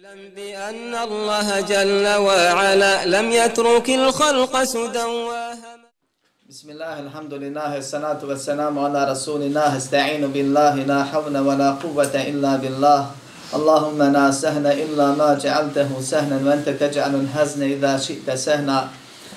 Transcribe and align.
اعلم 0.00 0.32
بأن 0.36 0.94
الله 0.94 1.60
جل 1.60 2.06
وعلا 2.26 2.94
لم 3.04 3.26
يترك 3.32 3.88
الخلق 3.90 4.54
سدى 4.64 5.06
بسم 6.50 6.68
الله 6.70 6.94
الحمد 7.00 7.34
لله 7.34 7.72
الصلاة 7.76 8.20
والسلام 8.24 8.74
على 8.78 9.00
رسول 9.12 9.40
الله. 9.42 9.76
استعين 9.76 10.24
بالله 10.32 10.74
لا 10.88 11.04
حول 11.04 11.36
ولا 11.38 11.70
قوة 11.84 12.14
إلا 12.16 12.52
بالله. 12.56 13.00
اللهم 13.54 14.00
لا 14.16 14.26
سهل 14.30 14.66
إلا 14.66 15.06
ما 15.20 15.36
جعلته 15.36 15.90
سهلا 16.00 16.38
وأنت 16.48 16.68
تجعل 16.80 17.14
الحزن 17.14 17.60
إذا 17.62 17.92
شئت 18.00 18.28
سهلا. 18.30 18.80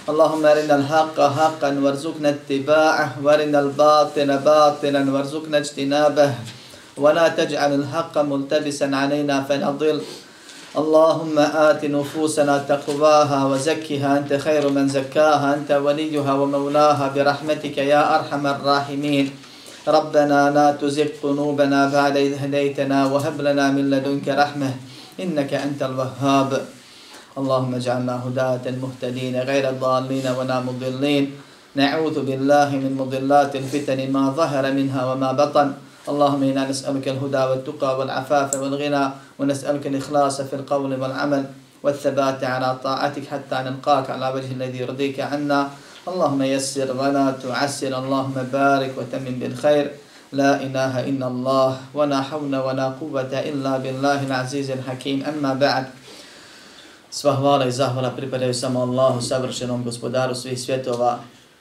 اللهم 0.10 0.44
أرنا 0.46 0.76
الحق 0.76 1.18
حقا 1.20 1.70
وارزقنا 1.84 2.30
اتباعه. 2.30 3.08
وأرنا 3.24 3.60
الباطل 3.60 4.30
باطلا 4.38 5.02
وارزقنا 5.12 5.58
اجتنابه. 5.58 6.32
ولا 6.98 7.28
تجعل 7.28 7.72
الحق 7.82 8.16
ملتبسا 8.18 8.88
علينا 8.94 9.36
فنضل 9.50 9.98
اللهم 10.74 11.38
آت 11.38 11.86
نفوسنا 11.86 12.58
تقواها 12.58 13.46
وزكها 13.46 14.18
أنت 14.18 14.34
خير 14.34 14.70
من 14.70 14.88
زكاها 14.90 15.54
أنت 15.54 15.72
وليها 15.72 16.34
ومولاها 16.34 17.14
برحمتك 17.16 17.78
يا 17.78 18.02
أرحم 18.16 18.48
الراحمين. 18.48 19.26
ربنا 19.88 20.40
لا 20.50 20.68
تزغ 20.82 21.22
قلوبنا 21.24 21.80
بعد 21.94 22.18
إذ 22.18 22.34
هديتنا 22.44 23.06
وهب 23.06 23.42
لنا 23.42 23.70
من 23.70 23.90
لدنك 23.94 24.28
رحمة 24.28 24.72
إنك 25.20 25.54
أنت 25.54 25.82
الوهاب. 25.84 26.52
اللهم 27.38 27.76
اجعلنا 27.76 28.16
هداة 28.26 28.66
مهتدين 28.82 29.36
غير 29.46 29.70
الضالين 29.70 30.28
ولا 30.38 30.58
مضلين. 30.60 31.24
نعوذ 31.76 32.18
بالله 32.26 32.70
من 32.82 32.98
مضلات 32.98 33.56
الفتن 33.56 34.00
ما 34.12 34.34
ظهر 34.34 34.72
منها 34.72 35.02
وما 35.14 35.32
بطن. 35.32 35.74
اللهم 36.04 36.44
إنا 36.44 36.68
نسألك 36.70 37.08
الهدى 37.08 37.44
والتقى 37.50 38.00
والعفاف 38.00 38.56
والغنى 38.56 39.06
ونسألك 39.40 39.88
الإخلاص 39.88 40.42
في 40.42 40.56
القول 40.56 41.02
والعمل 41.02 41.44
والثبات 41.84 42.44
على 42.44 42.78
طاعتك 42.84 43.28
حتى 43.28 43.56
نلقاك 43.56 44.10
على 44.10 44.28
وجه 44.36 44.52
الذي 44.52 44.78
يرضيك 44.78 45.20
عنا 45.20 45.70
اللهم 46.08 46.42
يسر 46.42 46.92
ولا 46.92 47.32
تعسر 47.32 47.92
اللهم 48.04 48.38
بارك 48.52 48.92
وتمن 48.98 49.40
بالخير 49.40 49.92
لا 50.34 50.60
إله 50.60 50.94
إلا 51.10 51.28
الله 51.28 51.70
ولا 51.94 52.20
حول 52.22 52.56
ولا 52.56 52.88
قوة 53.00 53.32
إلا 53.32 53.78
بالله 53.78 54.20
العزيز 54.28 54.72
الحكيم 54.72 55.24
أما 55.24 55.54
بعد 55.54 55.86
Sva 57.14 57.36
hvala 57.38 57.66
i 57.70 57.72
zahvala 57.72 58.10
pripadaju 58.10 58.54
samo 58.54 58.82
Allahu, 58.82 59.22
savršenom 59.22 59.84
gospodaru 59.84 60.36
svih 60.36 60.62
svjetova. 60.62 61.20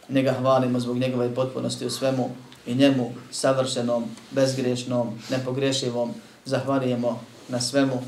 Njega 0.09 0.33
hvalimo 0.33 0.81
zbog 0.81 0.97
njegove 0.97 1.35
potpunosti 1.35 1.87
u 1.87 1.91
svemu 1.91 2.31
i 2.67 2.75
njemu 2.75 3.13
savršenom, 3.31 4.05
bezgrešnom, 4.31 5.19
nepogrešivom 5.31 6.15
zahvalijemo 6.45 7.21
na 7.49 7.61
svemu, 7.61 8.03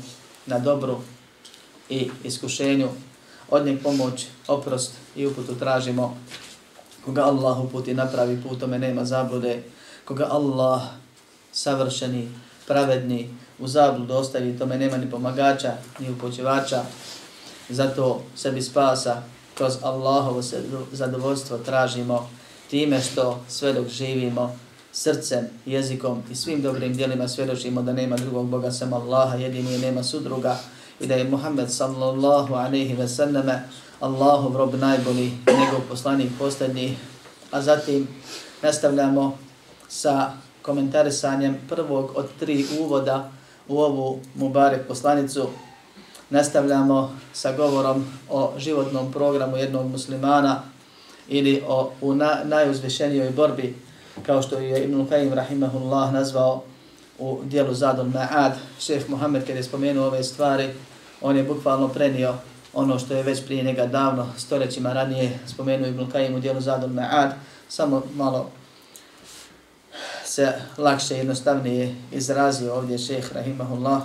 na 0.45 0.59
dobru 0.59 1.01
i 1.89 2.09
iskušenju. 2.23 2.89
Od 3.49 3.65
njeg 3.65 3.83
pomoć, 3.83 4.25
oprost 4.47 4.91
i 5.15 5.25
uputu 5.27 5.55
tražimo. 5.55 6.17
Koga 7.05 7.23
Allah 7.23 7.59
uputi 7.59 7.93
napravi 7.93 8.41
putome 8.43 8.79
nema 8.79 9.05
zablude. 9.05 9.63
Koga 10.05 10.27
Allah 10.31 10.81
savršeni, 11.51 12.29
pravedni, 12.67 13.29
u 13.59 13.67
zabludu 13.67 14.13
ostavi, 14.13 14.57
tome 14.57 14.77
nema 14.77 14.97
ni 14.97 15.11
pomagača, 15.11 15.73
ni 15.99 16.11
upoćevača. 16.11 16.83
Zato 17.69 18.23
sebi 18.35 18.61
spasa 18.61 19.23
kroz 19.57 19.73
Allahovo 19.83 20.41
zadovoljstvo 20.91 21.57
tražimo 21.57 22.29
time 22.69 23.01
što 23.01 23.39
sve 23.47 23.73
dok 23.73 23.87
živimo 23.87 24.55
srcem, 24.91 25.45
jezikom 25.65 26.23
i 26.31 26.35
svim 26.35 26.61
dobrim 26.61 26.93
dijelima 26.93 27.27
svjedočimo 27.27 27.81
da 27.81 27.93
nema 27.93 28.15
drugog 28.15 28.47
Boga 28.47 28.71
sem 28.71 28.93
Allaha, 28.93 29.35
jedini 29.35 29.71
je 29.71 29.79
nema 29.79 30.03
sudruga 30.03 30.57
i 30.99 31.07
da 31.07 31.15
je 31.15 31.29
Muhammed 31.29 31.71
sallallahu 31.71 32.53
alaihi 32.53 32.93
ve 32.93 33.07
sallame 33.07 33.63
Allahov 33.99 34.57
rob 34.57 34.75
najbolji, 34.75 35.31
njegov 35.47 35.81
poslanik 35.89 36.31
posljednji. 36.39 36.97
A 37.51 37.61
zatim 37.61 38.07
nastavljamo 38.61 39.37
sa 39.87 40.31
komentarisanjem 40.61 41.57
prvog 41.69 42.11
od 42.15 42.27
tri 42.39 42.65
uvoda 42.79 43.31
u 43.67 43.79
ovu 43.79 44.19
Mubarek 44.35 44.87
poslanicu. 44.87 45.47
Nastavljamo 46.29 47.15
sa 47.33 47.51
govorom 47.51 48.05
o 48.29 48.53
životnom 48.57 49.11
programu 49.11 49.57
jednog 49.57 49.91
muslimana, 49.91 50.63
ili 51.27 51.63
o 51.67 51.91
u 52.01 52.15
na, 52.15 52.39
najuzvišenijoj 52.43 53.29
borbi 53.29 53.75
kao 54.25 54.41
što 54.41 54.59
je 54.59 54.83
Ibn 54.83 55.07
Qayyim 55.07 55.33
rahimahullah 55.33 56.13
nazvao 56.13 56.63
u 57.19 57.39
dijelu 57.43 57.73
Zadul 57.73 58.05
Ma'ad. 58.05 58.51
šef 58.79 59.07
Muhammed 59.07 59.45
kada 59.45 59.59
je 59.59 59.63
spomenuo 59.63 60.07
ove 60.07 60.23
stvari, 60.23 60.69
on 61.21 61.37
je 61.37 61.43
bukvalno 61.43 61.87
prenio 61.87 62.33
ono 62.73 62.99
što 62.99 63.13
je 63.13 63.23
već 63.23 63.45
prije 63.45 63.63
njega 63.63 63.85
davno, 63.85 64.27
stoljećima 64.37 64.93
ranije 64.93 65.39
spomenuo 65.47 65.87
Ibn 65.87 66.11
Qayyim 66.11 66.37
u 66.37 66.39
dijelu 66.39 66.61
Zadul 66.61 66.89
Ma'ad, 66.89 67.31
samo 67.69 68.03
malo 68.15 68.49
se 70.25 70.53
lakše 70.77 71.15
i 71.15 71.17
jednostavnije 71.17 71.95
izrazio 72.11 72.75
ovdje 72.75 72.97
šeheh 72.97 73.33
rahimahullah. 73.33 74.03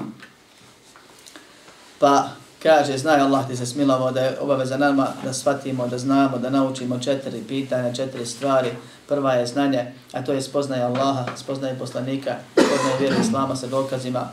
Pa 1.99 2.29
kaže, 2.63 2.99
znaj 2.99 3.21
Allah 3.21 3.49
ti 3.49 3.57
se 3.57 3.67
smilovao 3.67 4.13
da 4.13 4.21
je 4.21 4.41
obaveza 4.41 4.77
nama 4.77 5.09
da 5.25 5.33
shvatimo, 5.33 5.87
da 5.87 5.99
znamo, 5.99 6.39
da 6.39 6.51
naučimo 6.51 6.99
četiri 6.99 7.43
pitanja, 7.49 7.95
četiri 7.95 8.27
stvari. 8.27 8.71
Prva 9.09 9.33
je 9.33 9.47
znanje, 9.47 9.93
a 10.13 10.25
to 10.25 10.33
je 10.33 10.43
spoznaje 10.43 10.83
Allaha, 10.83 11.37
spoznaje 11.37 11.79
poslanika, 11.79 12.35
spoznaje 12.53 12.99
vjeru 13.01 13.17
Islama 13.21 13.57
sa 13.57 13.67
dokazima. 13.67 14.29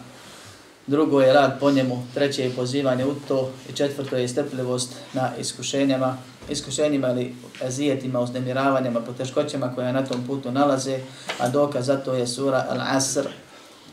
Drugo 0.88 1.22
je 1.22 1.34
rad 1.34 1.60
po 1.60 1.72
njemu, 1.72 2.04
treće 2.14 2.44
je 2.44 2.56
pozivanje 2.56 3.06
u 3.06 3.16
to 3.28 3.50
i 3.70 3.74
četvrto 3.74 4.18
je 4.18 4.28
strpljivost 4.28 4.94
na 5.14 5.32
iskušenjama, 5.40 6.18
iskušenjima 6.50 7.10
ili 7.10 7.36
azijetima, 7.66 8.20
uznemiravanjama, 8.20 9.00
poteškoćama 9.00 9.76
koja 9.76 9.92
na 9.92 10.06
tom 10.06 10.24
putu 10.28 10.52
nalaze, 10.52 11.00
a 11.40 11.50
dokaz 11.50 11.86
za 11.86 11.98
to 11.98 12.14
je 12.14 12.28
sura 12.28 12.66
Al-Asr, 12.72 13.28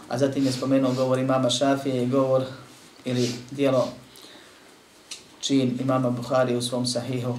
a 0.09 0.19
zatim 0.19 0.47
je 0.47 0.53
spomenuo 0.53 0.93
govor 0.93 1.19
imama 1.19 1.51
Šafije 1.51 2.03
i 2.03 2.07
govor 2.07 2.43
ili 3.05 3.31
dijelo 3.51 3.89
čin 5.45 5.79
imama 5.81 6.11
Buhari 6.11 6.57
u 6.57 6.63
svom 6.63 6.87
sahihu. 6.87 7.39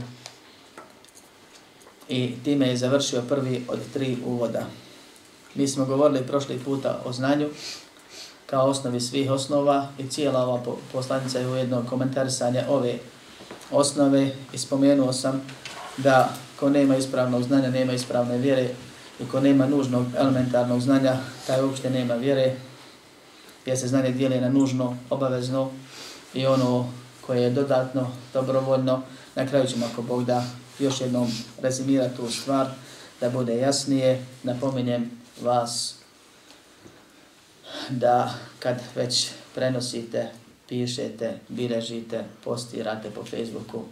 I 2.10 2.34
time 2.44 2.68
je 2.68 2.78
završio 2.78 3.22
prvi 3.22 3.66
od 3.68 3.80
tri 3.94 4.18
uvoda. 4.26 4.66
Mi 5.56 5.68
smo 5.68 5.86
govorili 5.86 6.28
prošli 6.28 6.60
puta 6.60 7.02
o 7.06 7.14
znanju 7.14 7.50
kao 8.46 8.68
osnovi 8.68 9.02
svih 9.02 9.32
osnova 9.32 9.88
i 9.98 10.08
cijela 10.08 10.44
ova 10.44 10.62
poslanica 10.92 11.40
je 11.40 11.48
ujedno 11.48 11.86
komentarisanje 11.90 12.64
ove 12.70 12.98
osnove 13.72 14.32
i 14.54 14.58
spomenuo 14.58 15.14
sam 15.14 15.42
da 15.98 16.34
ko 16.60 16.70
nema 16.70 16.98
ispravnog 16.98 17.44
znanja, 17.44 17.70
nema 17.70 17.94
ispravne 17.94 18.38
vjere 18.38 18.70
i 19.20 19.26
ko 19.32 19.40
nema 19.40 19.68
nužnog 19.68 20.06
elementarnog 20.18 20.82
znanja, 20.82 21.18
taj 21.48 21.64
uopšte 21.64 21.90
nema 21.90 22.14
vjere 22.14 22.56
jer 23.66 23.78
se 23.78 23.88
znanje 23.88 24.12
dijeli 24.12 24.42
na 24.42 24.50
nužno, 24.50 24.98
obavezno 25.10 25.72
i 26.34 26.46
ono 26.46 26.90
koje 27.25 27.41
je 27.41 27.50
dodatno, 27.50 28.12
dobrovoljno. 28.34 29.02
Na 29.36 29.47
kraju 29.47 29.68
ćemo, 29.68 29.86
ako 29.86 30.02
Bog 30.02 30.25
da, 30.25 30.46
još 30.80 31.02
jednom 31.02 31.31
rezimirati 31.62 32.16
tu 32.16 32.31
stvar, 32.31 32.68
da 33.22 33.30
bude 33.30 33.58
jasnije. 33.58 34.25
Napominjem 34.44 35.12
vas 35.41 35.96
da 37.90 38.34
kad 38.59 38.81
već 38.96 39.30
prenosite, 39.56 40.30
pišete, 40.68 41.40
biležite, 41.50 42.24
postirate 42.44 43.09
po 43.09 43.24
Facebooku, 43.24 43.84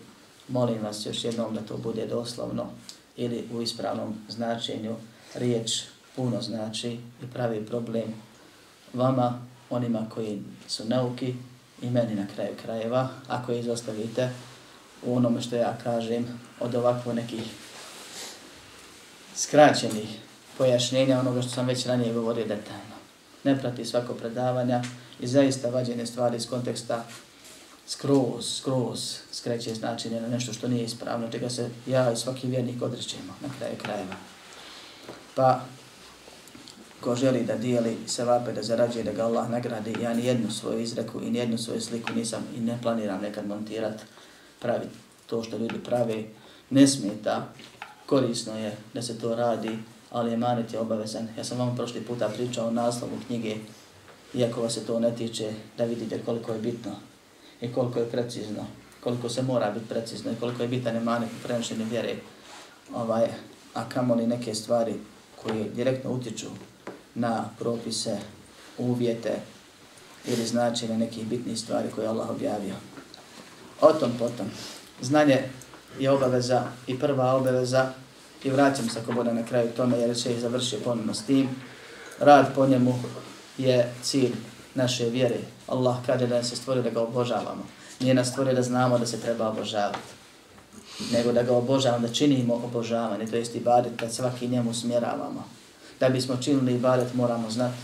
molim 0.48 0.84
vas 0.84 1.06
još 1.06 1.24
jednom 1.24 1.56
da 1.56 1.62
to 1.62 1.78
bude 1.78 2.06
doslovno 2.06 2.66
ili 3.18 3.44
u 3.54 3.62
ispravnom 3.62 4.16
značenju. 4.30 4.96
Riječ 5.36 5.82
puno 6.16 6.42
znači 6.42 6.92
i 6.92 7.28
pravi 7.34 7.66
problem 7.66 8.14
vama, 8.94 9.42
onima 9.70 10.06
koji 10.10 10.42
su 10.68 10.86
nauki, 10.86 11.36
i 11.82 11.90
meni 11.90 12.16
na 12.16 12.28
kraju 12.36 12.56
krajeva, 12.64 13.10
ako 13.28 13.52
je 13.52 13.60
izostavite 13.60 14.30
u 15.04 15.18
onome 15.18 15.42
što 15.42 15.56
ja 15.56 15.78
kažem 15.84 16.40
od 16.60 16.76
ovakvo 16.76 17.14
nekih 17.14 17.44
skraćenih 19.36 20.20
pojašnjenja 20.58 21.20
onoga 21.20 21.42
što 21.42 21.52
sam 21.52 21.68
već 21.68 21.86
ranije 21.86 22.14
govorio 22.14 22.46
detaljno. 22.46 22.96
Ne 23.44 23.60
prati 23.60 23.86
svako 23.86 24.14
predavanja 24.14 24.84
i 25.20 25.28
zaista 25.28 25.70
vađene 25.70 26.06
stvari 26.06 26.38
iz 26.38 26.50
konteksta 26.50 27.06
skroz, 27.88 28.58
skroz 28.58 29.18
skreće 29.32 29.74
značenje 29.74 30.22
na 30.22 30.28
nešto 30.28 30.54
što 30.54 30.68
nije 30.68 30.86
ispravno, 30.86 31.32
čega 31.32 31.50
se 31.50 31.70
ja 31.88 32.12
i 32.12 32.16
svaki 32.16 32.48
vjernik 32.48 32.82
odrećemo 32.82 33.34
na 33.42 33.50
kraju 33.60 33.76
krajeva. 33.84 34.16
Pa 35.36 35.62
ko 37.04 37.16
želi 37.16 37.44
da 37.44 37.56
dijeli 37.56 37.98
sevape, 38.08 38.52
da 38.52 38.64
zarađuje 38.64 39.04
da 39.04 39.12
ga 39.12 39.26
Allah 39.26 39.50
nagradi, 39.50 39.96
ja 40.02 40.14
ni 40.14 40.26
jednu 40.26 40.52
svoju 40.52 40.80
izreku 40.80 41.22
i 41.22 41.32
ni 41.32 41.40
jednu 41.40 41.58
svoju 41.58 41.82
sliku 41.82 42.14
nisam 42.14 42.44
i 42.58 42.60
ne 42.60 42.80
planiram 42.82 43.22
nekad 43.22 43.48
montirati, 43.48 44.04
pravi 44.60 44.86
to 45.28 45.44
što 45.44 45.58
ljudi 45.58 45.80
prave, 45.84 46.24
ne 46.70 46.88
smeta, 46.88 47.48
korisno 48.06 48.58
je 48.60 48.78
da 48.94 49.02
se 49.02 49.20
to 49.20 49.36
radi, 49.36 49.78
ali 50.12 50.32
je 50.32 50.38
manet 50.38 50.74
je 50.74 50.80
obavezan. 50.80 51.28
Ja 51.38 51.44
sam 51.44 51.58
vam 51.58 51.76
prošli 51.76 52.02
puta 52.02 52.30
pričao 52.30 52.68
o 52.68 52.72
naslovu 52.72 53.18
knjige, 53.28 53.56
iako 54.34 54.62
vas 54.62 54.74
se 54.74 54.86
to 54.86 55.00
ne 55.00 55.16
tiče, 55.16 55.54
da 55.78 55.84
vidite 55.84 56.22
koliko 56.26 56.54
je 56.54 56.60
bitno 56.60 56.92
i 57.62 57.74
koliko 57.74 58.00
je 58.00 58.10
precizno, 58.10 58.66
koliko 59.00 59.30
se 59.30 59.42
mora 59.42 59.72
biti 59.72 59.90
precizno 59.90 60.32
i 60.32 60.36
koliko 60.40 60.62
je 60.62 60.68
bitan 60.68 60.96
emanet 60.96 61.30
u 61.30 61.44
prenošenju 61.44 61.86
vjere, 61.90 62.16
ovaj, 62.94 63.28
a 63.74 63.90
kamoli 63.90 64.28
neke 64.28 64.56
stvari 64.56 64.94
koje 65.44 65.70
direktno 65.70 66.12
utječu 66.12 66.48
na 67.16 67.50
propise, 67.60 68.18
uvjete 68.78 69.40
ili 70.26 70.46
značenje 70.46 70.98
nekih 70.98 71.28
bitnih 71.28 71.60
stvari 71.60 71.90
koje 71.96 72.08
Allah 72.08 72.30
objavio. 72.30 72.76
O 73.82 73.94
tom 73.94 74.12
potom, 74.20 74.46
znanje 75.02 75.50
je 76.00 76.12
obaveza 76.12 76.64
i 76.88 77.00
prva 77.00 77.34
obaveza 77.34 77.92
i 78.44 78.50
vraćam 78.50 78.90
se 78.90 79.00
ako 79.00 79.12
bude 79.12 79.34
na 79.34 79.46
kraju 79.46 79.70
tome 79.78 79.98
jer 79.98 80.18
će 80.18 80.32
ih 80.32 80.40
završio 80.40 80.80
ponovno 80.84 81.14
s 81.14 81.26
tim. 81.26 81.50
Rad 82.20 82.56
po 82.56 82.68
njemu 82.68 83.00
je 83.58 83.94
cilj 84.02 84.32
naše 84.76 85.06
vjere. 85.06 85.40
Allah 85.68 85.96
kaže 86.06 86.28
da 86.28 86.44
se 86.44 86.56
stvori 86.56 86.82
da 86.82 86.90
ga 86.90 87.02
obožavamo. 87.02 87.66
Nije 88.00 88.14
nas 88.14 88.30
stvorio 88.30 88.54
da 88.54 88.62
znamo 88.62 88.98
da 88.98 89.06
se 89.06 89.22
treba 89.22 89.50
obožavati. 89.50 90.14
Nego 91.12 91.32
da 91.32 91.44
ga 91.44 91.54
obožavamo, 91.54 92.08
da 92.08 92.14
činimo 92.14 92.54
obožavanje, 92.54 93.28
to 93.28 93.36
jest 93.36 93.56
ibadet, 93.56 93.94
da 94.00 94.10
svaki 94.10 94.48
njemu 94.48 94.74
smjeravamo. 94.74 95.44
Da 96.00 96.10
bismo 96.10 96.38
činili 96.38 96.76
ibadet 96.76 97.14
moramo 97.14 97.50
znati. 97.50 97.78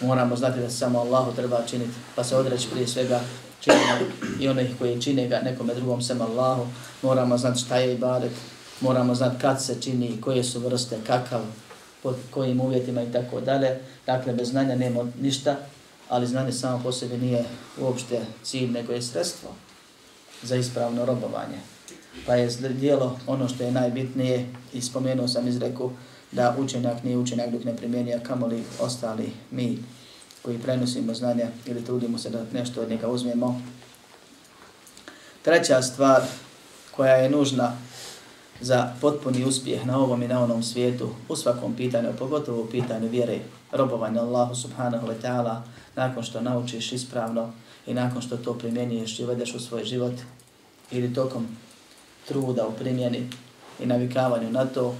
Moramo 0.00 0.36
znati 0.36 0.60
da 0.60 0.70
samo 0.70 0.98
Allahu 0.98 1.32
treba 1.36 1.62
činiti, 1.66 1.92
pa 2.14 2.24
se 2.24 2.36
odreći 2.36 2.68
prije 2.70 2.88
svega 2.88 3.20
činjenja 3.60 3.98
i 4.40 4.48
onih 4.48 4.70
koji 4.78 5.02
čine 5.02 5.28
ga 5.28 5.40
nekome 5.40 5.74
drugom 5.74 6.02
sem 6.02 6.20
Allahu. 6.20 6.66
Moramo 7.02 7.38
znati 7.38 7.60
šta 7.60 7.76
je 7.76 7.94
ibadet, 7.94 8.32
moramo 8.80 9.14
znati 9.14 9.40
kad 9.40 9.64
se 9.64 9.80
čini, 9.80 10.20
koje 10.20 10.44
su 10.44 10.60
vrste, 10.60 10.98
kakav, 11.06 11.40
pod 12.02 12.16
kojim 12.30 12.60
uvjetima 12.60 13.02
i 13.02 13.12
tako 13.12 13.40
dalje. 13.40 13.80
Dakle, 14.06 14.32
bez 14.32 14.48
znanja 14.48 14.76
nema 14.76 15.06
ništa, 15.20 15.56
ali 16.08 16.26
znanje 16.26 16.52
samo 16.52 16.82
po 16.82 16.92
sebi 16.92 17.18
nije 17.18 17.44
uopšte 17.80 18.20
cilj, 18.42 18.70
nego 18.70 18.92
je 18.92 19.02
sredstvo 19.02 19.50
za 20.42 20.56
ispravno 20.56 21.04
robovanje. 21.04 21.58
Pa 22.26 22.34
je 22.34 22.48
dijelo 22.48 23.18
ono 23.26 23.48
što 23.48 23.64
je 23.64 23.72
najbitnije 23.72 24.46
i 24.72 24.82
spomenuo 24.82 25.28
sam 25.28 25.48
izreku 25.48 25.90
da 26.32 26.56
učenjak 26.58 27.04
nije 27.04 27.18
učenjak 27.18 27.50
dok 27.50 27.64
ne 27.64 27.76
primjenija 27.76 28.18
kamoli 28.18 28.64
ostali 28.80 29.32
mi 29.50 29.78
koji 30.42 30.58
prenosimo 30.58 31.14
znanja 31.14 31.46
ili 31.66 31.84
trudimo 31.84 32.18
se 32.18 32.30
da 32.30 32.44
nešto 32.52 32.82
od 32.82 32.90
njega 32.90 33.08
uzmemo. 33.08 33.62
Treća 35.42 35.82
stvar 35.82 36.22
koja 36.90 37.14
je 37.14 37.30
nužna 37.30 37.72
za 38.60 38.92
potpuni 39.00 39.44
uspjeh 39.44 39.86
na 39.86 39.98
ovom 39.98 40.22
i 40.22 40.28
na 40.28 40.42
onom 40.44 40.62
svijetu, 40.62 41.10
u 41.28 41.36
svakom 41.36 41.74
pitanju, 41.74 42.08
pogotovo 42.18 42.62
u 42.62 42.66
pitanju 42.66 43.08
vjere, 43.08 43.38
robovanja 43.72 44.20
Allahu 44.20 44.54
subhanahu 44.54 45.06
wa 45.06 45.14
ta'ala, 45.22 45.60
nakon 45.96 46.22
što 46.22 46.40
naučiš 46.40 46.92
ispravno 46.92 47.52
i 47.86 47.94
nakon 47.94 48.22
što 48.22 48.36
to 48.36 48.54
primjenjuješ 48.54 49.18
i 49.18 49.24
uvedeš 49.24 49.54
u 49.54 49.60
svoj 49.60 49.84
život, 49.84 50.14
ili 50.90 51.14
tokom 51.14 51.46
truda 52.28 52.66
u 52.66 52.72
primjeni 52.72 53.30
i 53.80 53.86
navikavanju 53.86 54.50
na 54.50 54.64
to, 54.64 54.94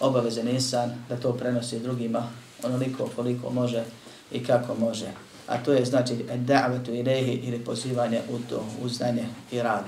obaveze 0.00 0.40
insan 0.40 1.04
da 1.08 1.16
to 1.16 1.32
prenosi 1.32 1.78
drugima 1.78 2.28
onoliko 2.62 3.10
koliko 3.16 3.50
može 3.50 3.84
i 4.32 4.44
kako 4.44 4.74
može. 4.74 5.06
A 5.46 5.62
to 5.64 5.72
je 5.72 5.84
znači 5.84 6.14
da'vatu 6.34 7.00
ilaihi 7.00 7.32
ili 7.32 7.64
pozivanje 7.64 8.22
u 8.30 8.38
to, 8.50 8.66
u 8.82 8.88
znanje 8.88 9.24
i 9.52 9.62
rad 9.62 9.84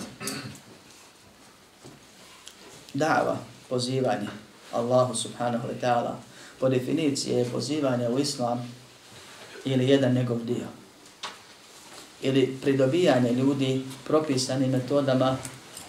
da'va, 2.94 3.36
pozivanje 3.68 4.28
Allahu 4.72 5.14
subhanahu 5.14 5.68
wa 5.68 5.76
ta'ala, 5.80 6.14
po 6.60 6.68
definiciji 6.68 7.32
je 7.32 7.44
pozivanje 7.44 8.08
u 8.08 8.18
islam 8.18 8.72
ili 9.64 9.88
jedan 9.88 10.14
njegov 10.14 10.44
dio. 10.44 10.66
Ili 12.22 12.58
pridobijanje 12.62 13.32
ljudi 13.32 13.82
propisanim 14.04 14.70
metodama 14.70 15.36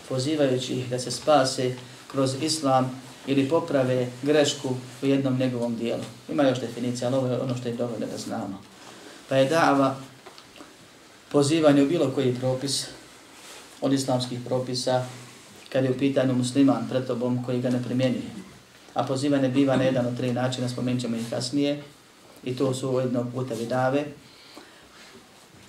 pozivajući 0.09 0.73
ih 0.73 0.89
da 0.89 0.99
se 0.99 1.11
spase 1.11 1.75
kroz 2.11 2.35
islam 2.41 3.01
ili 3.27 3.49
poprave 3.49 4.07
grešku 4.21 4.69
u 5.01 5.05
jednom 5.05 5.37
njegovom 5.37 5.75
dijelu. 5.75 6.03
Ima 6.29 6.43
još 6.43 6.59
definicija, 6.59 7.07
ali 7.07 7.17
ovo 7.17 7.27
je 7.27 7.41
ono 7.41 7.57
što 7.57 7.67
je 7.67 7.75
dovoljno 7.75 8.05
da 8.05 8.17
znamo. 8.17 8.61
Pa 9.29 9.35
je 9.35 9.49
da'va 9.49 9.93
pozivanje 11.31 11.83
u 11.83 11.87
bilo 11.87 12.11
koji 12.15 12.35
propis 12.35 12.87
od 13.81 13.93
islamskih 13.93 14.39
propisa 14.45 15.05
kad 15.69 15.83
je 15.83 15.91
u 15.91 15.97
pitanju 15.97 16.33
musliman 16.33 16.87
pred 16.89 17.07
tobom 17.07 17.43
koji 17.45 17.61
ga 17.61 17.69
ne 17.69 17.83
primjenjuje. 17.83 18.31
A 18.93 19.03
pozivanje 19.03 19.49
biva 19.49 19.75
na 19.75 19.83
jedan 19.83 20.05
od 20.05 20.17
tri 20.17 20.33
načina, 20.33 20.69
spomenut 20.69 21.01
ćemo 21.01 21.15
ih 21.15 21.29
kasnije, 21.29 21.83
i 22.43 22.55
to 22.57 22.73
su 22.73 22.89
ujedno 22.89 23.31
puta 23.33 23.55
dave. 23.69 24.05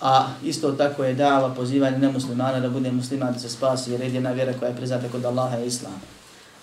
A 0.00 0.29
isto 0.44 0.73
tako 0.73 1.05
je 1.05 1.14
dava 1.14 1.55
pozivanje 1.55 1.99
nemuslimana 1.99 2.61
da 2.61 2.69
bude 2.69 2.93
musliman 2.93 3.32
da 3.32 3.38
se 3.38 3.49
spasi, 3.49 3.93
jer 3.93 4.00
jedina 4.00 4.32
vjera 4.32 4.52
koja 4.58 4.69
je 4.69 4.76
priznata 4.76 5.08
kod 5.08 5.25
Allaha 5.25 5.56
je 5.56 5.67
Islam 5.67 6.02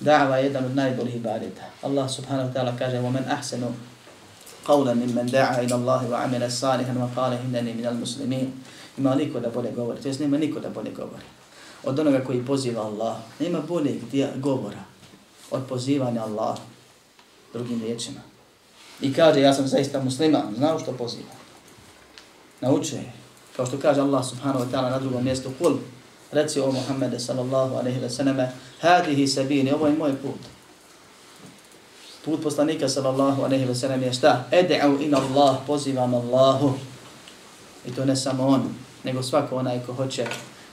Dava 0.01 0.37
je 0.37 0.45
jedan 0.45 0.65
od 0.65 0.77
najboljih 0.77 1.17
ibadeta. 1.17 1.63
Allah 1.83 2.11
subhanahu 2.11 2.49
wa 2.49 2.53
ta'ala 2.55 2.79
kaže 2.79 2.99
وَمَنْ 2.99 3.25
أَحْسَنُ 3.31 3.63
قَوْلًا 4.67 4.95
مِمَّنْ 4.95 5.27
دَعَا 5.31 5.63
إِلَى 5.63 5.75
اللَّهِ 5.75 6.03
وَعَمِلَ 6.11 6.43
صَالِحًا 6.51 6.95
وَقَالَ 6.95 7.33
إِنَّنِي 7.33 7.73
مِنَ 7.75 7.87
الْمُسْلِمِينَ 7.87 8.49
Ima 8.99 9.15
niko 9.15 9.41
da 9.41 9.51
bolje 9.51 9.73
govori, 9.73 10.01
to 10.01 10.09
jest 10.09 10.21
nema 10.21 10.39
niko 10.39 10.61
da 10.61 10.71
bolje 10.71 10.91
govori 10.91 11.25
od 11.85 11.99
onoga 11.99 12.25
koji 12.25 12.45
poziva 12.47 12.83
Allah. 12.83 13.17
Nema 13.41 13.61
boljeg 13.61 13.97
govora 14.37 14.85
od 15.51 15.63
pozivanja 15.69 16.23
Allah 16.23 16.57
drugim 17.53 17.81
riječima. 17.83 18.21
I 19.01 19.15
kaže, 19.15 19.41
ja 19.41 19.55
sam 19.55 19.67
zaista 19.67 20.03
musliman, 20.03 20.55
znao 20.57 20.79
što 20.79 20.93
poziva. 20.93 21.35
Nauče 22.61 22.97
je. 22.97 23.13
Kao 23.57 23.67
što 23.67 23.79
kaže 23.79 24.01
Allah 24.01 24.25
subhanahu 24.29 24.65
wa 24.65 24.71
ta'ala 24.73 24.91
na 24.91 24.99
drugom 24.99 25.25
mjestu, 25.25 25.51
kul, 25.59 25.73
reci 26.33 26.61
o 26.61 26.73
Muhammede 26.73 27.19
sallallahu 27.21 27.75
alaihi 27.75 28.01
wa 28.01 28.09
sallam, 28.09 28.37
hadihi 28.82 29.28
sabini, 29.28 29.74
ovo 29.74 29.88
je 29.88 29.94
moj 29.94 30.16
put. 30.22 30.40
Put 32.26 32.44
poslanika 32.44 32.90
sallallahu 32.90 33.44
alaihi 33.44 33.66
ve 33.66 33.76
sellem 33.76 34.04
je 34.04 34.14
šta? 34.14 34.46
Ede'u 34.52 35.02
in 35.02 35.16
Allah, 35.16 35.58
pozivam 35.68 36.14
Allahu. 36.14 36.74
I 37.86 37.92
to 37.92 38.06
ne 38.06 38.16
samo 38.16 38.48
on, 38.48 38.76
nego 39.04 39.24
svako 39.24 39.56
onaj 39.56 39.80
ko 39.86 39.94
hoće 39.94 40.26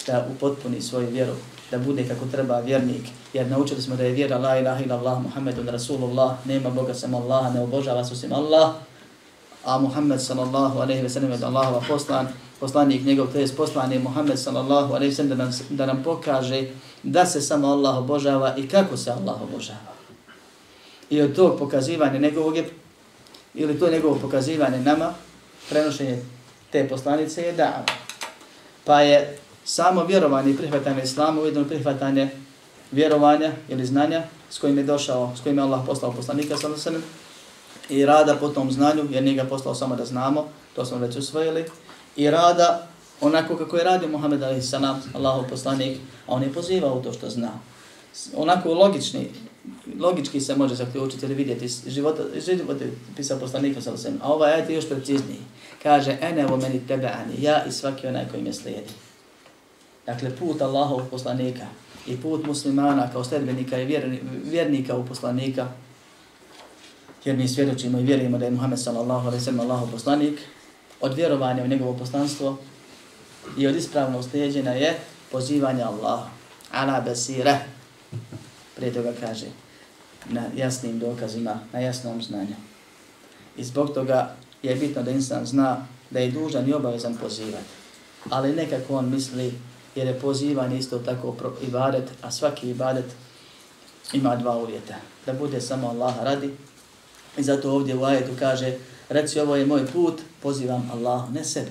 da 0.07 0.27
upotpuni 0.35 0.81
svoju 0.83 1.11
vjeru, 1.11 1.33
da 1.71 1.79
bude 1.79 2.09
kako 2.09 2.27
treba 2.27 2.61
vjernik, 2.61 3.09
jer 3.33 3.47
naučili 3.47 3.83
smo 3.83 3.97
da 3.97 4.05
je 4.05 4.13
vjera 4.13 4.39
la 4.39 4.59
ilaha 4.59 4.85
ila 4.85 4.99
Allah, 4.99 5.23
Muhammedun 5.23 5.69
Rasulullah, 5.69 6.37
nema 6.45 6.71
Boga 6.71 6.95
sam 6.95 7.15
Allaha, 7.15 7.51
ne 7.51 7.61
obožava 7.61 8.05
se 8.05 8.13
osim 8.13 8.33
Allah, 8.33 8.75
a 9.65 9.79
Muhammed 9.79 10.21
sallallahu 10.21 10.79
alaihi 10.79 11.03
ve 11.03 11.09
sallam 11.09 11.31
je 11.31 11.45
Allahova 11.45 11.83
poslan, 11.89 12.29
poslanik 12.61 13.05
njegov, 13.05 13.27
to 13.33 13.39
je 13.39 13.49
poslan 13.57 14.03
Muhammed 14.03 14.39
sallallahu 14.39 14.95
alaihi 14.95 15.11
ve 15.11 15.17
sallam 15.17 15.39
da, 15.39 15.51
da 15.71 15.87
nam 15.87 16.03
pokaže 16.03 16.65
da 17.03 17.27
se 17.27 17.41
samo 17.41 17.69
Allah 17.69 17.99
obožava 17.99 18.55
i 18.57 18.69
kako 18.69 18.97
se 18.97 19.11
Allah 19.11 19.43
obožava. 19.43 19.95
I 21.11 21.23
od 21.23 21.37
tog 21.37 21.59
pokazivanja 21.59 22.19
njegovog 22.19 22.57
je, 22.57 22.71
ili 23.55 23.79
to 23.79 23.91
njegovo 23.91 24.19
pokazivanje 24.23 24.79
nama, 24.79 25.15
prenošenje 25.69 26.23
te 26.73 26.89
poslanice 26.89 27.43
je 27.43 27.53
da. 27.53 27.85
Pa 28.85 29.01
je 29.01 29.39
samo 29.65 30.05
vjerovanje 30.05 30.51
i 30.51 30.57
prihvatanje 30.57 31.03
islama, 31.03 31.41
ujedno 31.41 31.65
prihvatanje 31.65 32.31
vjerovanja 32.93 33.53
ili 33.69 33.87
znanja 33.87 34.23
s 34.51 34.59
kojim 34.59 34.79
je 34.79 34.85
došao, 34.85 35.33
s 35.37 35.41
kojim 35.41 35.59
je 35.59 35.65
Allah 35.65 35.81
poslao 35.87 36.13
poslanika 36.13 36.57
sallallahu 36.57 36.89
alaihi 36.89 36.99
ve 36.99 37.25
i 37.89 38.07
rada 38.07 38.35
po 38.35 38.49
tom 38.49 38.73
znanju, 38.73 39.07
jer 39.11 39.23
nije 39.23 39.37
ga 39.37 39.45
poslao 39.45 39.75
samo 39.75 39.97
da 39.97 40.05
znamo, 40.05 40.49
to 40.77 40.85
smo 40.85 40.99
već 40.99 41.17
usvojili, 41.17 41.65
i 42.17 42.31
rada 42.31 42.89
onako 43.21 43.57
kako 43.57 43.77
je 43.77 43.85
radio 43.85 44.09
Muhammed 44.09 44.43
a.s. 44.43 44.75
Allahov 45.15 45.49
poslanik, 45.51 45.99
a 46.27 46.35
on 46.35 46.43
je 46.43 46.53
pozivao 46.53 47.01
to 47.01 47.13
što 47.13 47.31
zna. 47.31 47.51
Onako 48.37 48.75
logični, 48.75 49.31
logički 50.01 50.41
se 50.41 50.57
može 50.57 50.75
zaključiti 50.75 51.27
ili 51.27 51.35
vidjeti 51.35 51.69
života, 51.87 52.23
života 52.47 52.85
je 52.85 52.93
pisao 53.17 53.39
poslanika 53.39 53.81
sallallahu 53.81 54.07
alejhi 54.07 54.23
a 54.23 54.33
ovaj 54.33 54.53
ajet 54.53 54.71
je 54.71 54.77
još 54.77 54.89
precizniji. 54.89 55.41
Kaže, 55.83 56.19
ene 56.21 56.47
vo 56.47 56.57
meni 56.57 56.87
tebe 56.89 57.07
ani, 57.07 57.43
ja 57.43 57.65
i 57.65 57.73
svaki 57.73 58.07
onaj 58.07 58.29
koji 58.31 58.43
me 58.43 58.53
slijedi. 58.53 58.93
Dakle, 60.07 60.37
put 60.37 60.63
Allahov 60.63 61.01
poslanika 61.11 61.67
i 62.07 62.17
put 62.17 62.47
muslimana 62.47 63.11
kao 63.13 63.25
sledbenika 63.25 63.79
i 63.79 64.01
vjernika 64.45 64.97
u 64.97 65.07
poslanika, 65.07 65.69
jer 67.25 67.37
mi 67.37 67.49
svjedočimo 67.49 67.99
i 67.99 68.03
vjerujemo 68.03 68.39
da 68.39 68.45
je 68.45 68.51
Muhammed 68.51 68.81
sallallahu 68.81 69.27
alaihi 69.27 69.45
sallam 69.45 69.61
Allahov 69.61 69.91
poslanik, 69.91 70.41
od 71.01 71.15
vjerovanja 71.15 71.65
u 71.65 71.67
njegovo 71.67 71.97
poslanstvo 71.97 72.59
i 73.59 73.67
od 73.67 73.77
ispravnog 73.77 74.25
slijedjenja 74.25 74.73
je 74.73 74.99
pozivanje 75.33 75.83
Allaha. 75.83 76.29
ala 76.73 77.01
besire. 77.01 77.59
prije 78.77 78.93
toga 78.93 79.13
kaže, 79.21 79.47
na 80.29 80.43
jasnim 80.57 80.99
dokazima, 80.99 81.61
na 81.73 81.81
jasnom 81.81 82.23
znanju. 82.23 82.57
I 83.57 83.65
zbog 83.65 83.95
toga 83.95 84.37
je 84.63 84.75
bitno 84.75 85.03
da 85.03 85.11
insan 85.11 85.47
zna 85.47 85.87
da 86.11 86.21
je 86.21 86.31
dužan 86.31 86.69
i 86.69 86.73
obavezan 86.73 87.17
pozivati. 87.17 87.65
Ali 88.31 88.57
nekako 88.57 88.97
on 88.97 89.11
misli 89.11 89.55
jer 89.95 90.07
je 90.07 90.21
pozivanje 90.21 90.79
isto 90.79 90.99
tako 90.99 91.37
ibadet, 91.63 92.11
a 92.23 92.31
svaki 92.31 92.71
ibadet 92.71 93.05
ima 94.13 94.37
dva 94.37 94.57
uvjeta. 94.57 94.95
Da 95.27 95.33
bude 95.33 95.61
samo 95.61 95.89
Allaha 95.89 96.25
radi. 96.25 96.51
I 97.37 97.43
zato 97.43 97.73
ovdje 97.73 97.97
u 97.97 98.05
ajetu 98.05 98.33
kaže, 98.39 98.75
reci 99.09 99.41
ovo 99.41 99.57
je 99.57 99.67
moj 99.67 99.87
put, 99.87 100.21
pozivam 100.43 100.91
Allahu, 100.93 101.33
ne 101.33 101.45
sebi. 101.45 101.71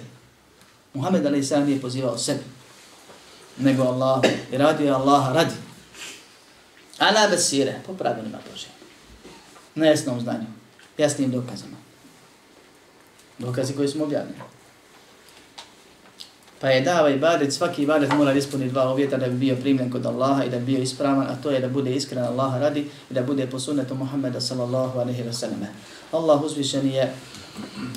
Muhammed 0.93 1.25
a.s. 1.25 1.51
Nije 1.51 1.81
pozivao 1.81 2.17
sebi, 2.17 2.43
nego 3.57 3.83
Allah 3.83 4.21
i 4.51 4.57
radio 4.57 4.85
je 4.85 4.91
Allaha 4.91 5.33
radi. 5.33 5.55
Ala 6.97 7.27
besire, 7.27 7.81
po 7.85 7.93
pravilima 7.93 8.37
Bože. 8.51 8.67
Na 9.75 9.85
jasnom 9.85 10.21
znanju, 10.21 10.45
jasnim 10.97 11.31
dokazama. 11.31 11.77
Dokazi 13.39 13.75
koji 13.75 13.87
smo 13.87 14.03
objavili. 14.03 14.35
Pa 16.63 16.69
je 16.69 16.81
dava 16.81 17.09
i 17.09 17.17
badet, 17.19 17.53
svaki 17.53 17.85
badet 17.85 18.13
mora 18.13 18.33
ispuniti 18.33 18.71
dva 18.71 18.91
uvjeta 18.93 19.17
da 19.17 19.27
bi 19.27 19.35
bio 19.35 19.55
primljen 19.55 19.91
kod 19.91 20.05
Allaha 20.05 20.43
i 20.43 20.49
da 20.49 20.57
bi 20.57 20.65
bio 20.65 20.79
ispravan, 20.79 21.27
a 21.27 21.35
to 21.43 21.51
je 21.51 21.59
da 21.59 21.67
bude 21.67 21.95
iskren 21.95 22.23
Allaha 22.23 22.59
radi 22.59 22.89
i 23.11 23.13
da 23.13 23.23
bude 23.23 23.47
po 23.47 23.59
sunnetu 23.59 23.95
Muhammeda 23.95 24.41
sallallahu 24.41 24.99
alaihi 24.99 25.23
wa 25.23 25.33
sallam. 25.33 25.67
Allah 26.11 26.43
uzvišen 26.43 26.87
je 26.87 27.13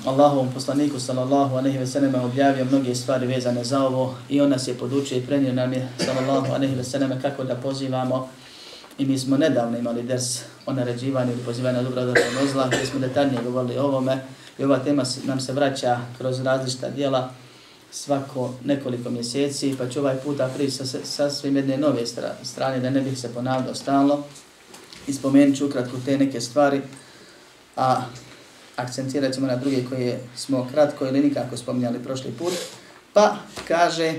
Allahovom 0.06 0.48
poslaniku 0.54 1.00
sallallahu 1.00 1.56
alaihi 1.56 1.78
wa 1.78 1.86
sallam 1.86 2.14
objavio 2.14 2.64
mnoge 2.64 2.94
stvari 2.94 3.26
vezane 3.26 3.64
za 3.64 3.86
ovo 3.86 4.14
i 4.28 4.40
on 4.40 4.50
nas 4.50 4.68
je 4.68 4.74
podučio 4.74 5.18
i 5.18 5.26
prenio 5.26 5.52
nam 5.52 5.72
je 5.72 5.88
sallallahu 5.98 6.54
alaihi 6.54 6.76
wa 6.76 6.82
sallam 6.82 7.20
kako 7.22 7.44
da 7.44 7.54
pozivamo 7.54 8.28
i 8.98 9.06
mi 9.06 9.18
smo 9.18 9.36
nedavno 9.36 9.78
imali 9.78 10.02
ders 10.02 10.40
o 10.66 10.72
naređivanju 10.72 11.32
ili 11.32 11.42
pozivanju 11.42 11.82
dobro 11.82 12.04
da 12.04 12.14
zla, 12.52 12.66
gdje 12.66 12.86
smo 12.86 13.00
detaljnije 13.00 13.42
govorili 13.42 13.78
o 13.78 13.82
ovome 13.82 14.18
i 14.58 14.64
ova 14.64 14.78
tema 14.78 15.02
nam 15.24 15.40
se 15.40 15.52
vraća 15.52 15.98
kroz 16.18 16.40
različita 16.40 16.90
dijela 16.90 17.30
svako 17.96 18.54
nekoliko 18.64 19.10
mjeseci, 19.10 19.74
pa 19.78 19.88
ću 19.88 20.00
ovaj 20.00 20.16
puta 20.16 20.50
prići 20.56 20.70
sa, 20.70 20.98
sa 21.04 21.30
svim 21.30 21.56
jedne 21.56 21.76
nove 21.76 22.06
strane, 22.42 22.80
da 22.80 22.90
ne 22.90 23.00
bih 23.00 23.18
se 23.18 23.34
ponavljao 23.34 23.74
stalno. 23.74 24.22
I 25.06 25.12
spomenut 25.12 25.56
ću 25.56 25.66
ukratko 25.66 25.96
te 26.04 26.18
neke 26.18 26.40
stvari, 26.40 26.80
a 27.76 28.02
akcentirat 28.76 29.34
ćemo 29.34 29.46
na 29.46 29.56
druge 29.56 29.84
koje 29.84 30.20
smo 30.36 30.68
kratko 30.72 31.06
ili 31.06 31.20
nikako 31.20 31.56
spominjali 31.56 31.98
prošli 31.98 32.30
put. 32.30 32.52
Pa 33.12 33.36
kaže 33.68 34.14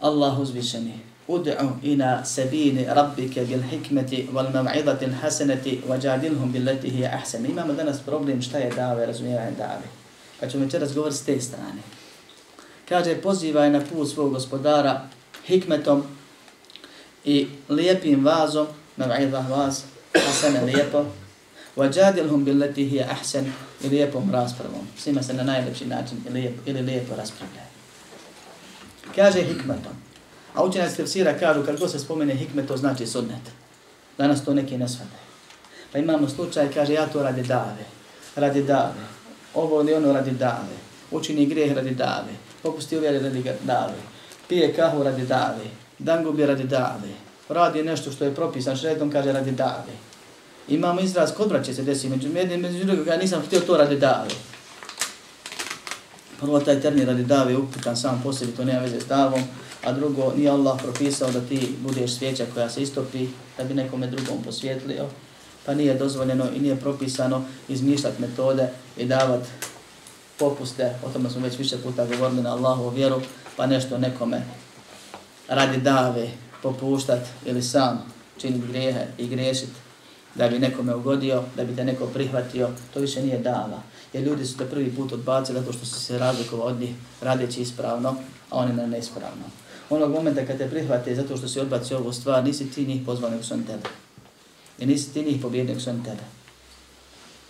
Allah 0.00 0.38
uzvišeni, 0.38 0.98
Ud'u 1.28 1.70
ina 1.82 2.24
sabini 2.24 2.84
rabbike 2.88 3.44
bil 3.44 3.62
hikmeti 3.62 4.28
wal 4.32 4.52
mav'idati 4.52 5.12
hasanati 5.22 5.80
wajadilhum 5.88 6.52
bil 6.52 6.68
hiya 6.82 7.10
ahsan. 7.14 7.46
Imamo 7.46 7.72
danas 7.72 8.00
problem 8.00 8.42
šta 8.42 8.58
je 8.58 8.70
dave, 8.70 9.06
razumijevanje 9.06 9.56
dave 9.58 10.01
Pa 10.41 10.47
ćemo 10.47 10.65
večeras 10.65 10.93
govoriti 10.93 11.17
s 11.17 11.23
te 11.23 11.41
strane. 11.41 11.81
Kaže, 12.89 13.21
pozivaj 13.21 13.69
na 13.69 13.81
put 13.81 14.09
svog 14.09 14.33
gospodara 14.33 15.09
hikmetom 15.45 16.03
i 17.25 17.47
lijepim 17.69 18.25
vazom, 18.25 18.67
na 18.97 19.05
va'idah 19.05 19.49
vaz, 19.49 19.81
hasene 20.13 20.61
lijepo, 20.61 21.05
وَجَادِلْهُمْ 21.77 22.43
بِلَّتِهِ 22.45 22.89
هِيَ 22.91 23.05
أَحْسَنِ 23.05 23.45
i 23.83 23.89
lijepom 23.89 24.31
raspravom. 24.31 24.87
Svima 24.97 25.23
se 25.23 25.33
na 25.33 25.43
najlepši 25.43 25.85
način 25.85 26.17
ili 26.25 26.39
lijepo, 26.39 26.61
ili 26.65 26.81
lijepo 26.81 27.15
raspravlja. 27.15 27.61
Kaže 29.15 29.41
hikmetom. 29.41 29.93
A 30.53 30.63
učenjaci 30.63 30.97
tefsira 30.97 31.39
kažu, 31.39 31.65
kad 31.65 31.79
god 31.79 31.91
se 31.91 31.99
spomene 31.99 32.35
hikmet, 32.35 32.67
to 32.67 32.77
znači 32.77 33.07
sunnet. 33.07 33.51
Danas 34.17 34.45
to 34.45 34.53
neki 34.53 34.77
ne 34.77 34.89
shvate. 34.89 35.17
Pa 35.91 35.97
imamo 35.97 36.29
slučaj, 36.29 36.73
kaže, 36.73 36.93
ja 36.93 37.07
to 37.07 37.23
radi 37.23 37.43
dave. 37.43 37.85
Radi 38.35 38.63
dave 38.63 39.10
ovo 39.54 39.80
ili 39.80 39.94
ono 39.94 40.12
radi 40.12 40.30
dave, 40.30 40.76
učini 41.10 41.46
grijeh 41.46 41.74
radi 41.76 41.90
dave, 41.90 42.32
popusti 42.62 42.96
uvjeri 42.96 43.18
radi 43.18 43.44
dave, 43.64 43.94
pije 44.48 44.74
kahu 44.74 45.02
radi 45.02 45.26
dave, 45.26 45.64
dan 45.98 46.38
radi 46.38 46.64
dave, 46.64 47.08
radi 47.48 47.82
nešto 47.82 48.12
što 48.12 48.24
je 48.24 48.34
propisan, 48.34 48.76
šredom 48.76 49.10
kaže 49.10 49.32
radi 49.32 49.50
dave. 49.50 49.92
Imamo 50.68 51.00
izraz 51.00 51.32
kod 51.36 51.48
braće 51.48 51.74
se 51.74 51.82
desi, 51.82 52.08
među 52.08 52.28
jednim, 52.28 52.60
među 52.60 52.84
drugim, 52.84 53.06
ja 53.08 53.16
nisam 53.16 53.42
htio 53.46 53.60
to 53.60 53.76
radi 53.76 53.96
dave. 53.96 54.30
Prvo 56.40 56.60
taj 56.60 56.80
termin 56.80 57.06
radi 57.06 57.24
dave 57.24 57.56
uputan 57.56 57.96
sam 57.96 58.20
po 58.24 58.32
sebi, 58.32 58.52
to 58.52 58.64
nema 58.64 58.80
veze 58.80 59.00
s 59.00 59.06
davom, 59.06 59.42
a 59.84 59.92
drugo, 59.92 60.32
nije 60.36 60.50
Allah 60.50 60.80
propisao 60.82 61.30
da 61.30 61.40
ti 61.40 61.74
budeš 61.80 62.14
svijeća 62.14 62.44
koja 62.54 62.70
se 62.70 62.82
istopi, 62.82 63.26
da 63.58 63.64
bi 63.64 63.74
nekome 63.74 64.06
drugom 64.06 64.42
posvjetlio, 64.44 65.06
pa 65.66 65.74
nije 65.74 65.94
dozvoljeno 65.94 66.44
i 66.56 66.60
nije 66.60 66.76
propisano 66.76 67.44
izmišljati 67.68 68.22
metode 68.22 68.68
i 68.96 69.04
davati 69.04 69.48
popuste, 70.38 70.94
o 71.06 71.08
tome 71.08 71.30
smo 71.30 71.40
već 71.40 71.58
više 71.58 71.76
puta 71.82 72.06
govorili 72.06 72.42
na 72.42 72.52
Allahu 72.52 72.88
vjeru, 72.88 73.20
pa 73.56 73.66
nešto 73.66 73.98
nekome 73.98 74.42
radi 75.48 75.80
dave 75.80 76.28
popuštat 76.62 77.20
ili 77.46 77.62
sam 77.62 78.12
činiti 78.38 78.66
grijehe 78.68 79.06
i 79.18 79.26
griješiti 79.26 79.72
da 80.34 80.48
bi 80.48 80.58
nekome 80.58 80.94
ugodio, 80.94 81.42
da 81.56 81.64
bi 81.64 81.76
te 81.76 81.84
neko 81.84 82.06
prihvatio, 82.06 82.68
to 82.94 83.00
više 83.00 83.22
nije 83.22 83.38
dava. 83.38 83.82
Jer 84.12 84.24
ljudi 84.24 84.46
su 84.46 84.58
te 84.58 84.64
prvi 84.64 84.94
put 84.96 85.12
odbacili 85.12 85.60
zato 85.60 85.72
što 85.72 85.86
su 85.86 86.00
se 86.00 86.18
razlikovali 86.18 86.72
od 86.72 86.80
njih 86.80 86.94
radeći 87.20 87.62
ispravno, 87.62 88.16
a 88.50 88.56
oni 88.58 88.72
na 88.72 88.86
neispravno. 88.86 89.44
Onog 89.90 90.10
momenta 90.10 90.46
kad 90.46 90.58
te 90.58 90.70
prihvate 90.70 91.14
zato 91.14 91.36
što 91.36 91.48
si 91.48 91.60
odbacio 91.60 91.98
ovu 91.98 92.12
stvar, 92.12 92.44
nisi 92.44 92.70
ti 92.70 92.86
njih 92.86 93.02
pozvao 93.06 93.30
nego 93.30 93.42
su 93.42 93.54
tebe. 93.66 94.01
I 94.78 94.86
nisi 94.86 95.12
ti 95.12 95.22
njih 95.22 95.42
pobjednik 95.42 95.78
oni 95.88 96.04
tebe. 96.04 96.22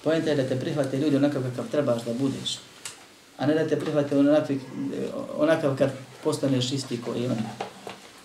Pojenta 0.04 0.30
je 0.30 0.36
da 0.36 0.48
te 0.48 0.60
prihvate 0.60 0.98
ljudi 0.98 1.16
onakav 1.16 1.42
kakav 1.42 1.64
trebaš 1.70 2.04
da 2.04 2.14
budeš. 2.14 2.58
A 3.38 3.46
ne 3.46 3.54
da 3.54 3.68
te 3.68 3.80
prihvate 3.80 4.18
onakvi, 4.18 4.60
onakav 5.36 5.76
kad 5.78 5.90
postaneš 6.24 6.72
isti 6.72 7.00
koji 7.02 7.26
on. 7.26 7.36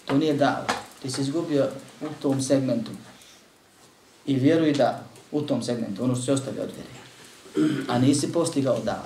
To 0.06 0.18
nije 0.18 0.34
dao. 0.34 0.66
Ti 1.02 1.12
si 1.12 1.22
izgubio 1.22 1.68
u 2.02 2.06
tom 2.22 2.42
segmentu. 2.42 2.92
I 4.26 4.36
vjeruj 4.36 4.74
da 4.74 5.04
u 5.32 5.42
tom 5.42 5.64
segmentu, 5.64 6.04
ono 6.04 6.16
što 6.16 6.24
se 6.24 6.34
ostavi 6.34 6.60
od 6.60 6.70
vjeri. 6.76 7.88
A 7.88 8.00
nisi 8.00 8.32
postigao 8.32 8.80
dao. 8.80 9.04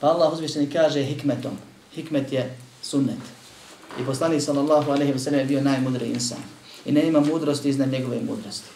Pa 0.00 0.06
Allah 0.06 0.32
uzvišeni 0.32 0.70
kaže 0.70 1.02
hikmetom. 1.02 1.52
Hikmet 1.94 2.32
je 2.32 2.56
sunnet. 2.82 3.18
I 4.00 4.04
poslanik 4.04 4.42
sallallahu 4.42 4.90
alaihi 4.90 5.12
wa 5.12 5.18
sallam 5.18 5.40
je 5.40 5.46
bio 5.46 5.60
najmudri 5.60 6.06
insan 6.06 6.57
i 6.84 6.92
ne 6.92 7.06
ima 7.06 7.20
mudrosti 7.20 7.68
iznad 7.68 7.92
njegove 7.92 8.20
mudrosti. 8.20 8.68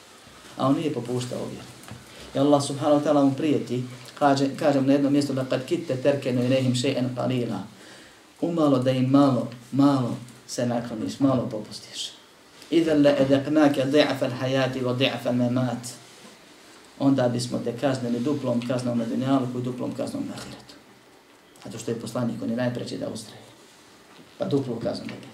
A 0.57 0.67
on 0.67 0.77
nije 0.77 0.95
popuštao 0.95 1.39
vjeru. 1.39 1.69
I 2.35 2.39
Allah 2.39 2.63
subhanahu 2.63 3.01
wa 3.01 3.05
ta'ala 3.05 3.25
mu 3.25 3.35
prijeti, 3.35 3.85
kaže, 4.19 4.49
kaže 4.57 4.81
na 4.81 4.93
jednom 4.93 5.13
mjestu 5.13 5.33
da 5.33 5.45
kad 5.45 5.65
kitte 5.65 5.97
terkenu 5.97 6.45
i 6.45 6.49
nehim 6.49 6.75
še'en 6.75 7.15
qalila, 7.17 7.59
umalo 8.41 8.79
da 8.79 8.91
im 8.91 9.11
malo, 9.11 9.49
malo 9.73 10.17
se 10.47 10.67
nakloniš, 10.67 11.21
malo 11.21 11.49
popustiš. 11.51 12.11
Idan 12.71 13.03
le 13.03 13.17
edeknake 13.19 13.85
di'afel 13.85 14.31
l-hajati 14.31 14.81
wa 14.81 14.97
di'afel 14.97 15.33
memat, 15.33 15.89
onda 16.99 17.29
bismo 17.29 17.59
te 17.59 17.73
kaznili 17.81 18.21
duplom 18.21 18.67
kaznom 18.69 18.99
na 18.99 19.05
dunjalu 19.05 19.47
i 19.59 19.63
duplom 19.63 19.95
kaznom 19.95 20.25
na 20.29 20.35
ahiretu. 20.35 20.75
Zato 21.65 21.79
što 21.79 21.91
je 21.91 22.01
poslanik, 22.01 22.43
on 22.43 22.51
je 22.51 22.57
najpreći 22.57 22.99
da 22.99 23.09
ustraje. 23.09 23.43
Pa 24.39 24.45
duplu 24.45 24.77
kaznu 24.77 25.07
da. 25.07 25.32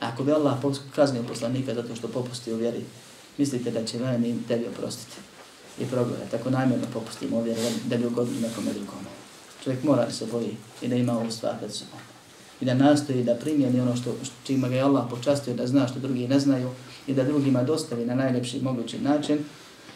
Ako 0.00 0.24
bi 0.24 0.32
Allah 0.32 0.58
kaznio 0.94 1.22
poslanika 1.22 1.74
zato 1.74 1.96
što 1.96 2.08
popusti 2.08 2.52
u 2.52 2.56
vjeri, 2.56 2.84
mislite 3.38 3.70
da 3.70 3.84
će 3.84 3.98
meni 3.98 4.30
i 4.30 4.48
tebi 4.48 4.66
oprostiti 4.66 5.16
i 5.80 5.84
progledati. 5.86 6.30
Tako 6.30 6.50
najmjerno 6.50 6.86
popustimo 6.92 7.36
u 7.36 7.42
vjeri 7.42 7.60
da 7.84 7.96
bi 7.96 8.06
ugodili 8.06 8.40
nekome 8.40 8.72
drugome. 8.72 9.08
Čovjek 9.64 9.84
mora 9.84 10.04
da 10.04 10.12
se 10.12 10.26
boji 10.32 10.56
i 10.82 10.88
da 10.88 10.96
ima 10.96 11.18
ovu 11.18 11.30
stvar 11.30 11.58
pred 11.58 11.72
sobom. 11.72 11.98
I 12.60 12.64
da 12.64 12.74
nastoji 12.74 13.24
da 13.24 13.34
primjeni 13.34 13.80
ono 13.80 13.96
što, 13.96 14.14
čima 14.44 14.68
ga 14.68 14.74
je 14.74 14.82
Allah 14.82 15.04
počastio 15.10 15.54
da 15.54 15.66
zna 15.66 15.88
što 15.88 15.98
drugi 15.98 16.28
ne 16.28 16.40
znaju 16.40 16.70
i 17.06 17.14
da 17.14 17.24
drugima 17.24 17.62
dostavi 17.62 18.06
na 18.06 18.14
najljepši 18.14 18.60
mogući 18.62 18.98
način. 18.98 19.38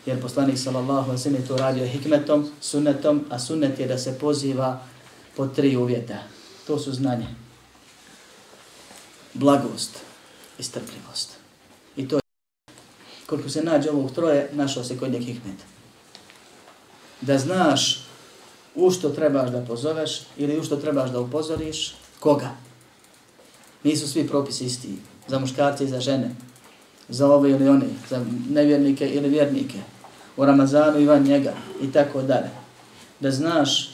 Jer 0.07 0.23
poslanik 0.23 0.59
sallallahu 0.59 1.11
alejhi 1.11 1.29
ve 1.29 1.39
je 1.39 1.47
to 1.47 1.57
radio 1.57 1.87
hikmetom, 1.87 2.51
sunnetom, 2.61 3.25
a 3.31 3.39
sunnet 3.39 3.81
je 3.81 3.87
da 3.87 3.99
se 3.99 4.19
poziva 4.19 4.83
po 5.37 5.47
tri 5.47 5.77
uvjeta. 5.77 6.19
To 6.67 6.79
su 6.79 6.93
znanje, 6.93 7.27
blagost 9.35 9.99
i 10.59 10.63
strpljivost. 10.63 11.31
I 11.97 12.09
to 12.09 12.17
je 12.17 12.21
koliko 13.27 13.49
se 13.49 13.63
nađe 13.63 13.91
ovog 13.91 14.11
troje, 14.13 14.51
našao 14.53 14.85
se 14.85 14.99
kod 14.99 15.13
njeg 15.13 15.23
hikmet. 15.23 15.57
Da 17.21 17.39
znaš 17.39 18.05
u 18.75 18.91
što 18.91 19.09
trebaš 19.09 19.51
da 19.51 19.65
pozoveš 19.65 20.21
ili 20.37 20.59
u 20.59 20.65
što 20.65 20.77
trebaš 20.77 21.11
da 21.11 21.21
upozoriš, 21.21 21.95
koga? 22.21 22.51
Nisu 23.83 24.09
svi 24.09 24.29
propisi 24.29 24.65
isti, 24.65 24.99
za 25.29 25.39
muškarce 25.39 25.85
i 25.85 25.89
za 25.89 26.01
žene, 26.01 26.31
za 27.09 27.27
ove 27.27 27.51
ili 27.51 27.69
one, 27.69 27.87
za 28.11 28.25
nevjernike 28.51 29.09
ili 29.09 29.29
vjernike, 29.29 29.79
u 30.37 30.45
Ramazanu 30.45 31.01
i 31.01 31.07
van 31.07 31.23
njega 31.23 31.53
i 31.83 31.93
tako 31.93 32.23
dalje. 32.23 32.51
Da 33.21 33.31
znaš 33.31 33.91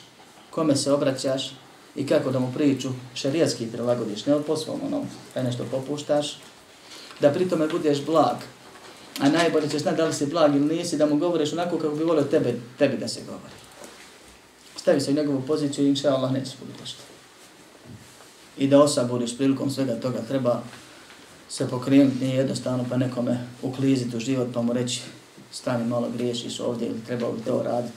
kome 0.51 0.77
se 0.77 0.93
obraćaš, 0.93 1.51
i 1.97 2.07
kako 2.07 2.31
da 2.31 2.39
mu 2.39 2.53
priču 2.53 2.89
šerijatski 3.15 3.67
prilagodiš, 3.67 4.27
ne 4.27 4.43
po 4.47 4.57
svom 4.57 4.81
onom, 4.87 5.07
da 5.35 5.41
e, 5.41 5.45
nešto 5.45 5.65
popuštaš, 5.71 6.39
da 7.21 7.31
pritome 7.31 7.69
budeš 7.69 8.05
blag, 8.05 8.37
a 9.21 9.29
najbolje 9.29 9.69
ćeš 9.69 9.83
znati 9.83 9.97
da 9.97 10.07
li 10.07 10.15
si 10.15 10.27
blag 10.27 10.57
ili 10.57 10.77
nisi, 10.77 10.97
da 10.97 11.07
mu 11.07 11.17
govoriš 11.17 11.53
onako 11.53 11.79
kako 11.79 11.95
bi 11.95 12.05
volio 12.05 12.25
tebe, 12.25 12.55
tebi 12.79 12.97
da 12.97 13.09
se 13.09 13.21
govori. 13.27 13.55
Stavi 14.77 15.01
se 15.01 15.11
u 15.11 15.15
njegovu 15.15 15.43
poziciju 15.47 15.85
i 15.85 15.89
inša 15.89 16.15
Allah 16.15 16.33
neće 16.33 16.51
buditi 16.61 16.87
što. 16.87 17.03
I 18.59 18.69
da 18.69 18.83
osaboriš 18.83 19.37
prilikom 19.37 19.71
svega 19.71 20.01
toga, 20.01 20.19
treba 20.29 20.63
se 21.49 21.69
pokrenuti, 21.69 22.25
nije 22.25 22.37
jednostavno 22.37 22.85
pa 22.91 22.97
nekome 22.97 23.47
ukliziti 23.63 24.17
u 24.17 24.21
život 24.21 24.49
pa 24.55 24.63
mu 24.63 24.73
reći 24.73 25.01
stani 25.53 25.85
malo 25.85 26.09
griješiš 26.15 26.61
ovdje 26.61 26.89
ili 26.89 27.05
treba 27.07 27.33
bi 27.33 27.43
to 27.45 27.63
raditi 27.63 27.95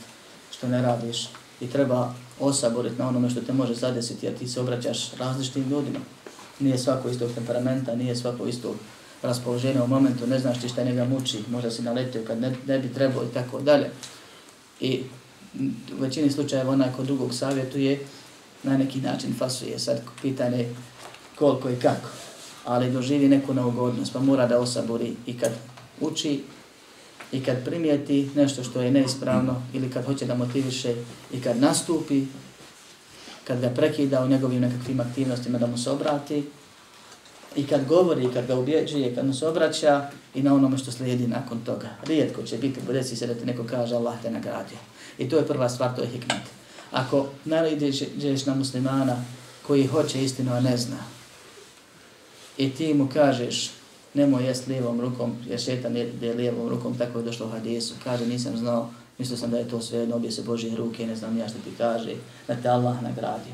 što 0.52 0.68
ne 0.68 0.82
radiš 0.82 1.30
i 1.62 1.68
treba 1.68 2.14
osaboriti 2.46 3.00
na 3.00 3.08
onome 3.08 3.30
što 3.30 3.42
te 3.42 3.54
može 3.54 3.74
zadesiti, 3.74 4.26
jer 4.26 4.38
ti 4.38 4.48
se 4.48 4.62
obraćaš 4.62 5.14
različitim 5.14 5.70
ljudima. 5.70 6.00
Nije 6.60 6.78
svako 6.78 7.10
istog 7.10 7.32
temperamenta, 7.36 7.96
nije 7.96 8.16
svako 8.16 8.46
istog 8.46 8.76
raspoloženja 9.22 9.84
u 9.84 9.88
momentu, 9.88 10.28
ne 10.28 10.40
znaš 10.40 10.62
ti 10.62 10.70
šta 10.70 10.84
njega 10.84 11.06
muči, 11.06 11.40
možda 11.50 11.72
si 11.72 11.82
naletio 11.82 12.22
kad 12.28 12.42
ne, 12.42 12.56
ne 12.68 12.80
bi 12.80 12.94
trebao 12.94 13.24
i 13.24 13.34
tako 13.34 13.62
dalje. 13.62 13.90
I 14.80 15.04
u 15.98 16.02
većini 16.02 16.32
slučajeva 16.32 16.72
onaj 16.72 16.90
kod 16.98 17.06
drugog 17.06 17.34
savjetuje, 17.34 18.00
na 18.64 18.78
neki 18.78 19.02
način 19.02 19.34
fasuje. 19.40 19.80
Sad 19.80 20.02
pitanje 20.22 20.68
koliko 21.36 21.70
i 21.70 21.76
kako, 21.76 22.10
ali 22.66 22.92
doživi 22.92 23.28
neku 23.28 23.54
neugodnost, 23.54 24.14
pa 24.14 24.20
mora 24.20 24.48
da 24.48 24.60
osabori 24.60 25.16
i 25.26 25.38
kad 25.38 25.52
uči 26.02 26.44
i 27.34 27.44
kad 27.44 27.66
primijeti 27.66 28.30
nešto 28.36 28.64
što 28.64 28.82
je 28.82 28.92
neispravno 28.92 29.62
ili 29.74 29.90
kad 29.90 30.06
hoće 30.06 30.26
da 30.26 30.36
motiviše 30.36 30.96
i 31.34 31.42
kad 31.42 31.58
nastupi, 31.58 32.26
kad 33.48 33.62
ga 33.62 33.70
prekida 33.70 34.24
u 34.24 34.28
njegovim 34.28 34.62
nekakvim 34.62 35.00
aktivnostima 35.00 35.58
da 35.58 35.68
mu 35.68 35.78
se 35.78 35.92
obrati 35.92 36.44
i 37.56 37.68
kad 37.68 37.88
govori, 37.88 38.30
kad 38.34 38.48
ga 38.48 38.56
ubjeđuje, 38.56 39.16
kad 39.16 39.26
mu 39.26 39.34
se 39.34 39.48
obraća 39.48 40.10
i 40.36 40.44
na 40.44 40.54
onome 40.54 40.78
što 40.78 40.92
slijedi 40.92 41.28
nakon 41.28 41.60
toga. 41.66 41.90
Rijetko 42.04 42.44
će 42.44 42.58
biti, 42.58 42.82
desi 42.92 43.16
se 43.16 43.28
da 43.28 43.34
ti 43.34 43.46
neko 43.46 43.64
kaže 43.64 43.96
Allah 43.96 44.22
te 44.22 44.32
nagradio. 44.32 44.78
I 45.18 45.30
to 45.30 45.38
je 45.38 45.48
prva 45.48 45.70
stvar, 45.70 45.96
to 45.96 46.02
je 46.02 46.08
hikmet. 46.08 46.42
Ako 46.92 47.28
naredeš 47.46 48.02
na 48.46 48.56
muslimana 48.56 49.16
koji 49.68 49.88
hoće 49.88 50.24
istinu, 50.24 50.54
a 50.54 50.60
ne 50.60 50.78
zna, 50.78 50.98
i 52.58 52.70
ti 52.70 52.94
mu 52.94 53.10
kažeš 53.14 53.72
nemoj 54.14 54.46
jest 54.46 54.68
lijevom 54.68 55.02
rukom, 55.02 55.36
jer 55.48 55.60
šetan 55.60 55.98
je, 55.98 56.12
lijevom 56.22 56.70
rukom, 56.70 56.98
tako 56.98 57.20
je 57.20 57.26
došlo 57.26 57.46
u 57.46 57.50
hadisu. 57.50 57.94
Kaže, 58.04 58.26
nisam 58.26 58.58
znao, 58.58 58.90
mislio 59.18 59.38
sam 59.38 59.52
da 59.52 59.58
je 59.58 59.70
to 59.70 59.82
sve 59.82 60.00
jedno, 60.00 60.16
obje 60.16 60.32
se 60.32 60.42
Božje 60.42 60.76
ruke, 60.76 61.08
ne 61.08 61.16
znam 61.16 61.38
ja 61.38 61.50
što 61.50 61.58
ti 61.58 61.78
kaže, 61.78 62.16
da 62.48 62.56
te 62.56 62.70
Allah 62.70 63.02
nagradio. 63.02 63.54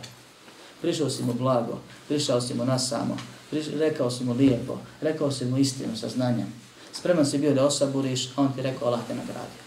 Prišao 0.81 1.09
si 1.09 1.23
mu 1.23 1.33
blago, 1.33 1.79
prišao 2.07 2.41
si 2.41 2.53
mu 2.53 2.65
nasamo, 2.65 3.17
priš, 3.49 3.65
rekao 3.75 4.11
si 4.11 4.23
mu 4.23 4.33
lijepo, 4.33 4.77
rekao 5.01 5.31
si 5.31 5.45
mu 5.45 5.57
istinu 5.57 5.97
sa 5.97 6.09
znanjem. 6.09 6.53
Spreman 6.93 7.25
si 7.25 7.37
bio 7.37 7.53
da 7.53 7.65
osaburiš, 7.65 8.29
a 8.35 8.41
on 8.41 8.53
ti 8.53 8.61
rekao, 8.61 8.87
Allah 8.87 9.01
te 9.07 9.15
nagradio. 9.15 9.63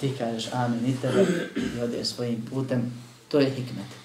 Ti 0.00 0.12
kažeš 0.18 0.48
amin 0.52 0.86
i 0.86 0.96
tebe 1.00 1.26
i 1.56 1.80
ode 1.80 2.04
svojim 2.04 2.46
putem, 2.50 2.92
to 3.28 3.40
je 3.40 3.50
hikmet. 3.50 3.99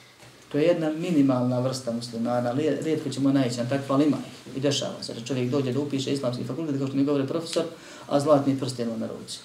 To 0.52 0.58
je 0.58 0.64
jedna 0.64 0.90
minimalna 0.90 1.60
vrsta 1.60 1.92
muslimana, 1.92 2.52
rijetko 2.82 3.10
ćemo 3.10 3.32
naći 3.32 3.58
na 3.58 3.70
takva, 3.70 3.96
ali 3.96 4.06
ima 4.06 4.18
ih. 4.18 4.58
I 4.58 4.60
dešava 4.60 5.04
se 5.04 5.14
da 5.14 5.22
čovjek 5.22 5.50
dođe 5.50 5.74
da 5.74 5.80
upiše 5.80 6.14
islamski 6.14 6.44
fakultet, 6.44 6.78
kao 6.78 6.88
što 6.88 6.96
mi 6.96 7.06
govore 7.06 7.28
profesor, 7.28 7.64
a 8.08 8.20
zlatni 8.20 8.60
prsten 8.60 8.90
na 9.00 9.08
ruci. 9.08 9.40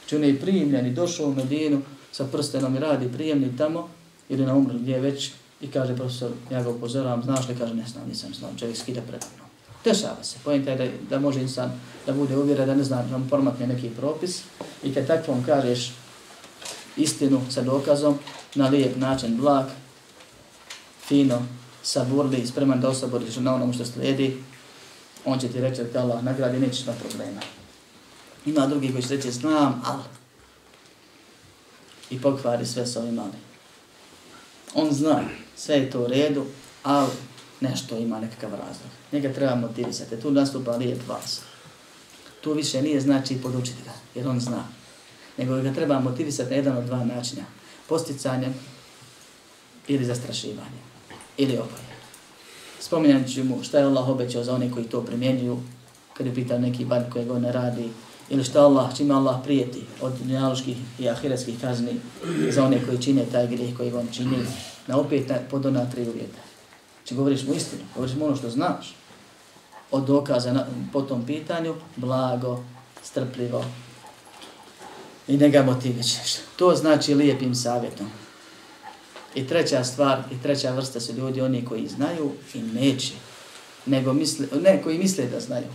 Znači 0.00 0.16
on 0.16 0.24
je 0.24 0.40
primljen 0.40 0.86
i 0.86 0.94
došao 0.94 1.26
u 1.26 1.34
Medinu 1.34 1.82
sa 2.12 2.24
prstenom 2.24 2.76
i 2.76 2.78
radi 2.78 3.12
prijemni 3.12 3.56
tamo, 3.56 3.88
ili 4.28 4.46
na 4.46 4.54
umru 4.54 4.78
gdje 4.78 5.00
već, 5.00 5.30
i 5.60 5.70
kaže 5.70 5.96
profesor, 5.96 6.30
ja 6.50 6.62
ga 6.62 6.70
upozoravam, 6.70 7.22
znaš 7.22 7.48
li, 7.48 7.56
kaže, 7.58 7.74
ne 7.74 7.86
znam, 7.86 8.08
nisam 8.08 8.34
znam, 8.34 8.56
čovjek 8.56 8.76
skida 8.76 9.00
predavno. 9.00 9.44
Dešava 9.84 10.24
se, 10.24 10.36
pojenta 10.44 10.70
je 10.70 10.76
da, 10.76 10.86
da 11.10 11.20
može 11.20 11.40
insan 11.40 11.72
da 12.06 12.12
bude 12.12 12.36
uvjeren 12.36 12.66
da 12.66 12.74
ne 12.74 12.84
zna, 12.84 13.02
da 13.10 13.20
formatne 13.28 13.66
neki 13.66 13.88
propis, 13.88 14.42
i 14.82 14.94
kad 14.94 15.06
takvom 15.06 15.44
kažeš 15.44 15.92
istinu 16.96 17.40
sa 17.50 17.62
dokazom, 17.62 18.18
na 18.54 18.68
lijep 18.68 18.96
način, 18.96 19.36
blag, 19.36 19.66
fino 21.10 21.42
saburli, 21.82 22.46
spreman 22.46 22.80
da 22.80 22.88
osaboriš 22.88 23.36
na 23.36 23.54
onom 23.54 23.72
što 23.72 23.84
slijedi, 23.84 24.42
on 25.24 25.38
će 25.38 25.48
ti 25.48 25.60
reći 25.60 25.82
da 25.92 26.00
Allah 26.00 26.24
nagradi, 26.24 26.58
nećeš 26.58 26.86
na 26.86 26.92
problema. 26.92 27.40
Ima 28.46 28.66
drugi 28.66 28.92
koji 28.92 29.02
će 29.02 29.16
reći, 29.16 29.32
znam, 29.32 29.82
ali. 29.84 30.02
I 32.10 32.20
pokvari 32.20 32.66
sve 32.66 32.86
s 32.86 32.96
ovim 32.96 33.18
ali. 33.18 33.32
On 34.74 34.92
zna, 34.92 35.22
sve 35.56 35.74
je 35.76 35.90
to 35.90 36.00
u 36.00 36.06
redu, 36.06 36.44
ali 36.82 37.10
nešto 37.60 37.96
ima 37.96 38.20
nekakav 38.20 38.50
razlog. 38.50 38.90
Njega 39.12 39.32
treba 39.32 39.54
motivisati. 39.54 40.20
Tu 40.20 40.30
nastupa 40.30 40.76
lijep 40.76 41.08
vas. 41.08 41.40
Tu 42.40 42.52
više 42.52 42.82
nije 42.82 43.00
znači 43.00 43.42
podučiti 43.42 43.82
ga, 43.84 43.92
jer 44.14 44.28
on 44.28 44.40
zna. 44.40 44.64
Nego 45.38 45.62
ga 45.62 45.74
treba 45.74 46.00
motivisati 46.00 46.50
na 46.50 46.56
jedan 46.56 46.76
od 46.76 46.84
dva 46.84 47.04
načina. 47.04 47.44
Posticanjem 47.88 48.54
ili 49.88 50.04
zastrašivanjem 50.04 50.89
ili 51.40 51.52
oboje. 51.52 51.90
Spominjat 52.80 53.28
ću 53.28 53.44
mu 53.44 53.62
šta 53.62 53.78
je 53.78 53.84
Allah 53.84 54.08
obećao 54.08 54.44
za 54.44 54.54
one 54.54 54.70
koji 54.70 54.84
to 54.84 55.02
primjenjuju, 55.02 55.58
kad 56.14 56.26
je 56.26 56.34
pitao 56.34 56.58
neki 56.58 56.84
bar 56.84 57.02
koji 57.12 57.24
go 57.24 57.38
ne 57.38 57.52
radi, 57.52 57.88
ili 58.30 58.44
šta 58.44 58.64
Allah, 58.64 58.96
čime 58.96 59.14
Allah 59.14 59.36
prijeti 59.44 59.82
od 60.00 60.12
dunjaloških 60.18 60.76
i 60.98 61.08
ahiretskih 61.08 61.60
kazni 61.60 62.00
za 62.50 62.64
one 62.64 62.86
koji 62.86 63.02
čine 63.02 63.24
taj 63.32 63.46
grijeh 63.46 63.76
koji 63.76 63.90
vam 63.90 64.08
čini, 64.12 64.36
na 64.86 64.98
opet 64.98 65.28
na, 65.28 65.36
pod 65.50 65.66
ona 65.66 65.90
tri 65.90 66.02
uvjeta. 66.08 66.40
Či 67.04 67.14
govoriš 67.14 67.42
mu 67.42 67.54
istinu, 67.54 67.82
govoriš 67.94 68.16
mu 68.16 68.26
ono 68.26 68.36
što 68.36 68.50
znaš, 68.50 68.94
od 69.90 70.04
dokaza 70.04 70.52
na, 70.52 70.66
po 70.92 71.02
tom 71.02 71.26
pitanju, 71.26 71.74
blago, 71.96 72.64
strpljivo, 73.02 73.64
i 75.28 75.36
ne 75.36 75.48
ga 75.48 75.62
motivićeš. 75.62 76.36
To 76.56 76.74
znači 76.74 77.14
lijepim 77.14 77.54
savjetom. 77.54 78.06
I 79.34 79.46
treća 79.46 79.84
stvar, 79.84 80.22
i 80.32 80.42
treća 80.42 80.72
vrsta 80.74 81.00
su 81.00 81.12
ljudi, 81.12 81.40
oni 81.40 81.64
koji 81.64 81.88
znaju 81.88 82.32
i 82.54 82.62
neće, 82.62 83.12
nego 83.86 84.12
misle, 84.12 84.46
ne, 84.62 84.82
koji 84.82 84.98
misle 84.98 85.26
da 85.26 85.40
znaju, 85.40 85.66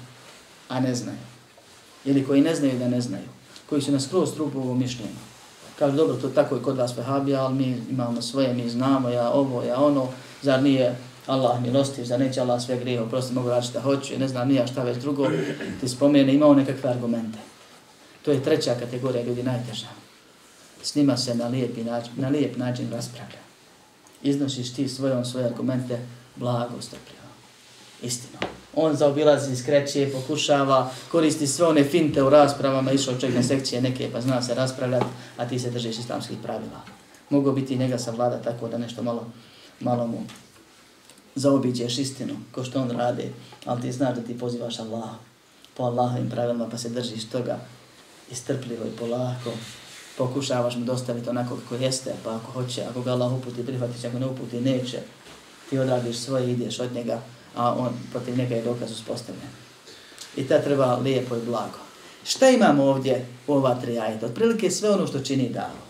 a 0.69 0.79
ne 0.79 0.95
znaju. 0.95 1.17
Ili 2.05 2.25
koji 2.25 2.41
ne 2.41 2.55
znaju 2.55 2.79
da 2.79 2.87
ne 2.87 3.01
znaju. 3.01 3.27
Koji 3.69 3.81
su 3.81 3.91
nas 3.91 4.07
kroz 4.07 4.33
trupu 4.33 4.59
ovo 4.59 4.73
mišljenju. 4.73 5.15
Kažu, 5.79 5.97
dobro, 5.97 6.15
to 6.15 6.29
tako 6.29 6.55
je 6.55 6.61
kod 6.61 6.77
vas 6.77 6.97
vehabija, 6.97 7.41
ali 7.41 7.55
mi 7.55 7.81
imamo 7.89 8.21
svoje, 8.21 8.53
mi 8.53 8.69
znamo, 8.69 9.09
ja 9.09 9.29
ovo, 9.29 9.63
ja 9.63 9.79
ono, 9.79 10.07
zar 10.41 10.63
nije 10.63 10.95
Allah 11.27 11.61
milostiv, 11.61 12.05
zar 12.05 12.19
neće 12.19 12.41
Allah 12.41 12.61
sve 12.61 12.77
grije, 12.77 13.09
prosto 13.09 13.33
mogu 13.33 13.49
raditi 13.49 13.69
šta 13.69 13.81
hoću, 13.81 14.19
ne 14.19 14.27
znam 14.27 14.47
nija 14.47 14.67
šta 14.67 14.83
već 14.83 14.97
drugo, 14.97 15.29
ti 15.81 15.89
spomene, 15.89 16.33
imao 16.33 16.53
nekakve 16.53 16.89
argumente. 16.89 17.37
To 18.21 18.31
je 18.31 18.43
treća 18.43 18.75
kategorija 18.79 19.23
ljudi 19.23 19.43
najteža. 19.43 19.87
S 20.83 20.95
njima 20.95 21.17
se 21.17 21.35
na, 21.35 21.47
lijep, 21.47 21.77
način, 21.77 22.13
na 22.15 22.29
lijep 22.29 22.57
način 22.57 22.91
raspravlja 22.91 23.44
iznosiš 24.25 24.73
ti 24.73 24.89
svojom 24.89 25.25
svoje 25.25 25.45
argumente 25.45 25.99
blago 26.35 26.81
strpljivo. 26.81 27.25
Istino. 28.01 28.39
On 28.75 28.95
zaobilazi, 28.95 29.55
skreće, 29.55 30.09
pokušava, 30.11 30.91
koristi 31.11 31.47
sve 31.47 31.67
one 31.67 31.83
finte 31.83 32.23
u 32.23 32.29
raspravama, 32.29 32.91
išao 32.91 33.19
čovjek 33.19 33.35
na 33.35 33.43
sekcije 33.43 33.81
neke 33.81 34.09
pa 34.11 34.21
zna 34.21 34.41
se 34.41 34.53
raspravljati, 34.53 35.05
a 35.37 35.47
ti 35.47 35.59
se 35.59 35.71
držiš 35.71 35.99
islamskih 35.99 36.37
pravila. 36.43 36.81
Mogu 37.29 37.51
biti 37.51 37.77
njega 37.77 37.97
savlada 37.97 38.41
tako 38.41 38.67
da 38.67 38.77
nešto 38.77 39.03
malo, 39.03 39.25
malo 39.79 40.07
mu 40.07 40.23
zaobiđeš 41.35 41.97
istinu, 41.97 42.33
ko 42.51 42.63
što 42.63 42.81
on 42.81 42.91
radi, 42.91 43.31
ali 43.65 43.81
ti 43.81 43.91
znaš 43.91 44.15
da 44.15 44.21
ti 44.21 44.37
pozivaš 44.37 44.79
Allah 44.79 45.09
po 45.77 45.83
Allahovim 45.83 46.29
pravilima 46.29 46.69
pa 46.69 46.77
se 46.77 46.89
držiš 46.89 47.29
toga 47.29 47.59
istrpljivo 48.31 48.85
i 48.85 48.97
polako, 48.99 49.51
pokušavaš 50.17 50.75
mu 50.75 50.85
dostaviti 50.85 51.29
onako 51.29 51.55
kako 51.55 51.83
jeste, 51.83 52.13
pa 52.23 52.35
ako 52.35 52.51
hoće, 52.51 52.83
ako 52.89 53.01
ga 53.01 53.11
Allah 53.11 53.33
uputi, 53.33 53.65
prihvatiš, 53.65 54.03
ako 54.03 54.19
ne 54.19 54.25
uputi, 54.25 54.61
neće, 54.61 54.99
ti 55.69 55.79
odradiš 55.79 56.17
svoje, 56.17 56.51
ideš 56.51 56.79
od 56.79 56.93
njega, 56.93 57.21
a 57.55 57.73
on 57.73 57.89
protiv 58.11 58.37
njega 58.37 58.55
je 58.55 58.61
dokaz 58.61 58.91
uspostavljen. 58.91 59.49
I 60.37 60.47
ta 60.47 60.61
treba 60.61 60.95
lijepo 60.95 61.35
i 61.35 61.45
blago. 61.45 61.79
Šta 62.23 62.49
imamo 62.49 62.83
ovdje 62.83 63.25
u 63.47 63.53
ova 63.53 63.75
tri 63.75 63.99
ajeta? 63.99 64.25
Otprilike 64.25 64.71
sve 64.71 64.89
ono 64.89 65.07
što 65.07 65.19
čini 65.19 65.49
davo. 65.49 65.85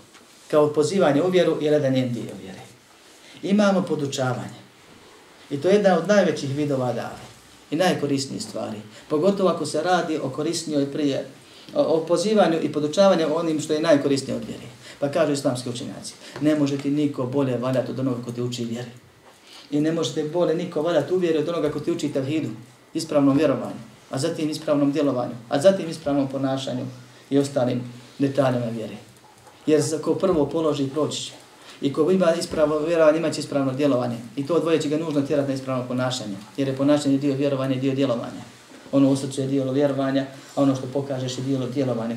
Kao 0.52 0.74
pozivanje 0.74 1.24
u 1.24 1.30
vjeru 1.30 1.58
i 1.62 1.66
jedan 1.66 1.94
njen 1.94 2.14
dio 2.14 2.32
vjere. 2.42 2.62
Imamo 3.44 3.82
podučavanje. 3.82 4.66
I 5.50 5.62
to 5.62 5.68
je 5.68 5.74
jedna 5.74 5.98
od 5.98 6.08
najvećih 6.08 6.56
vidova 6.56 6.94
dave. 6.94 7.26
I 7.72 7.76
najkorisnijih 7.76 8.44
stvari. 8.44 8.78
Pogotovo 9.10 9.50
ako 9.50 9.66
se 9.66 9.84
radi 9.84 10.18
o 10.18 10.30
korisnijoj 10.30 10.92
prije 10.92 11.26
o 11.74 12.06
pozivanju 12.08 12.58
i 12.62 12.72
podučavanju 12.72 13.36
onim 13.36 13.60
što 13.60 13.74
je 13.74 13.82
najkorisnije 13.82 14.38
od 14.38 14.44
vjere. 14.48 14.64
Pa 15.00 15.12
kažu 15.12 15.32
islamski 15.32 15.70
učenjaci, 15.70 16.14
ne 16.42 16.56
može 16.56 16.78
ti 16.78 16.90
niko 16.90 17.26
bolje 17.26 17.58
valjati 17.58 17.92
od 17.92 18.00
onoga 18.00 18.24
ko 18.26 18.32
te 18.32 18.42
uči 18.42 18.66
vjeri. 18.66 18.90
I 19.72 19.82
ne 19.82 19.92
možete 19.92 20.24
bolje 20.24 20.56
niko 20.56 20.82
valjati 20.82 21.14
u 21.14 21.18
vjeri 21.18 21.38
od 21.38 21.50
onoga 21.50 21.72
ko 21.72 21.80
te 21.80 21.92
uči 21.92 22.14
tevhidu, 22.14 22.50
ispravnom 22.94 23.38
vjerovanju, 23.38 23.82
a 24.10 24.18
zatim 24.20 24.50
ispravnom 24.50 24.92
djelovanju, 24.92 25.34
a 25.50 25.62
zatim 25.62 25.90
ispravnom 25.90 26.28
ponašanju 26.28 26.86
i 27.30 27.38
ostalim 27.38 27.82
detaljima 28.20 28.66
vjere. 28.66 28.96
Jer 29.66 29.82
ko 30.02 30.16
prvo 30.16 30.46
položi 30.46 30.90
proći 30.90 31.22
će. 31.22 31.34
I 31.82 31.94
ko 31.94 32.12
ima 32.12 32.34
ispravno 32.40 32.80
vjerovanje, 32.80 33.18
imaće 33.18 33.40
ispravno 33.40 33.74
djelovanje. 33.74 34.18
I 34.36 34.48
to 34.48 34.54
odvoje 34.54 34.82
će 34.82 34.90
ga 34.90 34.98
nužno 34.98 35.22
tjerati 35.22 35.50
na 35.50 35.56
ispravno 35.56 35.88
ponašanje. 35.88 36.36
Jer 36.58 36.68
je 36.68 36.76
ponašanje 36.76 37.18
dio 37.18 37.36
vjerovanja 37.36 37.76
i 37.76 37.80
dio 37.80 37.96
djelovanja 37.96 38.55
ono 38.92 39.10
u 39.10 39.16
srcu 39.16 39.42
je 39.42 39.48
dijelo 39.48 39.72
vjerovanja, 39.72 40.26
a 40.56 40.62
ono 40.62 40.76
što 40.76 40.88
pokažeš 40.94 41.38
je 41.38 41.44
dijelo 41.44 41.68
djelovanja. 41.68 42.16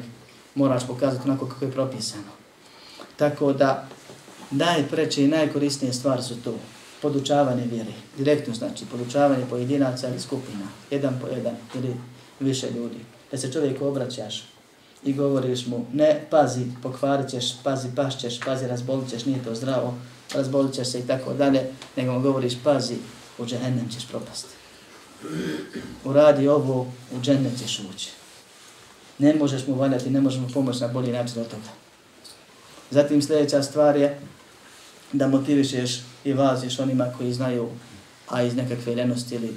Moraš 0.54 0.86
pokazati 0.86 1.28
onako 1.28 1.46
kako 1.46 1.64
je 1.64 1.72
propisano. 1.72 2.32
Tako 3.16 3.52
da 3.52 3.88
najpreće 4.50 5.24
i 5.24 5.28
najkorisnije 5.28 5.92
stvari 5.92 6.22
su 6.22 6.42
to 6.44 6.54
podučavanje 7.02 7.66
vjere. 7.66 7.92
Direktno 8.18 8.54
znači 8.54 8.84
podučavanje 8.90 9.44
pojedinaca 9.50 10.08
ili 10.08 10.20
skupina. 10.20 10.64
Jedan 10.90 11.18
po 11.20 11.28
jedan 11.28 11.54
ili 11.74 11.94
više 12.40 12.70
ljudi. 12.70 12.98
Da 13.30 13.38
se 13.38 13.52
čovjeku 13.52 13.86
obraćaš 13.86 14.44
i 15.04 15.12
govoriš 15.12 15.66
mu 15.66 15.86
ne, 15.92 16.26
pazi, 16.30 16.66
pokvarit 16.82 17.30
ćeš, 17.30 17.62
pazi, 17.62 17.88
pašćeš, 17.96 18.40
pazi, 18.40 18.66
razbolit 18.66 19.10
ćeš, 19.10 19.24
nije 19.24 19.44
to 19.44 19.54
zdravo, 19.54 19.94
razbolit 20.34 20.74
ćeš 20.74 20.88
se 20.88 20.98
i 20.98 21.06
tako 21.06 21.34
dalje, 21.34 21.60
nego 21.96 22.12
mu 22.12 22.20
govoriš 22.20 22.52
pazi, 22.64 22.96
u 23.38 23.46
džehennem 23.46 23.88
ćeš 23.88 24.08
propasti. 24.08 24.57
Uradi 26.04 26.48
ovo, 26.48 26.92
u 27.12 27.20
džennet 27.22 27.58
ćeš 27.58 27.80
ući. 27.94 28.10
Ne 29.18 29.34
možeš 29.34 29.66
mu 29.66 29.74
valjati, 29.74 30.10
ne 30.10 30.20
možeš 30.20 30.40
mu 30.40 30.48
pomoći 30.54 30.80
na 30.80 30.88
bolji 30.88 31.12
način 31.12 31.42
od 31.42 31.48
toga. 31.48 31.68
Zatim 32.90 33.22
sljedeća 33.22 33.62
stvar 33.62 33.96
je 33.96 34.20
da 35.12 35.28
motivišeš 35.28 36.00
i 36.24 36.32
vaziš 36.32 36.78
onima 36.78 37.12
koji 37.18 37.32
znaju, 37.32 37.68
a 38.28 38.42
iz 38.42 38.56
nekakve 38.56 38.94
ljenosti 38.94 39.34
ili 39.34 39.56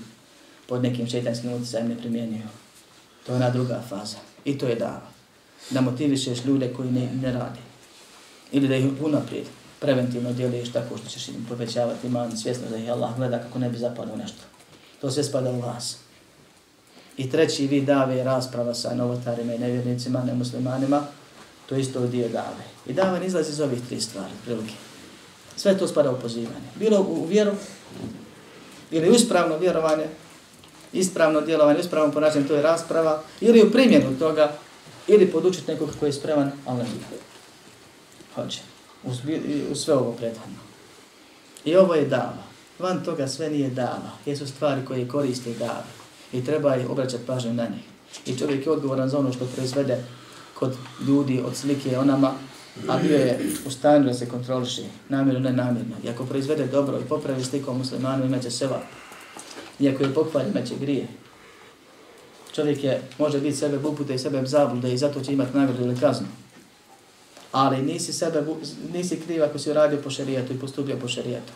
pod 0.67 0.83
nekim 0.83 1.07
šeitanskim 1.07 1.53
utjecajem 1.53 1.87
ne 1.87 1.97
primjenjuju. 1.97 2.47
To 3.25 3.31
je 3.31 3.35
ona 3.35 3.49
druga 3.49 3.83
faza. 3.89 4.17
I 4.45 4.57
to 4.57 4.67
je 4.67 4.75
dava. 4.75 5.07
Da 5.69 5.81
motivišeš 5.81 6.45
ljude 6.45 6.73
koji 6.73 6.91
ne, 6.91 7.09
ne 7.21 7.31
radi. 7.31 7.59
Ili 8.51 8.67
da 8.67 8.75
ih 8.75 8.85
unaprijed 9.01 9.45
preventivno 9.79 10.33
djeluješ 10.33 10.71
tako 10.71 10.97
što 10.97 11.09
ćeš 11.09 11.27
im 11.27 11.45
povećavati 11.49 12.07
iman 12.07 12.37
svjesno 12.37 12.69
da 12.69 12.77
ih 12.77 12.91
Allah 12.91 13.15
gleda 13.17 13.39
kako 13.39 13.59
ne 13.59 13.69
bi 13.69 13.77
zapadao 13.77 14.15
nešto. 14.15 14.43
To 15.01 15.11
sve 15.11 15.23
spada 15.23 15.49
u 15.49 15.59
vas. 15.59 15.97
I 17.17 17.29
treći 17.29 17.67
vid 17.67 17.83
dave 17.83 18.15
je 18.15 18.23
rasprava 18.23 18.73
sa 18.73 18.93
novotarima 18.95 19.53
i 19.53 19.59
nevjernicima, 19.59 20.23
nemuslimanima. 20.23 21.03
To 21.69 21.75
isto 21.75 21.99
je 21.99 22.07
dio 22.07 22.29
dave. 22.29 22.63
I 22.87 22.93
davan 22.93 23.23
izlazi 23.23 23.51
iz 23.51 23.59
ovih 23.59 23.79
tri 23.89 24.01
stvari, 24.01 24.31
prilike. 24.45 24.73
Sve 25.55 25.77
to 25.77 25.87
spada 25.87 26.11
u 26.11 26.19
pozivanje. 26.19 26.67
Bilo 26.75 26.99
u 26.99 27.25
vjeru, 27.25 27.51
ili 28.91 29.09
uspravno 29.09 29.57
vjerovanje, 29.57 30.05
ispravno 30.93 31.41
djelovanje, 31.41 31.79
ispravno 31.79 32.13
ponašanje, 32.13 32.47
to 32.47 32.55
je 32.55 32.61
rasprava, 32.61 33.23
ili 33.41 33.63
u 33.63 33.71
primjenu 33.71 34.19
toga, 34.19 34.51
ili 35.07 35.31
podučiti 35.31 35.71
nekog 35.71 35.89
koji 35.99 36.09
je 36.09 36.13
spreman, 36.13 36.51
ali 36.65 36.79
ne 36.79 36.89
Hoće. 38.35 38.59
U, 39.03 39.11
u 39.71 39.75
sve 39.75 39.93
ovo 39.93 40.11
prethodno. 40.11 40.59
I 41.65 41.75
ovo 41.75 41.95
je 41.95 42.05
dava. 42.05 42.50
Van 42.81 43.03
toga 43.03 43.27
sve 43.27 43.49
nije 43.49 43.69
dano. 43.69 44.11
Jesu 44.25 44.47
stvari 44.47 44.85
koje 44.85 45.07
koriste 45.07 45.53
dano 45.53 45.83
I 46.33 46.45
treba 46.45 46.73
je 46.73 46.87
obraćati 46.87 47.25
pažnju 47.27 47.53
na 47.53 47.63
njih. 47.63 47.83
I 48.25 48.37
čovjek 48.37 48.65
je 48.65 48.71
odgovoran 48.71 49.09
za 49.09 49.19
ono 49.19 49.33
što 49.33 49.45
proizvede 49.45 50.03
kod 50.53 50.75
ljudi 51.07 51.41
od 51.45 51.55
slike 51.55 51.97
onama, 51.97 52.33
a 52.87 52.97
bio 52.97 53.17
je 53.17 53.39
u 53.65 53.71
stanju 53.71 54.05
da 54.05 54.13
se 54.13 54.29
kontroliši, 54.29 54.83
namjerno, 55.09 55.39
ne 55.39 55.53
namjerno. 55.53 55.95
I 56.03 56.09
ako 56.09 56.25
proizvede 56.25 56.67
dobro 56.67 56.99
i 56.99 57.09
popravi 57.09 57.43
sliku 57.43 57.73
muslimanu, 57.73 58.25
imaće 58.25 58.51
seva. 58.51 58.79
I 59.79 59.89
ako 59.89 60.03
je 60.03 60.13
pokvalj, 60.13 60.47
imaće 60.47 60.75
grije. 60.75 61.07
Čovjek 62.55 62.83
je, 62.83 63.01
može 63.19 63.39
biti 63.39 63.57
sebe 63.57 63.77
bupute 63.77 64.15
i 64.15 64.19
sebe 64.19 64.45
zablude 64.45 64.93
i 64.93 64.97
zato 64.97 65.21
će 65.21 65.33
imati 65.33 65.57
nagradu 65.57 65.83
ili 65.83 65.99
kaznu. 65.99 66.27
Ali 67.51 67.81
nisi, 67.81 68.13
sebe, 68.13 68.43
nisi 68.93 69.19
kriv 69.19 69.43
ako 69.43 69.59
si 69.59 69.71
uradio 69.71 70.01
po 70.03 70.09
šerijetu 70.09 70.53
i 70.53 70.59
postupio 70.59 70.97
po 71.01 71.07
šerijetu. 71.07 71.53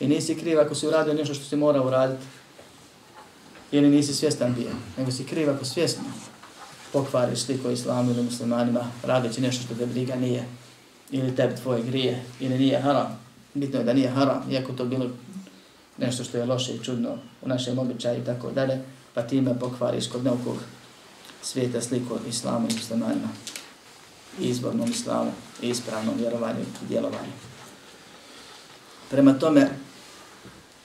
I 0.00 0.06
nisi 0.06 0.34
kriv 0.34 0.60
ako 0.60 0.74
si 0.74 0.86
uradio 0.86 1.14
nešto 1.14 1.34
što 1.34 1.44
si 1.44 1.56
mora 1.56 1.82
uraditi. 1.82 2.24
Ili 3.72 3.88
nisi 3.88 4.14
svjestan 4.14 4.54
bio. 4.54 4.70
Nego 4.98 5.10
si 5.10 5.24
kriv 5.24 5.50
ako 5.50 5.64
svjesno 5.64 6.04
pokvariš 6.92 7.40
sliku 7.40 7.70
islamu 7.70 8.10
ili 8.10 8.22
muslimanima 8.22 8.90
radeći 9.02 9.40
nešto 9.40 9.64
što 9.64 9.74
te 9.74 9.86
briga 9.86 10.14
nije. 10.16 10.44
Ili 11.10 11.36
tebi 11.36 11.56
tvoje 11.56 11.82
grije. 11.82 12.24
Ili 12.40 12.58
nije 12.58 12.80
haram. 12.80 13.20
Bitno 13.54 13.78
je 13.78 13.84
da 13.84 13.92
nije 13.92 14.08
haram. 14.08 14.50
Iako 14.50 14.72
to 14.72 14.84
bilo 14.84 15.10
nešto 15.98 16.24
što 16.24 16.38
je 16.38 16.44
loše 16.44 16.74
i 16.74 16.84
čudno 16.84 17.18
u 17.42 17.48
našem 17.48 17.78
običaju 17.78 18.22
i 18.22 18.24
tako 18.24 18.50
dalje. 18.50 18.80
Pa 19.14 19.22
time 19.22 19.58
pokvariš 19.60 20.08
kod 20.08 20.24
nekog 20.24 20.56
svijeta 21.42 21.80
sliku 21.80 22.18
islamu 22.28 22.68
i 22.70 22.74
muslimanima. 22.74 23.28
Izbornom 24.40 24.90
islamu 24.90 25.32
i 25.62 25.68
ispravnom 25.68 26.14
vjerovanju 26.18 26.60
i 26.60 26.86
djelovanju. 26.88 27.32
Prema 29.10 29.32
tome, 29.32 29.68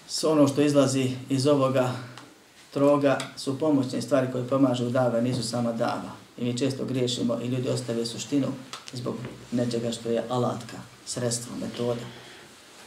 s 0.07 0.23
ono 0.23 0.47
što 0.47 0.61
izlazi 0.61 1.11
iz 1.29 1.47
ovoga 1.47 1.91
troga 2.73 3.17
su 3.37 3.59
pomoćne 3.59 4.01
stvari 4.01 4.27
koje 4.31 4.47
pomažu 4.47 4.85
u 4.85 4.89
dava, 4.89 5.21
nisu 5.21 5.43
sama 5.43 5.71
dava. 5.71 6.11
I 6.37 6.43
mi 6.43 6.57
često 6.57 6.85
griješimo 6.85 7.39
i 7.43 7.47
ljudi 7.47 7.69
ostave 7.69 8.05
suštinu 8.05 8.47
zbog 8.93 9.15
nečega 9.51 9.91
što 9.91 10.09
je 10.09 10.23
alatka, 10.29 10.77
sredstvo, 11.05 11.55
metoda. 11.61 12.01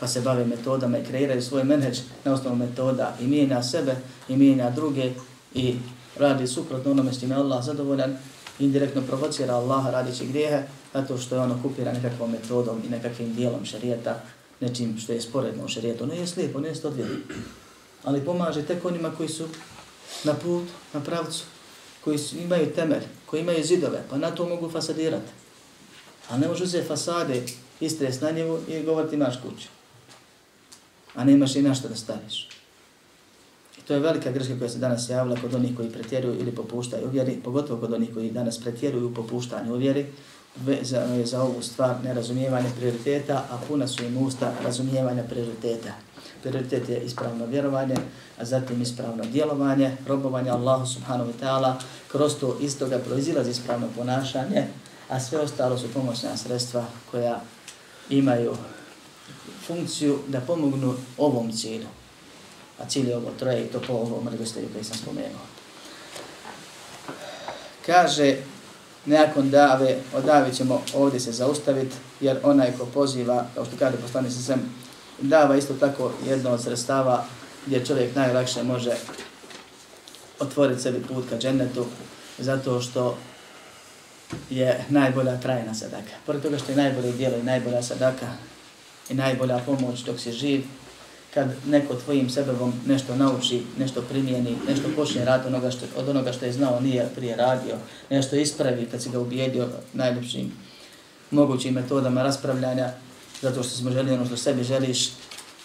Pa 0.00 0.08
se 0.08 0.20
bave 0.20 0.44
metodama 0.44 0.98
i 0.98 1.04
kreiraju 1.04 1.42
svoj 1.42 1.64
menheđ 1.64 1.98
na 2.24 2.32
osnovu 2.32 2.56
metoda 2.56 3.16
i 3.20 3.26
mijenja 3.26 3.62
sebe 3.62 3.96
i 4.28 4.36
mijenja 4.36 4.70
druge 4.70 5.12
i 5.54 5.76
radi 6.18 6.46
suprotno 6.46 6.90
onome 6.90 7.12
s 7.12 7.20
čime 7.20 7.34
Allah 7.34 7.64
zadovoljan 7.64 8.16
indirektno 8.58 9.02
provocira 9.02 9.54
Allaha 9.54 9.90
radići 9.90 10.26
grijehe 10.26 10.62
zato 10.94 11.18
što 11.18 11.34
je 11.34 11.40
ono 11.40 11.54
okupiran 11.54 11.94
nekakvom 11.94 12.30
metodom 12.30 12.82
i 12.86 12.90
nekakvim 12.90 13.34
dijelom 13.34 13.64
šarijeta 13.64 14.20
nečim 14.62 14.98
što 14.98 15.12
je 15.12 15.20
sporedno 15.20 15.64
u 15.64 15.68
šarijetu. 15.68 16.06
Ne 16.06 16.12
ono 16.12 16.20
je 16.20 16.26
slijepo, 16.26 16.60
ne 16.60 16.68
ono 16.68 16.78
je 16.78 16.86
odvijeno. 16.86 17.14
Ali 18.04 18.24
pomaže 18.24 18.62
tek 18.62 18.84
onima 18.84 19.10
koji 19.16 19.28
su 19.28 19.44
na 20.24 20.34
put, 20.34 20.64
na 20.92 21.00
pravcu, 21.00 21.44
koji 22.04 22.18
su, 22.18 22.36
imaju 22.36 22.74
temelj, 22.74 23.02
koji 23.26 23.40
imaju 23.40 23.64
zidove, 23.64 24.04
pa 24.10 24.18
na 24.18 24.30
to 24.30 24.48
mogu 24.48 24.70
fasadirati. 24.70 25.30
A 26.28 26.38
ne 26.38 26.48
može 26.48 26.64
uzeti 26.64 26.88
fasade, 26.88 27.42
istres 27.80 28.20
na 28.20 28.30
njevu 28.30 28.58
i 28.68 28.82
govoriti 28.82 29.14
imaš 29.14 29.34
kuću. 29.42 29.68
A 31.14 31.24
ne 31.24 31.32
imaš 31.32 31.56
i 31.56 31.62
našta 31.62 31.88
da 31.88 31.96
staviš. 31.96 32.48
I 33.78 33.80
to 33.86 33.94
je 33.94 34.00
velika 34.00 34.30
greška 34.30 34.58
koja 34.58 34.70
se 34.70 34.78
danas 34.78 35.08
javila 35.08 35.36
kod 35.40 35.54
onih 35.54 35.76
koji 35.76 35.92
pretjeruju 35.92 36.40
ili 36.40 36.52
popuštaju 36.52 37.10
vjeri, 37.10 37.40
pogotovo 37.44 37.80
kod 37.80 37.92
onih 37.92 38.14
koji 38.14 38.30
danas 38.30 38.60
pretjeruju 38.60 39.08
u 39.08 39.14
popuštanju 39.14 39.76
vezano 40.56 41.14
je 41.14 41.26
za 41.26 41.42
ovu 41.42 41.62
stvar 41.62 41.96
nerazumijevanje 42.04 42.70
prioriteta, 42.76 43.44
a 43.50 43.58
puna 43.68 43.88
su 43.88 44.04
im 44.04 44.16
usta 44.16 44.52
razumijevanja 44.64 45.22
prioriteta. 45.22 45.92
Prioritet 46.42 46.88
je 46.88 47.00
ispravno 47.00 47.46
vjerovanje, 47.46 47.96
a 48.38 48.44
zatim 48.44 48.82
ispravno 48.82 49.24
djelovanje, 49.24 49.96
robovanje 50.06 50.50
Allahu 50.50 50.86
subhanahu 50.86 51.30
wa 51.30 51.44
ta'ala, 51.44 51.74
kroz 52.08 52.34
to 52.34 52.58
iz 52.60 52.78
toga 52.78 52.98
proizilazi 52.98 53.50
ispravno 53.50 53.88
ponašanje, 53.96 54.66
a 55.08 55.20
sve 55.20 55.40
ostalo 55.40 55.78
su 55.78 55.92
pomoćna 55.94 56.36
sredstva 56.36 56.84
koja 57.10 57.40
imaju 58.10 58.56
funkciju 59.66 60.18
da 60.28 60.40
pomognu 60.40 60.94
ovom 61.18 61.52
cilju. 61.52 61.86
A 62.78 62.88
cilj 62.88 63.08
je 63.08 63.16
ovo 63.16 63.30
troje 63.38 63.64
i 63.64 63.68
to 63.68 63.80
po 63.86 63.92
ovom 63.92 64.28
redostoju 64.28 64.68
koji 64.72 64.84
sam 64.84 64.96
spomenuo. 64.96 65.40
Kaže, 67.86 68.36
nakon 69.06 69.50
dave, 69.50 69.96
od 70.14 70.24
dave 70.24 70.54
ćemo 70.54 70.82
ovdje 70.94 71.20
se 71.20 71.32
zaustaviti, 71.32 71.96
jer 72.20 72.38
onaj 72.42 72.72
ko 72.78 72.86
poziva, 72.86 73.46
kao 73.54 73.64
što 73.64 73.76
kada 73.76 73.96
postane 73.96 74.30
se 74.30 74.42
sem, 74.42 74.60
dava 75.20 75.56
isto 75.56 75.74
tako 75.74 76.12
jedno 76.26 76.50
od 76.50 76.62
sredstava 76.62 77.24
gdje 77.66 77.86
čovjek 77.86 78.16
najlakše 78.16 78.62
može 78.62 78.90
otvoriti 80.40 80.82
sebi 80.82 81.02
put 81.08 81.24
ka 81.30 81.38
džennetu, 81.38 81.86
zato 82.38 82.80
što 82.80 83.16
je 84.50 84.84
najbolja 84.88 85.40
trajna 85.40 85.74
sadaka. 85.74 86.12
Pored 86.26 86.42
toga 86.42 86.58
što 86.58 86.72
je 86.72 86.76
najbolje 86.76 87.12
dijelo 87.12 87.36
i 87.36 87.42
najbolja 87.42 87.82
sadaka 87.82 88.26
i 89.10 89.14
najbolja 89.14 89.58
pomoć 89.58 90.00
dok 90.00 90.20
si 90.20 90.32
živ, 90.32 90.64
kad 91.34 91.48
neko 91.66 91.94
tvojim 91.94 92.30
sebebom 92.30 92.72
nešto 92.86 93.16
nauči, 93.16 93.62
nešto 93.78 94.02
primijeni, 94.02 94.56
nešto 94.68 94.88
počne 94.96 95.24
raditi 95.24 95.48
onoga 95.48 95.70
što, 95.70 95.86
od 95.96 96.08
onoga 96.08 96.32
što 96.32 96.44
je 96.44 96.52
znao, 96.52 96.80
nije 96.80 97.08
prije 97.14 97.36
radio, 97.36 97.76
nešto 98.10 98.36
ispravi 98.36 98.88
kad 98.90 99.02
si 99.02 99.10
ga 99.10 99.18
ubijedio 99.18 99.68
najljepšim 99.92 100.52
mogućim 101.30 101.74
metodama 101.74 102.22
raspravljanja, 102.22 102.90
zato 103.42 103.62
što 103.62 103.76
smo 103.76 103.90
želi 103.90 104.12
ono 104.12 104.26
što 104.26 104.36
sebi 104.36 104.64
želiš, 104.64 105.10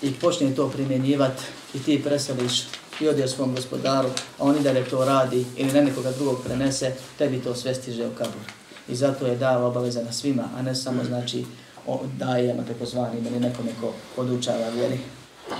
i 0.01 0.13
počne 0.13 0.55
to 0.55 0.69
primjenjivati 0.69 1.43
i 1.73 1.79
ti 1.79 2.03
preseliš 2.03 2.63
i 3.01 3.07
odješ 3.07 3.31
svom 3.31 3.55
gospodaru, 3.55 4.09
a 4.39 4.43
on 4.43 4.57
i 4.57 4.63
dalje 4.63 4.85
to 4.85 5.05
radi 5.05 5.45
ili 5.57 5.71
ne 5.71 5.83
nekoga 5.83 6.11
drugog 6.11 6.37
prenese, 6.45 6.93
tebi 7.17 7.39
to 7.39 7.55
sve 7.55 7.75
stiže 7.75 8.07
u 8.07 8.11
kabur. 8.17 8.41
I 8.89 8.95
zato 8.95 9.25
je 9.27 9.35
dava 9.35 9.67
obaveza 9.67 10.03
na 10.03 10.11
svima, 10.11 10.49
a 10.57 10.61
ne 10.61 10.75
samo 10.75 11.03
znači 11.03 11.45
o, 11.87 12.01
dajemo 12.17 12.63
tako 12.63 12.85
zvanim 12.85 13.27
ili 13.27 13.39
nekome 13.39 13.71
ko 13.81 13.93
podučava 14.15 14.69
vjeri 14.69 14.99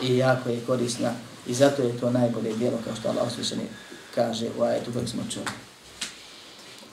i 0.03 0.17
jako 0.17 0.49
je 0.49 0.65
korisna 0.67 1.11
i 1.47 1.53
zato 1.53 1.81
je 1.81 1.99
to 1.99 2.09
najbolje 2.09 2.53
djelo 2.53 2.77
kao 2.85 2.95
što 2.95 3.09
Allah 3.09 3.27
usvišeni 3.27 3.63
kaže 4.15 4.47
u 4.59 4.63
ajetu 4.63 4.93
kojeg 4.93 5.09
smo 5.09 5.21
čuli. 5.33 5.45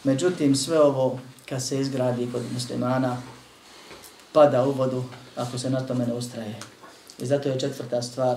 Međutim, 0.04 0.57
sve 0.57 0.80
ovo 0.80 1.18
kad 1.48 1.62
se 1.62 1.80
izgradi 1.80 2.28
kod 2.33 2.42
muslimana 2.52 3.16
pada 4.33 4.64
u 4.64 4.72
vodu 4.72 5.04
ako 5.37 5.59
se 5.59 5.70
na 5.70 5.80
tome 5.80 6.07
ne 6.07 6.14
ustraje. 6.14 6.54
I 7.18 7.26
zato 7.26 7.48
je 7.48 7.61
četvrta 7.61 8.02
stvar 8.02 8.37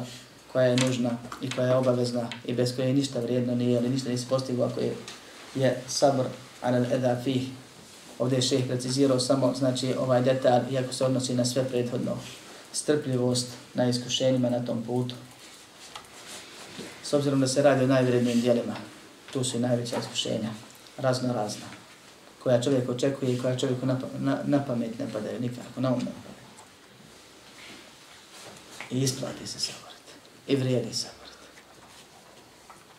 koja 0.51 0.65
je 0.65 0.75
nužna 0.75 1.09
i 1.41 1.49
koja 1.49 1.67
je 1.67 1.75
obavezna 1.75 2.29
i 2.45 2.53
bez 2.53 2.75
koje 2.75 2.93
ništa 2.93 3.19
vrijedno 3.19 3.55
nije 3.55 3.79
ili 3.79 3.89
ništa 3.89 4.09
nisi 4.09 4.25
postigao 4.29 4.67
ako 4.67 4.79
je, 4.79 4.95
je 5.55 5.81
sabr 5.87 6.23
anal 6.61 6.85
eda 6.91 7.21
fih. 7.23 7.47
Ovdje 8.19 8.35
je 8.35 8.41
šeh 8.41 8.67
precizirao 8.67 9.19
samo 9.19 9.53
znači 9.57 9.93
ovaj 9.99 10.21
detalj 10.21 10.61
iako 10.71 10.93
se 10.93 11.05
odnosi 11.05 11.33
na 11.33 11.45
sve 11.45 11.63
prethodno 11.63 12.17
strpljivost 12.73 13.47
na 13.73 13.89
iskušenjima 13.89 14.49
na 14.49 14.65
tom 14.65 14.83
putu. 14.83 15.15
S 17.03 17.13
obzirom 17.13 17.39
da 17.39 17.47
se 17.47 17.61
radi 17.61 17.83
o 17.83 17.87
najvrednijim 17.87 18.41
dijelima, 18.41 18.75
tu 19.33 19.43
su 19.43 19.57
i 19.57 19.59
najveća 19.59 19.97
iskušenja, 19.99 20.49
razno 20.97 21.33
razna, 21.33 21.65
koja 22.43 22.61
čovjek 22.61 22.89
očekuje 22.89 23.33
i 23.33 23.39
koja 23.39 23.57
čovjeku 23.57 23.85
na, 23.85 23.99
pa- 23.99 24.19
na, 24.19 24.39
na 24.45 24.65
pamet 24.65 24.99
ne 24.99 25.07
padaju 25.13 25.39
nikako, 25.39 25.81
na 25.81 25.89
um 25.89 25.99
ne 25.99 26.05
padaju. 26.05 26.37
I 28.91 29.01
isplati 29.03 29.47
se 29.47 29.59
saboriti. 29.59 30.11
I 30.47 30.55
vrijedi 30.55 30.93
saboriti. 30.93 31.17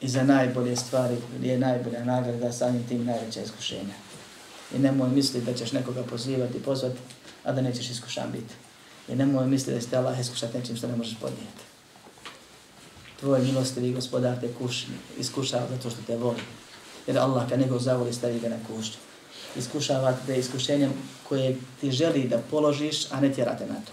I 0.00 0.08
za 0.08 0.22
najbolje 0.22 0.76
stvari 0.76 1.16
je 1.42 1.58
najbolja 1.58 2.04
nagrada, 2.04 2.52
samim 2.52 2.88
tim 2.88 3.04
najveća 3.04 3.40
iskušenja. 3.42 3.94
I 4.74 4.78
nemoj 4.78 5.08
misliti 5.08 5.46
da 5.46 5.54
ćeš 5.54 5.72
nekoga 5.72 6.02
pozivati, 6.02 6.62
pozvati, 6.62 6.98
a 7.44 7.52
da 7.52 7.60
nećeš 7.60 7.90
iskušan 7.90 8.32
biti. 8.32 8.54
I 9.08 9.16
nemoj 9.16 9.46
misliti 9.46 9.74
da 9.74 9.80
će 9.80 9.86
te 9.86 9.96
Allah 9.96 10.20
iskušati 10.20 10.58
nečim 10.58 10.76
što 10.76 10.88
ne 10.88 10.96
možeš 10.96 11.16
podnijeti. 11.20 11.64
Tvoj 13.20 13.42
milostivi 13.42 13.92
gospodar 13.92 14.40
te 14.40 14.52
kušni, 14.58 14.94
iskušava 15.18 15.66
zato 15.70 15.90
što 15.90 16.02
te 16.06 16.16
voli. 16.16 16.42
Jer 17.06 17.18
Allah 17.18 17.48
kad 17.48 17.60
nego 17.60 17.78
zavoli 17.78 18.12
stavi 18.12 18.40
ga 18.40 18.48
na 18.48 18.56
kušću. 18.68 18.98
Iskušava 19.56 20.16
te 20.26 20.38
iskušenjem 20.38 20.92
koje 21.28 21.56
ti 21.80 21.90
želi 21.90 22.28
da 22.28 22.38
položiš, 22.50 23.12
a 23.12 23.20
ne 23.20 23.32
tjerate 23.32 23.66
na 23.66 23.74
to. 23.74 23.92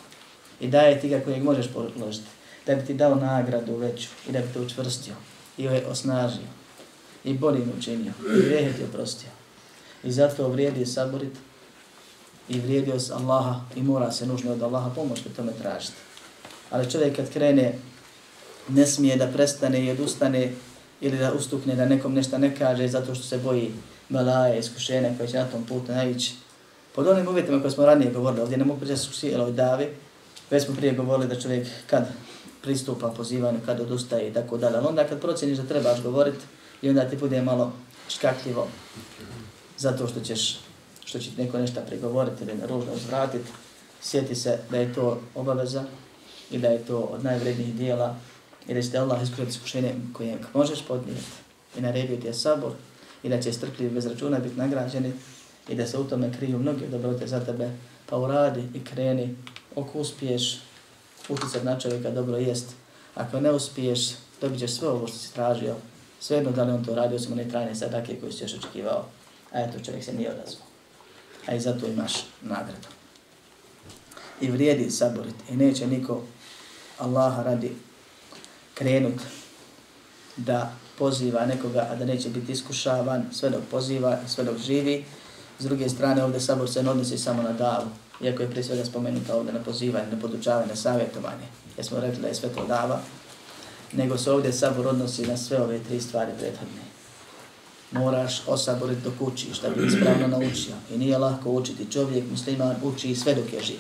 I 0.59 0.67
daje 0.67 1.01
ti 1.01 1.09
ga 1.09 1.19
kojeg 1.19 1.43
možeš 1.43 1.65
položiti. 1.73 2.27
Da 2.65 2.75
bi 2.75 2.85
ti 2.85 2.93
dao 2.93 3.15
nagradu 3.15 3.75
veću 3.75 4.07
i 4.29 4.31
da 4.31 4.39
bi 4.39 4.53
te 4.53 4.59
učvrstio 4.59 5.15
i 5.57 5.67
osnažio 5.67 6.47
i 7.23 7.33
boljim 7.33 7.71
učinio 7.77 8.13
i 8.37 8.41
grehe 8.45 8.73
ti 8.73 8.83
oprostio. 8.83 9.29
I 10.03 10.11
zato 10.11 10.49
vrijedi 10.49 10.85
saboriti 10.85 11.39
i 12.49 12.59
vrijedi 12.59 12.91
od 12.91 13.11
Allaha 13.11 13.61
i 13.75 13.83
mora 13.83 14.11
se 14.11 14.25
nužno 14.25 14.51
od 14.51 14.63
Allaha 14.63 14.89
pomoć 14.95 15.23
da 15.23 15.29
tome 15.35 15.51
tražiti. 15.61 15.93
Ali 16.69 16.91
čovjek 16.91 17.15
kad 17.15 17.33
krene 17.33 17.73
ne 18.69 18.85
smije 18.85 19.15
da 19.15 19.27
prestane 19.27 19.85
i 19.85 19.91
odustane 19.91 20.51
ili 21.01 21.17
da 21.17 21.33
ustukne 21.33 21.75
da 21.75 21.85
nekom 21.85 22.13
nešto 22.13 22.37
ne 22.37 22.55
kaže 22.55 22.87
zato 22.87 23.15
što 23.15 23.23
se 23.23 23.37
boji 23.37 23.71
balaje, 24.09 24.59
iskušenja 24.59 25.09
koje 25.17 25.29
će 25.29 25.37
na 25.37 25.45
tom 25.45 25.63
putu 25.63 25.91
naići. 25.91 26.33
Pod 26.95 27.07
onim 27.07 27.27
uvjetima 27.27 27.61
koje 27.61 27.71
smo 27.71 27.85
ranije 27.85 28.11
govorili, 28.11 28.41
ovdje 28.41 28.57
ne 28.57 28.65
mogu 28.65 28.79
pričati 28.79 29.01
su 29.01 29.13
svi 29.13 29.35
davi, 29.51 29.87
već 30.51 30.65
smo 30.65 30.75
prije 30.75 30.93
govorili 30.93 31.27
da 31.27 31.41
čovjek 31.41 31.67
kad 31.87 32.07
pristupa 32.61 33.13
pozivanju, 33.17 33.59
kad 33.65 33.79
odustaje 33.79 34.29
i 34.29 34.33
tako 34.33 34.57
dalje. 34.57 34.77
Ali 34.77 34.87
onda 34.87 35.07
kad 35.07 35.21
procjeniš 35.21 35.57
da 35.57 35.63
trebaš 35.63 36.01
govoriti 36.01 36.45
i 36.81 36.89
onda 36.89 37.09
ti 37.09 37.17
bude 37.17 37.41
malo 37.41 37.73
škakljivo 38.09 38.67
zato 39.77 40.07
što 40.07 40.19
ćeš 40.19 40.59
što 41.05 41.19
će 41.19 41.29
neko 41.37 41.57
nešto 41.57 41.81
pregovoriti 41.87 42.43
ili 42.43 42.53
ružno 42.67 42.93
uzvratiti, 42.93 43.49
sjeti 44.01 44.35
se 44.35 44.59
da 44.69 44.77
je 44.77 44.93
to 44.93 45.21
obaveza 45.35 45.83
i 46.51 46.57
da 46.57 46.67
je 46.67 46.85
to 46.85 46.99
od 46.99 47.23
najvrednijih 47.23 47.75
dijela 47.75 48.15
i 48.67 48.73
da 48.73 48.81
će 48.81 48.91
te 48.91 48.97
Allah 48.97 49.23
iskušati 49.23 49.49
iskušenje 49.49 49.95
koje 50.13 50.37
možeš 50.53 50.85
podnijeti 50.87 51.23
i 51.77 51.81
naredio 51.81 52.17
ti 52.17 52.27
je 52.27 52.33
sabor 52.33 52.71
i 53.23 53.29
da 53.29 53.41
će 53.41 53.53
strpljivi 53.53 53.93
bez 53.93 54.05
računa 54.05 54.39
biti 54.39 54.55
nagrađeni 54.55 55.13
i 55.69 55.75
da 55.75 55.87
se 55.87 55.97
u 55.97 56.03
tome 56.03 56.33
kriju 56.37 56.59
mnogi 56.59 56.87
dobrote 56.91 57.27
za 57.27 57.39
tebe, 57.39 57.69
pa 58.05 58.17
uradi 58.17 58.63
i 58.73 58.83
kreni, 58.83 59.35
ako 59.75 59.99
uspiješ 59.99 60.59
utjecat 61.29 61.63
na 61.63 61.79
čovjeka 61.79 62.11
dobro 62.11 62.37
jest. 62.37 62.75
Ako 63.15 63.39
ne 63.39 63.51
uspiješ, 63.51 64.09
dobit 64.41 64.59
ćeš 64.59 64.71
sve 64.71 64.87
ovo 64.87 65.07
što 65.07 65.17
si 65.17 65.33
tražio, 65.33 65.75
svejedno 66.19 66.51
da 66.51 66.63
li 66.63 66.71
on 66.71 66.85
to 66.85 66.95
radio, 66.95 67.19
samo 67.19 67.35
ne 67.35 67.49
trajne 67.49 67.75
sadake 67.75 68.19
koje 68.19 68.31
si 68.31 68.43
još 68.43 68.53
očekivao, 68.53 69.05
a 69.51 69.61
eto 69.61 69.79
čovjek 69.85 70.03
se 70.03 70.13
nije 70.13 70.31
odazvao. 70.31 70.64
A 71.47 71.55
i 71.55 71.59
zato 71.59 71.87
imaš 71.87 72.13
nagradu. 72.41 72.87
I 74.41 74.51
vrijedi 74.51 74.91
saborit 74.91 75.35
i 75.49 75.55
neće 75.55 75.87
niko 75.87 76.23
Allaha 76.99 77.43
radi 77.43 77.75
krenut 78.73 79.21
da 80.37 80.73
poziva 80.97 81.45
nekoga, 81.45 81.87
a 81.91 81.95
da 81.95 82.05
neće 82.05 82.29
biti 82.29 82.51
iskušavan 82.51 83.25
sve 83.31 83.49
dok 83.49 83.61
poziva 83.71 84.19
i 84.25 84.29
sve 84.29 84.43
dok 84.43 84.57
živi. 84.57 85.05
S 85.59 85.63
druge 85.63 85.89
strane, 85.89 86.23
ovdje 86.23 86.39
sabor 86.39 86.69
se 86.69 86.83
ne 86.83 86.89
odnosi 86.89 87.17
samo 87.17 87.43
na 87.43 87.53
davu, 87.53 87.87
iako 88.21 88.41
je 88.41 88.49
prije 88.49 88.63
svega 88.63 88.85
spomenuta 88.85 89.35
ovdje 89.35 89.53
na 89.53 89.63
pozivanje, 89.63 90.11
na 90.11 90.19
podučavanje, 90.21 90.67
na 90.67 90.75
savjetovanje, 90.75 91.47
jer 91.77 91.85
smo 91.85 91.99
rekli 91.99 92.21
da 92.21 92.27
je 92.27 92.35
sve 92.35 92.49
to 92.49 92.65
dava, 92.65 93.01
nego 93.93 94.17
se 94.17 94.31
ovdje 94.31 94.53
sabor 94.53 94.87
odnosi 94.87 95.27
na 95.27 95.37
sve 95.37 95.61
ove 95.61 95.79
tri 95.79 96.01
stvari 96.01 96.31
prethodne. 96.39 96.84
Moraš 97.91 98.41
osaboriti 98.47 99.01
dok 99.01 99.13
učiš, 99.19 99.59
da 99.59 99.69
bi 99.69 99.87
ispravno 99.87 100.27
naučio. 100.27 100.75
I 100.93 100.97
nije 100.97 101.17
lahko 101.17 101.51
učiti. 101.51 101.91
Čovjek, 101.91 102.23
musliman, 102.31 102.75
uči 102.83 103.15
sve 103.15 103.35
dok 103.35 103.53
je 103.53 103.63
živ. 103.63 103.79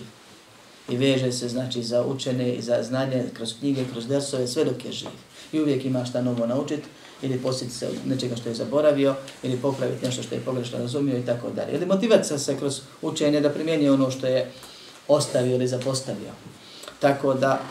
I 0.89 0.97
veže 0.97 1.31
se, 1.31 1.49
znači, 1.49 1.83
za 1.83 2.05
učene 2.05 2.53
i 2.53 2.61
za 2.61 2.83
znanje 2.83 3.23
kroz 3.33 3.53
knjige, 3.59 3.85
kroz 3.91 4.07
dersove, 4.07 4.47
sve 4.47 4.63
dok 4.63 4.85
je 4.85 4.91
živ. 4.91 5.09
I 5.51 5.61
uvijek 5.61 5.85
ima 5.85 6.05
šta 6.05 6.21
novo 6.21 6.47
naučiti 6.47 6.87
ili 7.21 7.37
posjetiti 7.37 7.77
se 7.77 7.89
nečega 8.05 8.35
što 8.35 8.49
je 8.49 8.55
zaboravio, 8.55 9.15
ili 9.43 9.57
popraviti 9.57 10.05
nešto 10.05 10.23
što 10.23 10.35
je 10.35 10.41
pogrešno 10.41 10.79
razumio 10.79 11.17
i 11.17 11.25
tako 11.25 11.49
dalje. 11.49 11.73
Ili 11.73 11.85
motivati 11.85 12.39
se 12.39 12.57
kroz 12.57 12.81
učenje 13.01 13.41
da 13.41 13.49
primijeni 13.49 13.89
ono 13.89 14.11
što 14.11 14.27
je 14.27 14.51
ostavio 15.07 15.55
ili 15.55 15.67
zapostavio. 15.67 16.31
Tako 16.99 17.33
da 17.33 17.61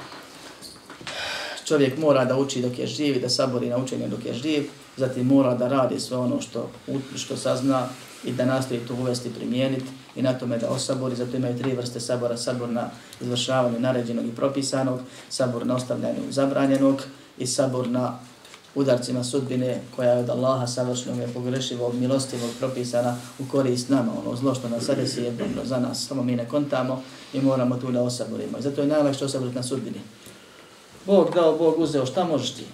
čovjek 1.65 1.99
mora 1.99 2.25
da 2.25 2.39
uči 2.39 2.63
dok 2.63 2.79
je 2.79 2.87
živ 2.87 3.17
i 3.17 3.21
da 3.21 3.29
sabori 3.29 3.69
na 3.69 3.77
učenje 3.77 4.09
dok 4.09 4.25
je 4.25 4.35
živ, 4.35 4.71
zatim 4.97 5.27
mora 5.27 5.55
da 5.55 5.69
radi 5.69 6.01
sve 6.01 6.17
ono 6.17 6.41
što, 6.41 6.71
što 7.17 7.37
sazna 7.37 7.89
i 8.25 8.33
da 8.33 8.45
nastoji 8.45 8.81
to 8.81 8.95
uvesti 8.95 9.31
primijeniti 9.35 9.87
i 10.17 10.23
na 10.23 10.33
tome 10.33 10.59
da 10.59 10.69
osabori, 10.69 11.17
zato 11.17 11.37
imaju 11.37 11.59
tri 11.59 11.73
vrste 11.73 12.01
sabora, 12.01 12.37
sabor 12.37 12.69
na 12.69 12.91
izvršavanju 13.21 13.81
naređenog 13.81 14.27
i 14.27 14.35
propisanog, 14.37 15.01
sabor 15.29 15.67
na 15.67 15.75
ostavljanju 15.75 16.21
zabranjenog 16.31 17.03
i 17.39 17.47
sabor 17.47 17.89
na 17.89 18.19
udarcima 18.75 19.25
sudbine 19.25 19.81
koja 19.97 20.11
je 20.11 20.21
od 20.21 20.31
Allaha 20.31 20.67
savršenog 20.67 21.19
je 21.19 21.29
pogrešivog, 21.35 21.95
milostivog 21.95 22.51
propisana 22.59 23.17
u 23.39 23.45
korist 23.51 23.89
nama, 23.89 24.13
ono 24.25 24.37
zlo 24.37 24.55
što 24.55 24.69
nas 24.69 24.85
sada 24.85 25.07
si 25.07 25.21
je 25.21 25.31
dobro 25.31 25.65
za 25.65 25.79
nas, 25.79 26.07
samo 26.07 26.23
mi 26.23 26.37
ne 26.37 26.49
kontamo 26.49 27.03
i 27.33 27.41
moramo 27.41 27.77
tu 27.77 27.93
da 27.93 28.03
osaborimo. 28.03 28.61
Zato 28.61 28.81
je 28.81 28.87
najlakše 28.87 29.25
osaboriti 29.25 29.57
na 29.57 29.63
sudbini. 29.63 30.01
Bog 31.07 31.35
dao, 31.35 31.59
Bog 31.59 31.79
uzeo, 31.79 32.07
šta 32.07 32.25
možeš 32.25 32.51
ti? 32.51 32.65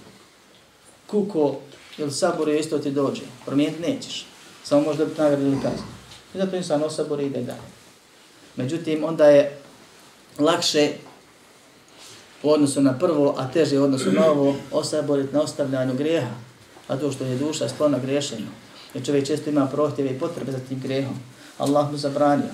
Kuko 1.06 1.56
ili 2.00 2.12
saborio 2.12 2.58
isto 2.58 2.78
ti 2.78 2.90
dođe, 2.90 3.22
promijeniti 3.46 3.82
nećeš. 3.82 4.26
Samo 4.64 4.82
možda 4.82 5.04
biti 5.04 5.20
nagrada 5.20 5.42
ili 5.42 5.56
kazna. 5.62 5.86
I 6.34 6.38
zato 6.38 6.56
insan 6.56 6.82
osabori 6.82 7.26
ide 7.26 7.42
dalje. 7.42 7.70
Međutim, 8.56 9.04
onda 9.04 9.24
je 9.24 9.58
lakše 10.38 10.92
u 12.42 12.50
odnosu 12.50 12.82
na 12.82 12.98
prvo, 12.98 13.34
a 13.38 13.50
teže 13.52 13.78
u 13.78 13.84
odnosu 13.84 14.12
na 14.12 14.26
ovo, 14.26 14.56
osaboriti 14.72 15.34
na 15.34 15.42
ostavljanju 15.42 15.94
greha, 15.94 16.34
a 16.88 16.96
to 16.96 17.12
što 17.12 17.24
je 17.24 17.38
duša 17.38 17.68
sklona 17.68 17.98
grešenju. 17.98 18.46
Jer 18.94 19.06
čovjek 19.06 19.26
često 19.26 19.50
ima 19.50 19.66
prohtjeve 19.66 20.10
i 20.10 20.18
potrebe 20.18 20.52
za 20.52 20.58
tim 20.58 20.80
grehom. 20.80 21.18
Allah 21.58 21.90
mu 21.90 21.98
zabranio. 21.98 22.50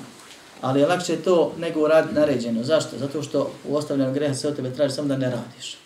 Ali 0.61 0.81
je 0.81 0.87
lakše 0.87 1.17
to 1.17 1.53
nego 1.59 1.81
uraditi 1.81 2.15
naređeno. 2.15 2.65
Zašto? 2.65 2.99
Zato 2.99 3.23
što 3.23 3.51
u 3.69 3.77
ostavljanju 3.77 4.15
greha 4.15 4.35
se 4.35 4.49
od 4.49 4.57
tebe 4.57 4.75
traži 4.75 4.95
samo 4.95 5.09
da 5.09 5.17
ne 5.17 5.31
radiš. 5.31 5.77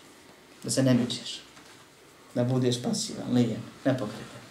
Da 0.63 0.69
se 0.69 0.83
ne 0.83 0.93
mičeš. 0.93 1.41
Da 2.35 2.43
budeš 2.43 2.81
pasivan, 2.81 3.33
lijen, 3.33 3.59
nepokretan. 3.85 4.41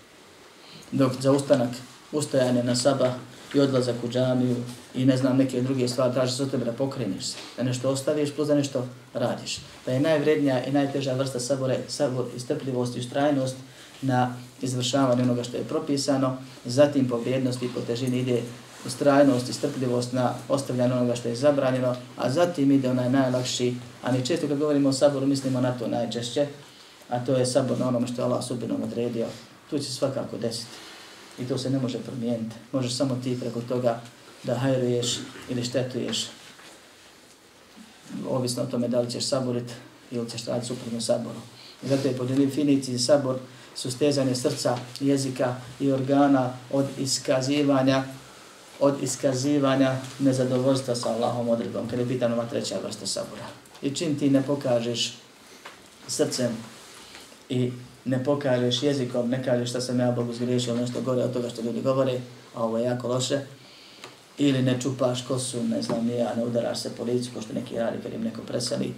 Dok 0.92 1.12
za 1.20 1.32
ustanak, 1.32 1.70
ustajanje 2.12 2.62
na 2.62 2.76
sabah 2.76 3.12
i 3.54 3.60
odlazak 3.60 3.94
u 4.04 4.08
džamiju 4.08 4.56
i 4.94 5.04
ne 5.04 5.16
znam 5.16 5.36
neke 5.36 5.62
druge 5.62 5.88
stvari, 5.88 6.14
traži 6.14 6.36
se 6.36 6.42
od 6.42 6.50
tebe 6.50 6.64
da 6.64 6.72
pokreniš 6.72 7.26
se, 7.26 7.36
da 7.56 7.62
nešto 7.62 7.90
ostaviš 7.90 8.34
plus 8.34 8.48
da 8.48 8.54
nešto 8.54 8.88
radiš. 9.14 9.58
Da 9.86 9.92
je 9.92 10.00
najvrednija 10.00 10.64
i 10.64 10.72
najteža 10.72 11.12
vrsta 11.12 11.40
sabore, 11.40 11.78
sabor 11.88 12.26
i 12.36 12.40
strpljivost 12.40 12.96
i 12.96 13.00
ustrajnost 13.00 13.56
na 14.02 14.34
izvršavanju 14.62 15.22
onoga 15.22 15.44
što 15.44 15.56
je 15.56 15.64
propisano, 15.64 16.36
zatim 16.64 17.08
po 17.08 17.16
vrijednosti 17.16 17.66
i 17.66 17.68
po 17.74 17.80
težini 17.80 18.18
ide 18.18 18.42
ustrajnost 18.86 19.48
i 19.48 19.52
strpljivost 19.52 20.12
na 20.12 20.34
ostavljanje 20.48 20.94
onoga 20.94 21.16
što 21.16 21.28
je 21.28 21.36
zabranjeno, 21.36 21.96
a 22.16 22.30
zatim 22.30 22.72
ide 22.72 22.90
onaj 22.90 23.10
najlakši, 23.10 23.74
a 24.02 24.12
mi 24.12 24.26
često 24.26 24.48
kad 24.48 24.58
govorimo 24.58 24.88
o 24.88 24.92
saboru 24.92 25.26
mislimo 25.26 25.60
na 25.60 25.72
to 25.78 25.88
najčešće, 25.88 26.46
a 27.10 27.24
to 27.24 27.36
je 27.36 27.46
sabor 27.46 27.78
na 27.78 27.88
onome 27.88 28.06
što 28.06 28.22
je 28.22 28.24
Allah 28.24 28.44
sudbinom 28.44 28.82
odredio, 28.82 29.26
tu 29.70 29.78
će 29.78 29.92
svakako 29.92 30.38
desiti. 30.38 30.70
I 31.38 31.44
to 31.44 31.58
se 31.58 31.70
ne 31.70 31.78
može 31.78 31.98
promijeniti. 31.98 32.56
Možeš 32.72 32.96
samo 32.96 33.18
ti 33.24 33.40
preko 33.40 33.60
toga 33.60 34.00
da 34.42 34.54
hajruješ 34.54 35.18
ili 35.48 35.64
štetuješ. 35.64 36.26
Ovisno 38.28 38.62
o 38.62 38.66
tome 38.66 38.88
da 38.88 39.00
li 39.00 39.10
ćeš 39.10 39.24
saborit 39.24 39.72
ili 40.10 40.30
ćeš 40.30 40.44
raditi 40.44 40.66
suprotno 40.66 41.00
saboru. 41.00 41.40
Zato 41.82 42.08
je 42.08 42.16
po 42.16 42.24
definiciji 42.24 42.98
sabor 42.98 43.38
sustezanje 43.74 44.34
srca, 44.34 44.78
jezika 45.00 45.56
i 45.80 45.92
organa 45.92 46.52
od 46.72 46.86
iskazivanja 46.98 48.04
od 48.80 49.02
iskazivanja 49.02 49.96
nezadovoljstva 50.18 50.94
sa 50.94 51.08
Allahom 51.08 51.48
odredbom, 51.48 51.88
kada 51.88 52.02
je 52.02 52.08
pitano 52.08 52.34
ova 52.34 52.46
treća 52.46 52.78
vrsta 52.84 53.06
sabora. 53.06 53.46
I 53.82 53.90
čim 53.90 54.18
ti 54.18 54.30
ne 54.30 54.42
pokažeš 54.42 55.14
srcem 56.08 56.56
i 57.50 57.72
ne 58.04 58.24
pokažeš 58.24 58.82
jezikom, 58.82 59.28
ne 59.28 59.44
kažeš 59.44 59.70
šta 59.70 59.80
sam 59.80 60.00
ja 60.00 60.12
Bogu 60.12 60.32
zgriješio, 60.32 60.74
nešto 60.74 61.00
gore 61.00 61.22
od 61.22 61.32
toga 61.32 61.48
što 61.48 61.62
ljudi 61.62 61.82
govore, 61.82 62.20
a 62.54 62.64
ovo 62.64 62.78
je 62.78 62.84
jako 62.84 63.08
loše, 63.08 63.40
ili 64.38 64.62
ne 64.62 64.80
čupaš 64.80 65.22
kosu, 65.28 65.64
ne 65.64 65.82
znam 65.82 66.06
nija, 66.06 66.34
ne 66.36 66.44
udaraš 66.44 66.80
se 66.80 66.90
po 66.96 67.04
licu, 67.04 67.30
ko 67.34 67.42
što 67.42 67.52
neki 67.52 67.78
radi 67.78 67.98
kad 68.02 68.12
im 68.12 68.22
neko 68.22 68.42
preseli, 68.42 68.94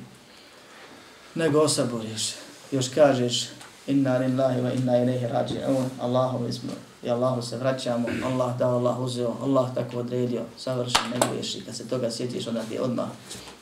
nego 1.35 1.61
osaboriš. 1.61 2.35
Još 2.73 2.88
kažeš, 2.88 3.49
inna 3.87 4.19
lillahi 4.19 4.61
wa 4.61 4.75
inna 4.79 5.03
ilaihi 5.03 5.27
rađi, 5.27 5.55
Allahu 6.01 6.53
smo, 6.53 6.71
i 7.03 7.11
Allahu 7.11 7.43
se 7.43 7.57
vraćamo, 7.57 8.09
Allah 8.25 8.59
dao, 8.59 8.77
Allah 8.77 9.01
uzeo, 9.01 9.37
Allah 9.43 9.75
tako 9.75 9.99
odredio, 9.99 10.43
savršen, 10.59 11.11
ne 11.11 11.27
griješi. 11.29 11.61
Kad 11.65 11.77
se 11.77 11.88
toga 11.88 12.11
sjetiš, 12.11 12.47
onda 12.47 12.62
ti 12.62 12.75
je 12.75 12.81
odmah 12.81 13.09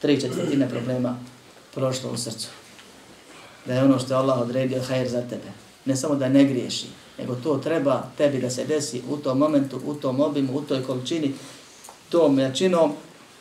tri 0.00 0.20
četvrtine 0.20 0.68
problema 0.68 1.16
prošlo 1.74 2.10
u 2.10 2.16
srcu. 2.16 2.48
Da 3.66 3.74
je 3.74 3.84
ono 3.84 3.98
što 3.98 4.14
je 4.14 4.18
Allah 4.18 4.40
odredio 4.40 4.82
hajr 4.82 5.08
za 5.08 5.20
tebe. 5.20 5.52
Ne 5.84 5.96
samo 5.96 6.14
da 6.14 6.28
ne 6.28 6.44
griješi, 6.44 6.86
nego 7.18 7.34
to 7.34 7.56
treba 7.58 8.02
tebi 8.16 8.40
da 8.40 8.50
se 8.50 8.64
desi 8.64 9.02
u 9.10 9.16
tom 9.16 9.38
momentu, 9.38 9.80
u 9.86 9.94
tom 9.94 10.20
obimu, 10.20 10.56
u 10.56 10.62
toj 10.62 10.82
količini, 10.82 11.34
tom 12.08 12.38
jačinom 12.38 12.92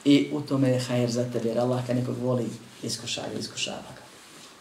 i 0.06 0.30
u 0.34 0.42
tome 0.42 0.70
je 0.70 0.80
hajr 0.80 1.12
za 1.12 1.24
tebe. 1.34 1.50
Jer 1.50 1.60
Allah 1.60 1.88
kad 1.88 1.96
nekog 1.96 2.16
voli, 2.22 2.46
iskušava, 2.84 3.28
iskušava 3.40 3.78
ga. 3.96 4.02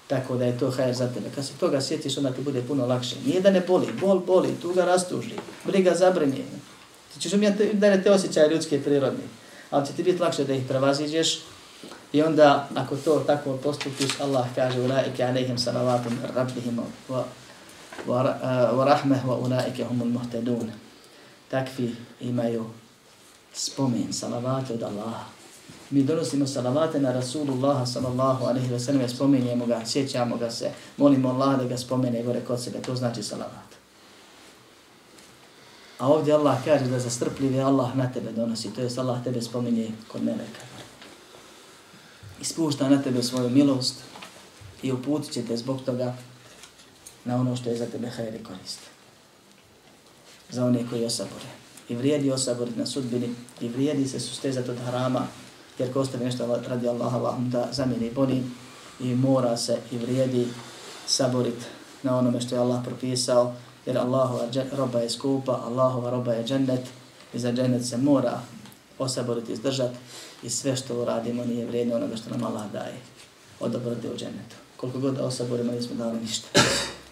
Tako 0.07 0.37
da 0.37 0.45
je 0.45 0.59
to 0.59 0.71
hajr 0.71 0.95
za 0.95 1.09
tebe. 1.15 1.27
Kad 1.35 1.47
se 1.47 1.53
toga 1.61 1.81
sjetiš, 1.81 2.17
onda 2.17 2.33
ti 2.33 2.43
bude 2.43 2.63
puno 2.63 2.87
lakše. 2.87 3.17
Nije 3.27 3.41
da 3.41 3.51
ne 3.51 3.61
boli, 3.61 3.87
bol 4.01 4.19
boli, 4.19 4.49
tuga 4.63 4.85
rastuži, 4.85 5.35
briga 5.65 5.95
zabrinje. 5.95 6.45
Ti 7.15 7.21
ćeš 7.21 7.33
umjeti 7.33 7.71
da 7.73 7.91
ne 7.91 8.03
te 8.03 8.11
osjećaje 8.11 8.51
ljudske 8.51 8.83
prirodne. 8.83 9.25
Ali 9.71 9.87
će 9.87 9.93
ti 9.93 10.03
biti 10.03 10.23
lakše 10.23 10.45
da 10.45 10.55
ih 10.55 10.63
prevaziđeš. 10.69 11.39
I 12.13 12.23
onda, 12.23 12.69
ako 12.75 12.97
to 12.97 13.19
tako 13.27 13.57
postupiš, 13.57 14.21
Allah 14.21 14.47
kaže, 14.55 14.81
ulaike 14.81 15.25
alaihim 15.25 15.59
salavatum 15.59 16.19
rabbihim 16.35 16.79
wa, 17.09 17.25
wa, 18.07 18.37
eh, 18.43 18.77
wa 18.77 18.85
rahmeh 18.85 19.25
wa 19.27 19.37
ulaike 19.37 19.85
humul 19.85 20.09
muhtedun. 20.09 20.73
Takvi 21.51 21.97
imaju 22.21 22.65
spomen, 23.53 24.13
salavate 24.13 24.75
od 24.75 24.83
Allaha 24.83 25.39
mi 25.91 26.03
donosimo 26.03 26.47
salavate 26.47 27.01
na 27.01 27.13
Rasulullah 27.13 27.89
sallallahu 27.89 28.45
alaihi 28.45 28.73
wa 28.73 28.79
sallam, 28.79 29.09
spominjemo 29.09 29.67
ga, 29.67 29.87
sjećamo 29.87 30.37
ga 30.37 30.51
se, 30.51 30.71
molimo 30.97 31.29
Allah 31.29 31.59
da 31.59 31.65
ga 31.65 31.77
spomene 31.77 32.23
gore 32.23 32.41
kod 32.41 32.63
sebe, 32.63 32.83
to 32.83 32.97
znači 32.97 33.23
salavat. 33.23 33.69
A 35.99 36.09
ovdje 36.09 36.35
Allah 36.35 36.59
kaže 36.65 36.85
da 36.85 36.99
za 36.99 37.11
strpljive 37.11 37.61
Allah 37.61 37.97
na 37.97 38.13
tebe 38.13 38.33
donosi, 38.33 38.75
to 38.75 38.81
je 38.81 38.89
Allah 38.99 39.25
tebe 39.25 39.43
spominje 39.43 39.91
kod 40.13 40.23
meleka. 40.23 40.68
Ispušta 42.41 42.89
na 42.89 43.03
tebe 43.03 43.23
svoju 43.23 43.51
milost 43.51 43.95
i 44.83 44.93
uputit 44.93 45.33
će 45.33 45.43
te 45.43 45.57
zbog 45.57 45.83
toga 45.85 46.15
na 47.25 47.37
ono 47.37 47.57
što 47.57 47.71
je 47.71 47.77
za 47.77 47.87
tebe 47.87 48.09
hajri 48.09 48.43
korist. 48.45 48.79
Za 50.51 50.65
one 50.65 50.87
koji 50.91 51.05
osabore. 51.05 51.49
I 51.89 51.95
vrijedi 51.95 52.33
osaboriti 52.33 52.79
na 52.79 52.87
sudbini 52.87 53.35
i 53.61 53.69
vrijedi 53.69 54.09
se 54.09 54.21
sustezati 54.21 54.71
od 54.71 54.79
harama 54.85 55.27
jer 55.79 55.93
ko 55.93 56.01
ostavi 56.01 56.25
nešto 56.25 56.61
radi 56.69 56.89
Allaha, 56.89 57.17
Allah 57.17 57.39
da 57.39 57.69
zamijeni 57.73 58.11
boni 58.11 58.43
i 59.01 59.15
mora 59.15 59.57
se 59.57 59.79
i 59.93 59.99
vrijedi 59.99 60.47
saborit 61.07 61.67
na 62.03 62.19
onome 62.19 62.41
što 62.41 62.55
je 62.55 62.61
Allah 62.61 62.85
propisao, 62.85 63.55
jer 63.87 63.99
Allahova 63.99 64.49
roba 64.73 64.99
je 64.99 65.11
skupa, 65.11 65.53
Allahova 65.53 66.11
roba 66.11 66.33
je 66.33 66.45
džennet 66.45 66.87
i 67.35 67.39
za 67.39 67.53
džennet 67.53 67.87
se 67.87 67.97
mora 67.97 68.41
osaboriti 68.99 69.53
izdržati 69.53 69.69
izdržat 69.79 69.91
i 70.43 70.51
sve 70.51 70.77
što 70.77 71.03
uradimo 71.03 71.45
nije 71.45 71.67
vrijedno 71.67 71.97
onoga 71.97 72.17
što 72.17 72.31
nam 72.31 72.45
Allah 72.45 72.73
daje 72.73 72.97
od 73.61 73.73
dobrote 73.73 74.11
u 74.11 74.17
dženetu. 74.17 74.57
Koliko 74.77 74.99
god 74.99 75.15
da 75.15 75.25
osaborimo 75.25 75.73
nismo 75.73 75.97
dali 75.97 76.21
ništa. 76.21 76.49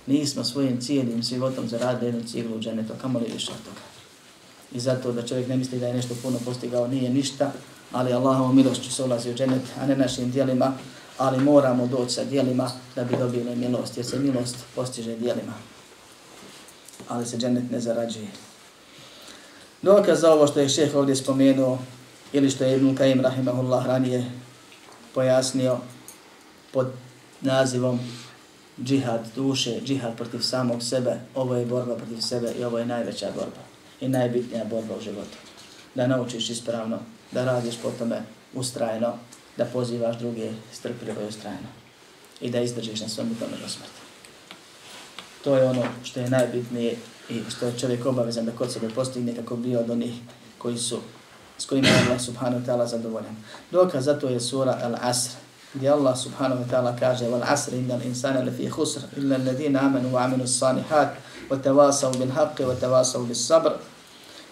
Nismo 0.07 0.45
svojim 0.45 0.81
cijelim 0.81 1.23
životom 1.23 1.69
zaradili 1.69 2.07
jednu 2.07 2.29
cijelu 2.29 2.57
u 2.57 2.61
dženetu, 2.61 2.93
kamo 3.03 3.19
li 3.19 3.33
više 3.33 3.53
od 3.53 3.59
toga. 3.65 3.81
I 4.73 4.81
zato 4.81 5.13
da 5.13 5.27
čovjek 5.27 5.49
ne 5.49 5.57
misli 5.57 5.79
da 5.79 5.87
je 5.87 5.95
nešto 5.95 6.15
puno 6.23 6.39
postigao, 6.45 6.89
nije 6.89 7.11
ništa, 7.11 7.53
ali 7.93 8.13
Allahovom 8.13 8.57
milošću 8.57 8.93
se 8.93 9.05
ulazi 9.05 9.31
u 9.31 9.35
dženet, 9.35 9.63
a 9.81 9.87
ne 9.87 9.97
našim 9.97 10.31
dijelima, 10.31 10.73
ali 11.19 11.45
moramo 11.45 11.87
doći 11.87 12.15
sa 12.15 12.25
dijelima 12.25 12.71
da 12.95 13.05
bi 13.05 13.17
dobili 13.17 13.57
milost, 13.57 13.97
jer 13.97 14.07
se 14.07 14.19
milost 14.19 14.57
postiže 14.75 15.17
dijelima. 15.17 15.53
Ali 17.09 17.27
se 17.27 17.37
dženet 17.37 17.71
ne 17.71 17.81
zarađuje. 17.81 18.29
Dokaz 19.83 20.21
za 20.21 20.33
ovo 20.33 20.47
što 20.47 20.61
je 20.61 20.69
šeh 20.69 20.95
ovdje 20.95 21.17
spomenuo, 21.17 21.79
ili 22.33 22.51
što 22.51 22.65
je 22.65 22.77
Ibn 22.77 22.95
Kajim 22.95 23.21
Rahimahullah 23.21 23.87
ranije 23.87 24.25
pojasnio 25.15 25.79
pod 26.73 26.87
nazivom 27.41 28.01
džihad 28.85 29.21
duše, 29.37 29.81
džihad 29.85 30.17
protiv 30.17 30.41
samog 30.41 30.83
sebe, 30.83 31.21
ovo 31.35 31.55
je 31.55 31.67
borba 31.67 31.97
protiv 31.97 32.21
sebe 32.21 32.53
i 32.59 32.65
ovo 32.65 32.79
je 32.79 32.87
najveća 32.87 33.27
borba 33.35 33.63
i 34.01 34.09
najbitnija 34.09 34.65
borba 34.65 34.95
u 34.99 35.03
životu. 35.03 35.39
Da 35.95 36.07
naučiš 36.07 36.51
ispravno 36.51 36.99
da 37.33 37.45
radiš 37.45 37.75
po 37.83 37.91
tome 37.91 38.23
ustrajno, 38.55 39.13
da 39.57 39.65
pozivaš 39.65 40.19
druge 40.19 40.53
strpljivo 40.73 41.23
i 41.23 41.29
ustrajno 41.29 41.69
i 42.41 42.51
da 42.51 42.61
izdržiš 42.61 43.01
na 43.01 43.09
svemu 43.09 43.35
tome 43.35 43.57
do 43.63 43.69
smrti. 43.69 44.01
To 45.45 45.57
je 45.57 45.65
ono 45.65 45.83
što 46.05 46.21
je 46.21 46.31
najbitnije 46.31 46.97
i 47.29 47.43
što 47.51 47.67
je 47.67 47.79
čovjek 47.79 48.07
obavezan 48.07 48.47
da 48.47 48.53
kod 48.53 48.73
sebe 48.73 48.89
postigne 48.89 49.37
kako 49.37 49.57
bi 49.57 49.77
od 49.77 49.91
onih 49.91 50.15
koji 50.59 50.79
su 50.79 50.99
s 51.59 51.67
kojima 51.67 51.89
je 51.89 52.05
Allah 52.07 52.21
subhanahu 52.21 52.63
wa 52.63 52.67
ta'ala 52.67 52.87
zadovoljan. 52.87 53.37
Dokaz 53.71 54.05
za 54.05 54.19
to 54.19 54.29
je 54.29 54.41
sura 54.41 54.79
Al-Asr, 54.83 55.31
gdje 55.75 55.91
Allah 55.91 56.19
subhanahu 56.19 56.65
wa 56.65 56.69
ta'ala 56.71 56.97
kaže 57.01 57.25
Wal 57.25 57.43
asr 57.45 57.75
inna 57.75 57.95
al-insana 57.95 58.45
lafi 58.45 58.71
khusr 58.71 59.01
illa 59.17 59.37
alladhina 59.37 59.81
amanu 59.81 60.13
wa 60.13 60.25
aminu 60.25 60.47
s-salihat 60.47 61.09
wa 61.51 61.57
tawasaw 61.57 62.17
bil 62.19 62.31
haqqi 62.31 62.65
wa 62.65 62.75
tawasaw 62.75 63.27
bis 63.29 63.47
sabr. 63.47 63.73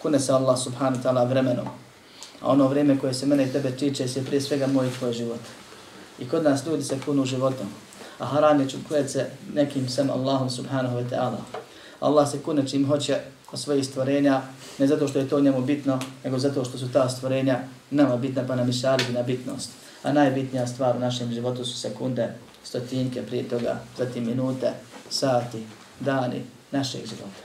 Kune 0.02 0.20
se 0.20 0.32
Allah 0.32 0.56
subhanahu 0.58 0.96
wa 0.96 1.02
ta'ala 1.02 1.24
vremenom 1.24 1.68
A 2.40 2.48
ono 2.50 2.68
vrijeme 2.68 2.98
koje 2.98 3.14
se 3.14 3.26
mene 3.26 3.44
i 3.44 3.52
tebe 3.52 3.70
tiče 3.70 4.08
se 4.08 4.24
prije 4.24 4.40
svega 4.40 4.66
moj 4.66 4.90
tvoj 4.98 5.12
život. 5.12 5.40
I 6.18 6.28
kod 6.28 6.44
nas 6.44 6.66
ljudi 6.66 6.82
se 6.82 7.00
kunu 7.04 7.24
životom. 7.24 7.66
A 8.18 8.26
haran 8.26 8.60
je 8.60 8.68
čukujet 8.68 9.10
se 9.10 9.30
nekim 9.54 9.88
sem 9.88 10.10
Allahom 10.10 10.50
subhanahu 10.50 10.96
wa 10.96 11.10
ta'ala. 11.10 11.63
Allah 12.04 12.30
se 12.30 12.42
kune 12.42 12.66
čim 12.68 12.86
hoće 12.86 13.18
od 13.52 13.60
svojih 13.60 13.86
stvorenja, 13.86 14.42
ne 14.78 14.86
zato 14.86 15.08
što 15.08 15.18
je 15.18 15.28
to 15.28 15.40
njemu 15.40 15.62
bitno, 15.62 15.98
nego 16.24 16.38
zato 16.38 16.64
što 16.64 16.78
su 16.78 16.92
ta 16.92 17.08
stvorenja 17.08 17.58
nama 17.90 18.16
bitna 18.16 18.46
pa 18.46 18.56
nam 18.56 18.70
išali 18.70 19.04
na 19.12 19.22
bitnost. 19.22 19.70
A 20.02 20.12
najbitnija 20.12 20.66
stvar 20.66 20.96
u 20.96 21.00
našem 21.00 21.32
životu 21.32 21.64
su 21.64 21.78
sekunde, 21.78 22.34
stotinke 22.64 23.22
prije 23.22 23.48
toga, 23.48 23.80
zatim 23.98 24.26
minute, 24.26 24.72
sati, 25.10 25.66
dani 26.00 26.42
našeg 26.70 27.00
života. 27.00 27.42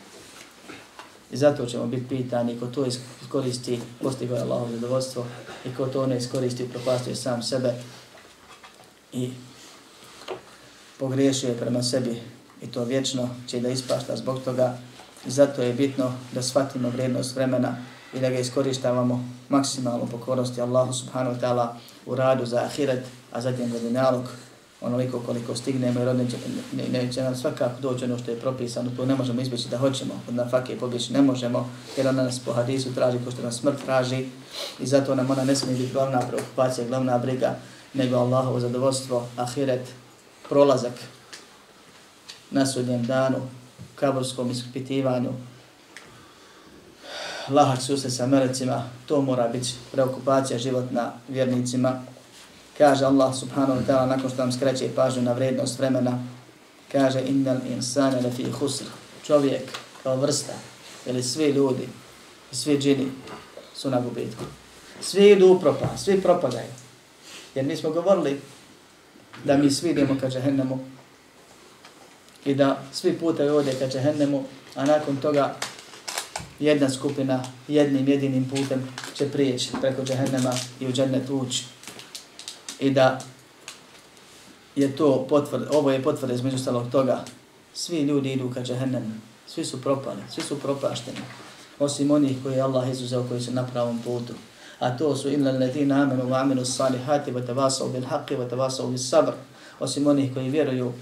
I 1.32 1.38
zato 1.38 1.66
ćemo 1.66 1.88
biti 1.88 2.08
pitani 2.10 2.60
ko 2.60 2.68
to 2.68 2.86
iskoristi, 2.86 3.80
postigo 4.02 4.36
je 4.36 4.42
Allahovo 4.42 4.72
zadovoljstvo 4.72 5.26
i 5.66 5.76
ko 5.76 5.86
to 5.86 6.08
ne 6.08 6.18
iskoristi, 6.18 6.70
propastuje 6.70 7.16
sam 7.16 7.44
sebe 7.44 7.74
i 9.14 9.30
pogriješio 10.98 11.50
je 11.50 11.58
prema 11.58 11.84
sebi 11.84 12.22
i 12.62 12.68
to 12.68 12.84
vječno 12.84 13.30
će 13.48 13.60
da 13.60 13.70
ispašta 13.70 14.16
zbog 14.16 14.40
toga. 14.46 14.78
I 15.28 15.32
zato 15.32 15.62
je 15.62 15.74
bitno 15.74 16.12
da 16.32 16.42
shvatimo 16.42 16.90
vrijednost 16.90 17.36
vremena 17.36 17.76
i 18.14 18.20
da 18.20 18.30
ga 18.30 18.40
iskoristavamo 18.40 19.26
maksimalno 19.50 20.06
pokornosti 20.06 20.62
Allahu 20.62 20.94
subhanahu 20.94 21.36
wa 21.36 21.42
ta'ala 21.42 21.68
u 22.06 22.16
radu 22.16 22.46
za 22.46 22.58
ahiret, 22.58 23.06
a 23.32 23.42
zatim 23.42 23.70
za 23.70 23.80
dinalog 23.80 24.30
onoliko 24.82 25.20
koliko 25.20 25.56
stignemo, 25.56 26.00
jer 26.00 26.16
ne, 26.16 26.26
ne, 26.74 27.04
neće 27.04 27.22
nam 27.22 27.36
svakako 27.36 27.82
doći 27.82 28.06
ono 28.06 28.18
što 28.18 28.32
je 28.32 28.40
propisano, 28.40 28.92
to 28.98 29.06
ne 29.06 29.16
možemo 29.16 29.42
izbjeći 29.42 29.70
da 29.70 29.78
hoćemo, 29.78 30.14
od 30.28 30.36
na 30.36 30.50
fakije 30.50 30.80
pobjeći 30.80 31.14
ne 31.14 31.22
možemo, 31.22 31.70
jer 31.98 32.08
ona 32.08 32.24
nas 32.24 32.40
po 32.40 32.54
hadisu 32.54 32.96
traži 32.96 33.18
ko 33.26 33.32
što 33.32 33.42
nas 33.42 33.60
smrt 33.60 33.86
traži. 33.86 34.26
I 34.80 34.88
zato 34.88 35.16
nam 35.16 35.32
ona 35.32 35.44
ne 35.44 35.56
smije 35.56 35.78
biti 35.78 35.94
glavna 35.94 36.20
preokupacija, 36.20 36.88
glavna 36.88 37.18
briga, 37.18 37.56
nego 37.94 38.18
Allahovo 38.18 38.60
zadovoljstvo, 38.60 39.28
ahiret, 39.38 39.88
prolazak 40.50 40.94
na 42.52 42.66
sudnjem 42.66 43.06
danu, 43.06 43.38
kaburskom 43.96 44.52
ispitivanju, 44.52 45.32
lahak 47.50 47.82
susret 47.82 48.14
sa 48.14 48.28
melecima, 48.28 48.84
to 49.06 49.22
mora 49.22 49.48
biti 49.48 49.74
preokupacija 49.92 50.60
životna 50.60 51.12
vjernicima, 51.28 52.02
Kaže 52.80 53.04
Allah 53.04 53.36
subhanahu 53.36 53.84
wa 53.84 53.86
ta'ala 53.86 54.16
nakon 54.16 54.32
što 54.32 54.40
nam 54.40 54.52
skreće 54.52 54.96
pažnju 54.96 55.22
na 55.22 55.34
vrednost 55.34 55.80
vremena, 55.80 56.24
kaže 56.92 57.20
innal 57.28 57.60
insana 57.68 58.24
lafi 58.24 58.48
khusr. 58.52 58.88
Čovjek 59.24 59.68
kao 60.04 60.16
vrsta 60.16 60.54
ili 61.06 61.24
svi 61.24 61.52
ljudi, 61.52 61.90
svi 62.52 62.80
džini 62.80 63.12
su 63.76 63.90
na 63.90 64.00
gubitku. 64.02 64.44
Svi 65.02 65.30
idu 65.30 65.48
u 65.48 65.60
propa, 65.60 65.98
svi 65.98 66.22
propadaju. 66.22 66.72
Jer 67.56 67.66
mi 67.66 67.76
smo 67.76 67.90
govorili 67.90 68.42
da 69.44 69.58
mi 69.58 69.72
svi 69.72 69.90
idemo 69.90 70.16
ka 70.22 70.30
džahennemu 70.30 70.80
i 72.46 72.56
da 72.56 72.84
svi 72.94 73.14
putevi 73.20 73.50
vode 73.50 73.74
ka 73.80 73.88
džehennemu, 73.88 74.44
a 74.76 74.86
nakon 74.86 75.18
toga 75.18 75.56
jedna 76.60 76.90
skupina 76.90 77.44
jednim 77.68 78.08
jedinim 78.08 78.50
putem 78.50 78.88
će 79.14 79.32
prijeći 79.32 79.70
preko 79.82 80.04
džehennema 80.04 80.54
i 80.80 80.88
u 80.88 80.92
džennet 80.92 81.30
ući 81.30 81.64
i 82.80 82.92
da 82.92 83.20
je 84.76 84.96
to 84.96 85.26
potvrd, 85.30 85.68
ovo 85.72 85.92
je 85.92 86.04
potvrda 86.04 86.34
između 86.34 86.58
stalog 86.58 86.92
toga, 86.92 87.24
svi 87.74 88.02
ljudi 88.02 88.34
idu 88.34 88.52
ka 88.54 88.62
džehennemu, 88.62 89.12
svi 89.48 89.66
su 89.66 89.82
propali, 89.82 90.22
svi 90.30 90.44
su 90.44 90.60
propašteni, 90.60 91.18
osim 91.80 92.12
onih 92.12 92.38
koji 92.44 92.56
je 92.56 92.62
Allah 92.62 92.90
izuzeo 92.90 93.26
koji 93.30 93.42
su 93.42 93.52
na 93.52 93.68
pravom 93.68 94.00
putu. 94.00 94.34
A 94.80 94.98
to 94.98 95.16
su 95.16 95.30
illa 95.30 95.52
ladina 95.52 96.04
amanu 96.04 96.24
wa 96.24 96.42
amilus 96.42 96.76
salihati 96.76 97.32
wa 97.32 97.44
tawasaw 97.48 97.92
bil 97.92 98.06
haqi 98.06 98.38
wa 98.38 98.50
tawasaw 98.50 98.92
bis 98.92 99.10
sabr. 99.10 99.32
Osim 99.80 100.08
onih 100.08 100.34
koji 100.34 100.50
vjeruju 100.50 100.94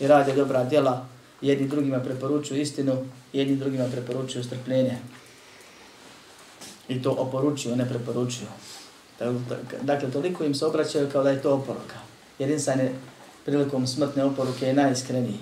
i 0.00 0.06
rade 0.06 0.32
dobra 0.32 0.64
djela 0.64 1.06
jedni 1.40 1.68
drugima 1.68 2.00
preporučuju 2.00 2.60
istinu, 2.60 3.04
jedni 3.32 3.56
drugima 3.56 3.84
preporučuju 3.92 4.44
strpljenje. 4.44 4.98
I 6.88 7.02
to 7.02 7.10
oporučuju, 7.10 7.76
ne 7.76 7.88
preporučuju. 7.88 8.48
Dakle, 9.82 10.10
toliko 10.10 10.44
im 10.44 10.54
se 10.54 10.66
obraćaju 10.66 11.08
kao 11.12 11.22
da 11.22 11.30
je 11.30 11.42
to 11.42 11.54
oporuka. 11.54 11.96
Jer 12.38 12.50
insan 12.50 12.80
je 12.80 12.94
prilikom 13.44 13.86
smrtne 13.86 14.24
oporuke 14.24 14.66
je 14.66 14.74
najiskreniji. 14.74 15.38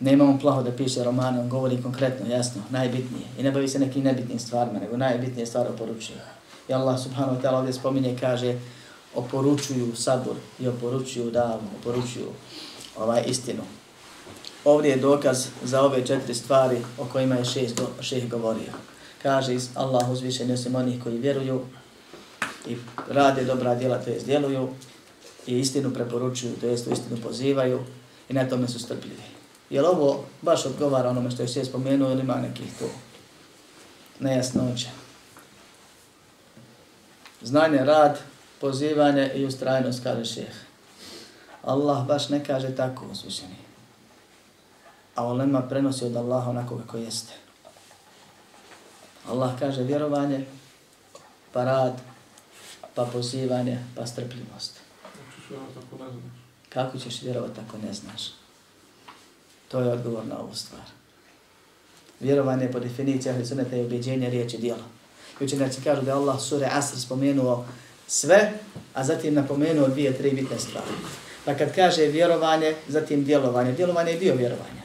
Nema 0.00 0.24
on 0.24 0.38
plaho 0.38 0.62
da 0.62 0.72
piše 0.72 1.04
romane, 1.04 1.40
on 1.40 1.48
govori 1.48 1.82
konkretno, 1.82 2.26
jasno, 2.26 2.62
najbitnije. 2.70 3.24
I 3.38 3.42
ne 3.42 3.50
bavi 3.50 3.68
se 3.68 3.78
nekim 3.78 4.04
nebitnim 4.04 4.38
stvarima, 4.38 4.78
nego 4.78 4.96
najbitnije 4.96 5.46
stvari 5.46 5.68
oporučuje. 5.68 6.18
I 6.68 6.72
Allah 6.72 7.00
subhanahu 7.02 7.36
wa 7.36 7.42
ta'ala 7.42 7.58
ovdje 7.58 7.72
spominje, 7.72 8.16
kaže, 8.20 8.58
oporučuju 9.14 9.96
sabur 9.96 10.36
i 10.60 10.68
oporučuju 10.68 11.30
davu, 11.30 11.62
oporučuju 11.80 12.28
ovaj 13.00 13.22
istinu. 13.26 13.62
Ovdje 14.64 14.90
je 14.90 14.96
dokaz 14.96 15.46
za 15.62 15.82
ove 15.82 16.06
četiri 16.06 16.34
stvari 16.34 16.76
o 16.98 17.04
kojima 17.04 17.34
je 17.34 17.44
šest, 17.44 17.80
šeh 18.00 18.28
govorio. 18.28 18.72
Kaže 19.22 19.56
Allah 19.74 20.10
uzvišen 20.10 20.50
osim 20.50 20.74
onih 20.74 21.02
koji 21.02 21.18
vjeruju 21.18 21.60
i 22.68 22.76
rade 23.08 23.44
dobra 23.44 23.74
djela, 23.74 23.98
to 23.98 24.10
jest 24.10 24.26
djeluju 24.26 24.68
i 25.46 25.58
istinu 25.58 25.90
preporučuju, 25.90 26.56
to 26.60 26.66
jest 26.66 26.86
istinu 26.86 27.16
pozivaju 27.22 27.80
i 28.28 28.32
na 28.32 28.48
tome 28.48 28.68
su 28.68 28.78
strpljivi. 28.78 29.22
Jel 29.70 29.86
ovo 29.86 30.24
baš 30.42 30.66
odgovara 30.66 31.10
onome 31.10 31.30
što 31.30 31.42
je 31.42 31.48
šeh 31.48 31.66
spomenuo 31.66 32.10
ili 32.10 32.20
ima 32.20 32.34
nekih 32.34 32.78
tu 32.78 32.84
nejasnoća? 34.20 34.88
Znanje, 37.42 37.78
rad, 37.78 38.18
pozivanje 38.60 39.30
i 39.34 39.44
ustrajnost, 39.44 40.02
kaže 40.02 40.24
šeha 40.24 40.69
Allah 41.62 42.06
baš 42.06 42.28
ne 42.28 42.44
kaže 42.44 42.76
tako 42.76 43.06
uzvišeni. 43.12 43.56
A 45.14 45.24
olema 45.24 45.62
prenosi 45.62 46.04
od 46.04 46.16
Allaha 46.16 46.50
onako 46.50 46.78
kako 46.78 46.96
jeste. 46.96 47.32
Allah 49.28 49.58
kaže 49.58 49.82
vjerovanje, 49.82 50.46
pa 51.52 51.64
rad, 51.64 52.00
pa 52.94 53.04
pozivanje, 53.04 53.78
pa 53.96 54.06
strpljivost. 54.06 54.80
Kako 56.68 56.98
ćeš 56.98 57.22
vjerovati 57.22 57.60
ako 57.68 57.78
ne 57.78 57.94
znaš? 57.94 58.22
To 59.68 59.80
je 59.80 59.92
odgovor 59.92 60.26
na 60.26 60.38
ovu 60.38 60.54
stvar. 60.54 60.82
Vjerovanje 62.20 62.72
po 62.72 62.80
definiciji 62.80 63.32
ahli 63.32 63.46
sunneta 63.46 63.76
je 63.76 63.84
objeđenje 63.84 64.30
riječi 64.30 64.58
dijela. 64.58 64.84
I 65.40 65.44
učenjaci 65.44 65.82
kažu 65.84 66.02
da 66.02 66.10
je 66.10 66.16
Allah 66.16 66.40
sure 66.40 66.68
Asr 66.72 67.00
spomenuo 67.00 67.66
sve, 68.06 68.52
a 68.94 69.04
zatim 69.04 69.34
napomenuo 69.34 69.88
dvije, 69.88 70.18
tri 70.18 70.30
bitne 70.30 70.58
stvari. 70.58 70.90
Pa 71.44 71.54
kad 71.54 71.74
kaže 71.74 72.06
vjerovanje, 72.06 72.74
zatim 72.88 73.24
djelovanje. 73.24 73.72
Djelovanje 73.72 74.12
je 74.12 74.18
dio 74.18 74.34
vjerovanja. 74.34 74.82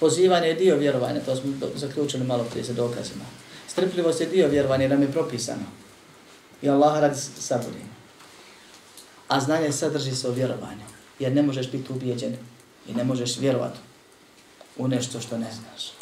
Pozivanje 0.00 0.48
je 0.48 0.54
dio 0.54 0.76
vjerovanja, 0.76 1.20
to 1.20 1.36
smo 1.36 1.52
zaključili 1.74 2.24
malo 2.24 2.44
prije 2.44 2.64
sa 2.64 2.72
dokazima. 2.72 3.24
Strpljivost 3.68 4.20
je 4.20 4.26
dio 4.26 4.48
vjerovanja, 4.48 4.88
nam 4.88 5.02
je 5.02 5.12
propisano. 5.12 5.64
I 6.62 6.68
Allah 6.68 7.00
radi 7.00 7.20
saburim. 7.38 7.88
A 9.28 9.40
znanje 9.40 9.72
sadrži 9.72 10.14
se 10.14 10.28
o 10.28 10.32
vjerovanju. 10.32 10.84
Jer 11.18 11.32
ne 11.32 11.42
možeš 11.42 11.70
biti 11.70 11.92
ubijeđen 11.92 12.36
i 12.88 12.94
ne 12.94 13.04
možeš 13.04 13.38
vjerovati 13.38 13.78
u 14.76 14.88
nešto 14.88 15.20
što 15.20 15.38
ne 15.38 15.52
znaš. 15.52 15.92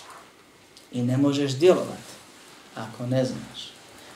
I 0.93 1.03
ne 1.03 1.17
možeš 1.17 1.53
djelovati 1.53 2.13
ako 2.75 3.07
ne 3.07 3.25
znaš. 3.25 3.71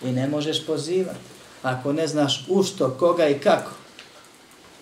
I 0.05 0.13
ne 0.13 0.29
možeš 0.29 0.67
pozivati 0.67 1.19
ako 1.63 1.93
ne 1.93 2.07
znaš 2.07 2.47
u 2.49 2.63
što, 2.63 2.91
koga 2.91 3.29
i 3.29 3.39
kako. 3.39 3.71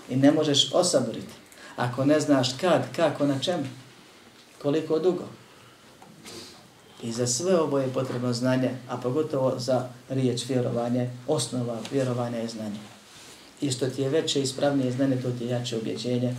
I 0.08 0.16
ne 0.16 0.32
možeš 0.32 0.72
osaboriti 0.72 1.32
ako 1.76 2.04
ne 2.04 2.20
znaš 2.20 2.48
kad, 2.60 2.82
kako, 2.96 3.26
na 3.26 3.38
čemu, 3.38 3.64
koliko 4.62 4.98
dugo. 4.98 5.24
I 7.02 7.12
za 7.12 7.26
sve 7.26 7.60
ovo 7.60 7.78
je 7.78 7.92
potrebno 7.92 8.32
znanje, 8.32 8.70
a 8.88 8.96
pogotovo 8.96 9.54
za 9.58 9.88
riječ 10.08 10.48
vjerovanje, 10.48 11.10
osnova 11.26 11.78
vjerovanja 11.92 12.38
je 12.38 12.48
znanje. 12.48 12.78
I 13.60 13.70
što 13.70 13.86
ti 13.86 14.02
je 14.02 14.08
veće 14.08 14.40
i 14.40 14.42
ispravnije 14.42 14.92
znanje, 14.92 15.16
to 15.16 15.30
ti 15.30 15.44
je 15.44 15.50
jače 15.50 15.76
objeđenje, 15.76 16.36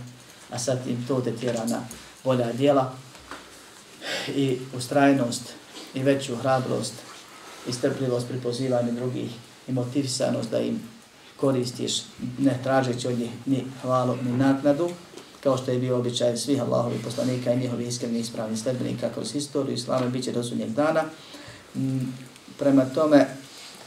a 0.50 0.58
sad 0.58 0.84
tim 0.84 1.04
to 1.08 1.20
te 1.20 1.32
tjera 1.32 1.64
na 1.64 1.80
bolja 2.24 2.52
dijela 2.52 2.94
i 4.28 4.58
ustrajnost 4.76 5.42
i 5.94 6.02
veću 6.02 6.36
hrabrost 6.36 6.94
i 7.68 7.72
strpljivost 7.72 8.28
pri 8.28 8.40
pozivanju 8.40 8.92
drugih 8.92 9.30
i 9.68 9.72
motivisanost 9.72 10.50
da 10.50 10.58
im 10.58 10.80
koristiš 11.36 12.02
ne 12.38 12.58
tražeći 12.62 13.08
od 13.08 13.18
njih 13.18 13.30
ni 13.46 13.64
hvalu 13.82 14.16
ni 14.24 14.36
naknadu, 14.36 14.90
kao 15.42 15.56
što 15.56 15.70
je 15.70 15.78
bio 15.78 15.98
običaj 15.98 16.36
svih 16.36 16.62
Allahovih 16.62 17.00
poslanika 17.04 17.52
i 17.52 17.58
njihovih 17.58 17.88
iskrenih 17.88 18.20
ispravnih 18.20 18.58
sledbenika 18.58 19.10
kroz 19.14 19.32
historiju 19.32 19.74
islama 19.74 20.08
bit 20.08 20.24
će 20.24 20.32
do 20.32 20.42
sunnjeg 20.42 20.70
dana. 20.70 21.02
Mm, 21.74 21.98
prema 22.58 22.84
tome, 22.84 23.26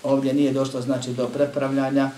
ovdje 0.04 0.34
nije 0.34 0.54
došlo 0.54 0.82
znači 0.82 1.14
do 1.14 1.28
prepravljanja, 1.28 2.12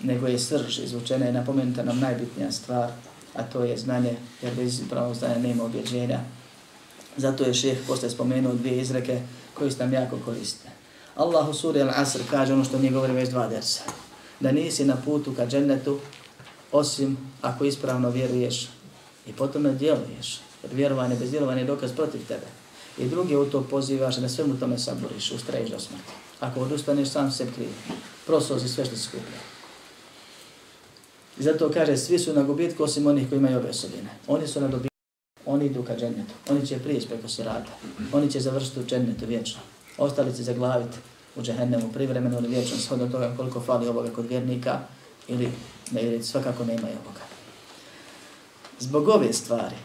nego 0.00 0.26
je 0.26 0.38
srž 0.38 0.78
izvučena 0.78 1.28
i 1.28 1.32
napomenuta 1.32 1.82
nam 1.82 2.00
najbitnija 2.00 2.52
stvar, 2.52 2.90
a 3.34 3.42
to 3.42 3.64
je 3.64 3.78
znanje, 3.78 4.16
jer 4.42 4.54
bez 4.54 4.80
pravog 4.90 5.14
znanja 5.14 5.38
nema 5.38 5.64
objeđenja. 5.64 6.20
Zato 7.16 7.44
je 7.44 7.54
šeh 7.54 7.78
posle 7.86 8.10
spomenuo 8.10 8.54
dvije 8.54 8.80
izreke 8.80 9.20
koje 9.54 9.70
su 9.70 9.78
nam 9.78 9.92
jako 9.92 10.18
koriste. 10.24 10.68
Allah 11.16 11.48
u 11.48 11.54
suri 11.54 11.80
Al-Asr 11.80 12.20
kaže 12.30 12.52
ono 12.52 12.64
što 12.64 12.78
mi 12.78 12.90
govorimo 12.90 13.18
već 13.18 13.30
dva 13.30 13.48
dersa. 13.48 13.82
Da 14.40 14.52
nisi 14.52 14.84
na 14.84 14.96
putu 15.04 15.34
ka 15.34 15.46
džennetu 15.46 15.98
osim 16.72 17.16
ako 17.42 17.64
ispravno 17.64 18.10
vjeruješ 18.10 18.68
i 19.26 19.32
potom 19.32 19.62
ne 19.62 19.74
djeluješ. 19.74 20.40
Jer 20.62 20.74
vjerovanje 20.74 21.16
bez 21.16 21.30
djelovanja 21.30 21.60
je 21.60 21.66
dokaz 21.66 21.92
protiv 21.92 22.26
tebe. 22.28 22.46
I 22.98 23.08
drugi 23.08 23.36
u 23.36 23.44
to 23.44 23.62
pozivaš 23.62 24.16
da 24.16 24.28
svemu 24.28 24.56
tome 24.56 24.78
saboriš, 24.78 25.32
ustraješ 25.32 25.70
do 25.70 25.80
smrti. 25.80 26.12
Ako 26.40 26.60
odustaneš, 26.60 27.08
sam 27.08 27.30
se 27.30 27.46
krivi. 27.54 27.74
Prosozi 28.26 28.68
sve 28.68 28.84
što 28.84 28.96
skupio. 28.96 29.40
I 31.38 31.42
zato 31.42 31.70
kaže, 31.70 31.96
svi 31.96 32.18
su 32.18 32.32
na 32.32 32.42
gubitku 32.42 32.84
osim 32.84 33.06
onih 33.06 33.28
koji 33.28 33.38
imaju 33.38 33.56
ove 33.56 33.70
osobine. 33.70 34.10
Oni 34.26 34.46
su 34.46 34.60
na 34.60 34.68
dobitku, 34.68 34.96
oni 35.46 35.66
idu 35.66 35.82
ka 35.82 35.96
džennetu. 35.96 36.34
Oni 36.50 36.66
će 36.66 36.78
prijeći 36.78 37.08
preko 37.08 37.28
sirata. 37.28 37.72
Oni 38.12 38.30
će 38.30 38.40
završiti 38.40 38.80
u 38.80 38.86
džennetu 38.86 39.26
vječno. 39.26 39.60
Ostali 39.98 40.36
će 40.36 40.42
zaglaviti 40.42 40.96
u 41.36 41.42
džehennemu 41.42 41.92
privremeno 41.92 42.38
ili 42.38 42.48
vječno, 42.48 42.76
shodno 42.78 43.08
toga 43.08 43.34
koliko 43.36 43.60
fali 43.60 43.88
ovoga 43.88 44.10
kod 44.10 44.26
vjernika 44.26 44.78
ili 45.28 45.52
ne, 45.90 46.02
ili 46.02 46.22
svakako 46.22 46.64
nema 46.64 46.88
ovoga. 47.02 47.20
Zbog 48.78 49.08
ove 49.08 49.32
stvari, 49.32 49.76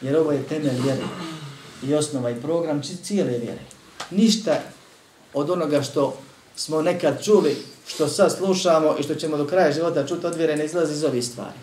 jer 0.00 0.16
ovo 0.16 0.32
je 0.32 0.42
temelj 0.42 0.80
vjere 0.82 1.02
i 1.82 1.94
osnova 1.94 2.30
i 2.30 2.40
program 2.40 2.82
cijele 3.02 3.38
vjere. 3.38 3.60
Ništa 4.10 4.60
od 5.34 5.50
onoga 5.50 5.82
što 5.82 6.18
smo 6.56 6.82
nekad 6.82 7.24
čuli, 7.24 7.56
što 7.86 8.08
sad 8.08 8.36
slušamo 8.36 8.96
i 8.98 9.02
što 9.02 9.14
ćemo 9.14 9.36
do 9.36 9.46
kraja 9.46 9.72
života 9.72 10.06
čuti 10.06 10.26
od 10.26 10.34
vjere, 10.34 10.56
ne 10.56 10.64
izlazi 10.64 10.92
iz 10.92 11.04
ovih 11.04 11.24
stvari. 11.24 11.58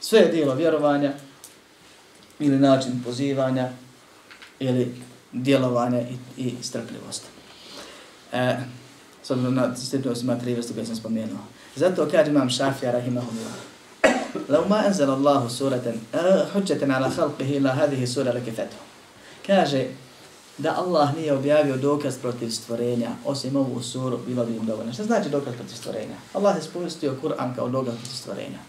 Sve 0.00 0.18
je 0.18 0.32
dijelo 0.32 0.54
vjerovanja 0.54 1.12
ili 2.38 2.58
način 2.58 3.02
pozivanja 3.04 3.68
ili 4.58 4.94
djelovanja 5.32 6.00
i, 6.00 6.16
i 6.36 6.54
strpljivosti 6.62 7.26
E, 8.33 8.55
s 9.23 9.31
obzirom 9.31 9.55
na 9.55 9.75
strpljivost 9.75 10.23
ima 10.23 10.39
tri 10.39 10.53
vrste 10.53 10.73
koje 10.73 10.85
sam 10.85 10.95
spomenuo. 10.95 11.39
Zato 11.75 12.07
kaže 12.11 12.31
imam 12.31 12.49
Šafija, 12.49 12.91
rahimahullah, 12.91 13.53
لو 14.49 14.67
ما 14.69 14.87
أنزل 14.87 15.09
الله 15.09 15.47
سورة 15.47 15.95
حجة 16.53 16.93
على 16.93 17.09
خلقه 17.09 17.57
إلا 17.57 17.71
هذه 17.71 18.03
السورة 18.03 18.31
لكفته. 18.31 18.77
Kaže 19.47 19.87
da 20.57 20.75
Allah 20.77 21.15
nije 21.15 21.33
objavio 21.33 21.77
dokaz 21.77 22.17
protiv 22.17 22.49
stvorenja, 22.49 23.09
osim 23.25 23.55
ovu 23.55 23.81
suru, 23.81 24.19
bilo 24.27 24.45
bi 24.45 24.55
im 24.55 24.65
dovoljno. 24.65 24.93
Šta 24.93 25.03
znači 25.03 25.29
dokaz 25.29 25.53
protiv 25.53 25.75
stvorenja? 25.75 26.15
Allah 26.33 26.55
je 26.55 26.61
spustio 26.61 27.15
Kur'an 27.23 27.55
kao 27.55 27.69
dokaz 27.69 27.93
protiv 27.93 28.15
stvorenja. 28.15 28.59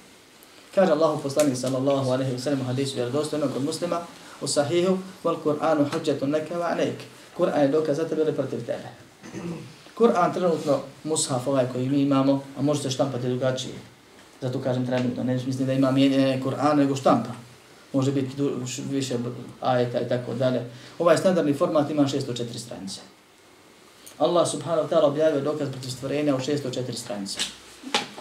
Kaže 0.75 0.93
Allahu 0.93 1.23
poslanik 1.23 1.57
sallallahu 1.57 2.11
alaihi 2.11 2.33
wa 2.33 2.39
sallam 2.39 2.61
u 2.61 2.65
hadisu 2.65 2.95
vjerodostojnog 2.95 3.53
kod 3.53 3.65
muslima 3.65 4.01
u 4.41 4.47
sahihu 4.47 4.99
wal 5.25 5.37
Kur'anu 5.45 5.85
hujjatun 5.93 6.31
neka 6.31 6.55
wa 6.55 6.73
alaik. 6.73 7.03
Kur'an 7.39 7.63
je 7.63 7.69
dokaz 7.69 7.97
za 7.97 8.09
tebe 8.09 8.23
ili 8.23 8.33
protiv 8.33 8.61
tebe. 8.67 8.89
Kur'an 9.98 10.34
trenutno 10.34 10.80
mushaf 11.04 11.48
ovaj 11.48 11.66
koji 11.74 11.90
mi 11.90 12.02
imamo, 12.02 12.44
a 12.58 12.62
može 12.62 12.82
se 12.82 12.90
štampati 12.90 13.28
drugačije. 13.28 13.74
Zato 14.42 14.62
kažem 14.62 14.86
trenutno, 14.86 15.24
ne 15.24 15.34
mislim 15.34 15.68
da 15.68 15.74
ima 15.74 15.92
mijenje 15.92 16.42
Kur'an 16.44 16.76
nego 16.78 16.96
štampa. 16.96 17.30
Može 17.94 18.12
biti 18.12 18.44
više 18.90 19.18
ajeta 19.62 20.02
i 20.02 20.10
tako 20.10 20.34
dalje. 20.34 20.66
Ovaj 21.00 21.18
standardni 21.18 21.54
format 21.54 21.90
ima 21.90 22.04
604 22.04 22.58
stranice. 22.58 23.02
Allah 24.18 24.48
subhanahu 24.48 24.88
wa 24.88 24.90
ta'ala 24.90 25.08
objavio 25.08 25.42
dokaz 25.42 25.70
protiv 25.72 25.90
stvorenja 25.90 26.36
u 26.36 26.40
604 26.40 26.94
stranice. 26.94 27.40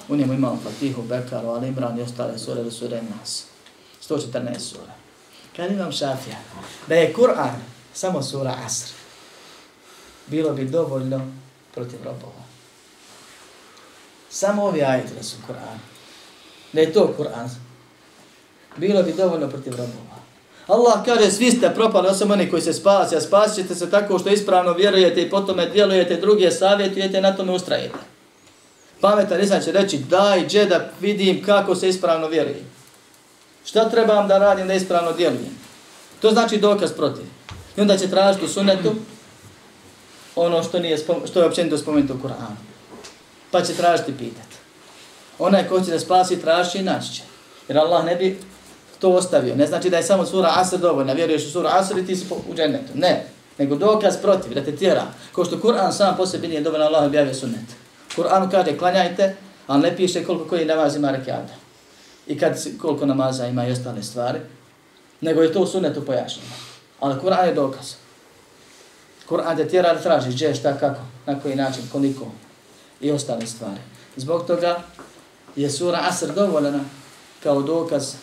U 0.09 0.17
njemu 0.17 0.33
imamo 0.33 0.61
Fatihu, 0.65 1.03
Bekaru, 1.03 1.49
Ali 1.49 1.69
Imran 1.69 1.99
i 1.99 2.03
ostale 2.03 2.39
sure 2.39 2.61
ili 2.61 2.71
sure 2.71 3.03
Nas. 3.03 3.45
114 4.09 4.59
sura. 4.59 4.93
Kad 5.57 5.73
imam 5.73 5.93
šafija, 5.93 6.37
da 6.89 6.95
je 6.95 7.15
Kur'an 7.15 7.55
samo 7.93 8.23
sura 8.23 8.55
Asr, 8.67 8.91
bilo 10.27 10.53
bi 10.53 10.65
dovoljno 10.65 11.33
protiv 11.75 11.99
robova. 12.05 12.45
Samo 14.31 14.65
ovi 14.65 14.83
ajeti 14.83 15.15
da 15.15 15.23
su 15.23 15.37
Kur'an 15.49 15.95
da 16.75 16.81
je 16.81 16.93
to 16.93 17.15
Kur'an, 17.19 17.49
bilo 18.77 19.03
bi 19.03 19.13
dovoljno 19.13 19.49
protiv 19.49 19.71
robova. 19.71 20.15
Allah 20.67 21.05
kaže, 21.05 21.31
svi 21.31 21.51
ste 21.51 21.71
propali, 21.75 22.09
osim 22.09 22.31
oni 22.31 22.51
koji 22.51 22.63
se 22.63 22.73
spasi, 22.73 23.17
a 23.17 23.21
spasit 23.21 23.55
ćete 23.55 23.75
se 23.75 23.91
tako 23.91 24.19
što 24.19 24.29
ispravno 24.29 24.73
vjerujete 24.73 25.23
i 25.23 25.31
potom 25.31 25.61
djelujete, 25.73 26.17
druge 26.17 26.51
savjetujete, 26.51 27.21
na 27.21 27.37
tome 27.37 27.53
ustrajete. 27.53 27.99
Pametan 29.01 29.41
nisam 29.41 29.61
će 29.63 29.73
reći, 29.73 29.99
daj, 29.99 30.47
dje 30.47 30.67
da 30.67 30.89
vidim 31.01 31.45
kako 31.45 31.75
se 31.75 31.89
ispravno 31.89 32.29
vjeruje. 32.29 32.65
Šta 33.65 33.91
trebam 33.91 34.29
da 34.29 34.39
radim 34.39 34.67
da 34.67 34.75
ispravno 34.75 35.13
djelujem? 35.13 35.59
To 36.21 36.31
znači 36.31 36.59
dokaz 36.59 36.93
protiv. 36.93 37.25
I 37.77 37.81
onda 37.81 37.97
će 37.99 38.11
tražiti 38.11 38.45
u 38.45 38.49
sunetu 38.49 38.95
ono 40.37 40.63
što, 40.63 40.79
nije 40.79 40.99
što 40.99 41.41
je 41.41 41.47
općenito 41.47 41.79
spomenuto 41.79 42.15
u 42.15 42.29
Kur'anu. 42.29 42.57
Pa 43.51 43.63
će 43.63 43.75
tražiti 43.75 44.19
pitat. 44.19 44.47
Onaj 45.39 45.69
ko 45.69 45.81
će 45.81 45.91
da 45.91 45.99
spasi, 45.99 46.41
traži 46.41 46.79
i 46.79 46.83
naći 46.83 47.15
će. 47.15 47.23
Jer 47.69 47.79
Allah 47.79 48.05
ne 48.05 48.17
bi 48.17 48.39
to 48.99 49.11
ostavio. 49.11 49.57
Ne 49.57 49.67
znači 49.67 49.91
da 49.91 49.97
je 49.97 50.03
samo 50.03 50.27
sura 50.27 50.53
Asr 50.57 50.79
dovoljna. 50.79 51.13
Vjeruješ 51.13 51.47
u 51.47 51.51
sura 51.51 51.71
Asr 51.73 51.99
i 51.99 52.07
ti 52.07 52.17
si 52.17 52.25
u 52.51 52.55
džennetu. 52.55 52.93
Ne. 52.95 53.27
Nego 53.59 53.77
dokaz 53.77 54.17
protiv, 54.23 54.55
da 54.55 54.65
te 54.65 54.77
tjera. 54.77 55.07
Ko 55.33 55.45
što 55.45 55.57
Kur'an 55.57 55.93
sam 55.93 56.17
po 56.17 56.27
sebi 56.27 56.49
nije 56.49 56.61
dovoljno, 56.61 56.87
Allah 56.87 57.05
objavio 57.05 57.35
sunnet. 57.35 57.69
Kur'an 58.17 58.51
kaže 58.51 58.79
klanjajte, 58.79 59.37
ali 59.67 59.83
ne 59.83 59.97
piše 59.97 60.25
koliko 60.25 60.49
koji 60.49 60.65
namaz 60.65 60.97
ima 60.97 61.11
rekiada. 61.11 61.55
I 62.27 62.39
kad 62.39 62.65
koliko 62.81 63.07
namaza 63.07 63.47
ima 63.47 63.67
i 63.67 63.73
ostale 63.73 64.03
stvari. 64.03 64.39
Nego 65.21 65.43
je 65.43 65.53
to 65.53 65.61
u 65.61 65.67
sunnetu 65.67 66.05
pojašnjeno. 66.05 66.51
Ali 67.01 67.21
Kur'an 67.21 67.47
je 67.47 67.55
dokaz. 67.55 67.95
Kur'an 69.29 69.57
te 69.57 69.69
tjera 69.69 69.95
da 69.95 70.01
tražiš 70.01 70.35
gdje, 70.35 70.55
šta, 70.55 70.79
kako, 70.79 71.01
na 71.27 71.41
koji 71.41 71.57
način, 71.57 71.83
koliko 71.93 72.27
i 73.01 73.11
ostale 73.11 73.47
stvari. 73.47 73.81
Zbog 74.17 74.47
toga 74.47 74.83
je 75.57 75.71
sura 75.71 75.99
Asr 76.03 76.33
dovoljena 76.35 76.81
kao 77.43 77.63
dokaz 77.63 78.15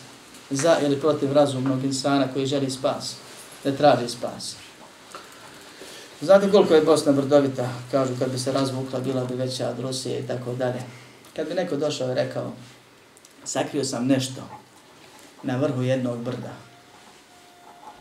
za 0.50 0.76
ili 0.82 1.00
protiv 1.00 1.32
razumnog 1.32 1.84
insana 1.84 2.28
koji 2.32 2.46
želi 2.46 2.70
spas, 2.70 3.14
da 3.64 3.76
traži 3.76 4.08
spas. 4.08 4.56
Znate 6.20 6.50
koliko 6.50 6.74
je 6.74 6.82
Bosna 6.82 7.12
brdovita, 7.12 7.68
kažu 7.90 8.12
kad 8.18 8.30
bi 8.30 8.38
se 8.38 8.52
razvukla, 8.52 9.00
bila 9.00 9.24
bi 9.24 9.34
veća 9.34 9.68
od 9.68 9.80
Rusije 9.80 10.20
i 10.20 10.26
tako 10.26 10.52
dalje. 10.52 10.82
Kad 11.36 11.48
bi 11.48 11.54
neko 11.54 11.76
došao 11.76 12.12
i 12.12 12.14
rekao, 12.14 12.52
sakrio 13.44 13.84
sam 13.84 14.06
nešto 14.06 14.42
na 15.42 15.56
vrhu 15.56 15.82
jednog 15.82 16.18
brda 16.18 16.52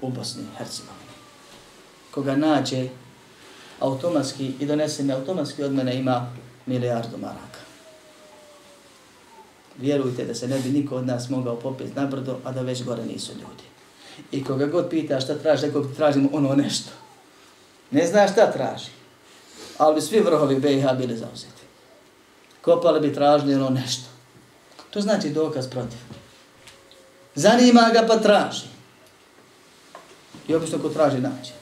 u 0.02 0.10
Bosni 0.10 0.42
i 0.44 0.58
Hercegovini. 0.58 1.01
Koga 2.12 2.36
nađe 2.36 2.90
automatski 3.80 4.52
i 4.60 4.66
donese 4.66 5.04
mi 5.04 5.14
automatski 5.14 5.64
od 5.64 5.74
mene 5.74 5.96
ima 5.96 6.28
milijardu 6.66 7.18
maraka. 7.18 7.60
Vjerujte 9.78 10.26
da 10.26 10.36
se 10.36 10.48
ne 10.48 10.60
bi 10.60 10.70
niko 10.70 10.96
od 10.96 11.08
nas 11.08 11.30
mogao 11.30 11.56
popeti 11.56 11.94
na 11.96 12.06
brdo, 12.06 12.40
a 12.44 12.52
da 12.52 12.62
već 12.62 12.84
gore 12.84 13.06
nisu 13.06 13.32
ljudi. 13.32 13.64
I 14.32 14.44
koga 14.44 14.66
god 14.66 14.90
pita 14.90 15.20
šta 15.20 15.36
traži, 15.36 15.66
rekao 15.66 15.82
bi 15.82 15.96
tražimo 15.96 16.30
ono 16.34 16.56
nešto. 16.56 16.92
Ne 17.92 18.08
zna 18.08 18.28
šta 18.28 18.52
traži. 18.52 18.90
Ali 19.78 19.96
bi 19.96 20.02
svi 20.02 20.20
vrhovi 20.20 20.60
BiH 20.60 20.86
bili 20.98 21.18
zauzeti. 21.18 21.62
Kopali 22.62 23.00
bi 23.00 23.14
tražili 23.14 23.56
ono 23.56 23.70
nešto. 23.70 24.04
To 24.90 25.02
znači 25.02 25.30
dokaz 25.30 25.70
protiv. 25.70 25.98
Zanima 27.36 27.90
ga 27.94 28.08
pa 28.08 28.18
traži. 28.18 28.66
I 30.48 30.56
obično 30.56 30.80
ko 30.80 30.90
traži 30.90 31.18
nađe. 31.18 31.61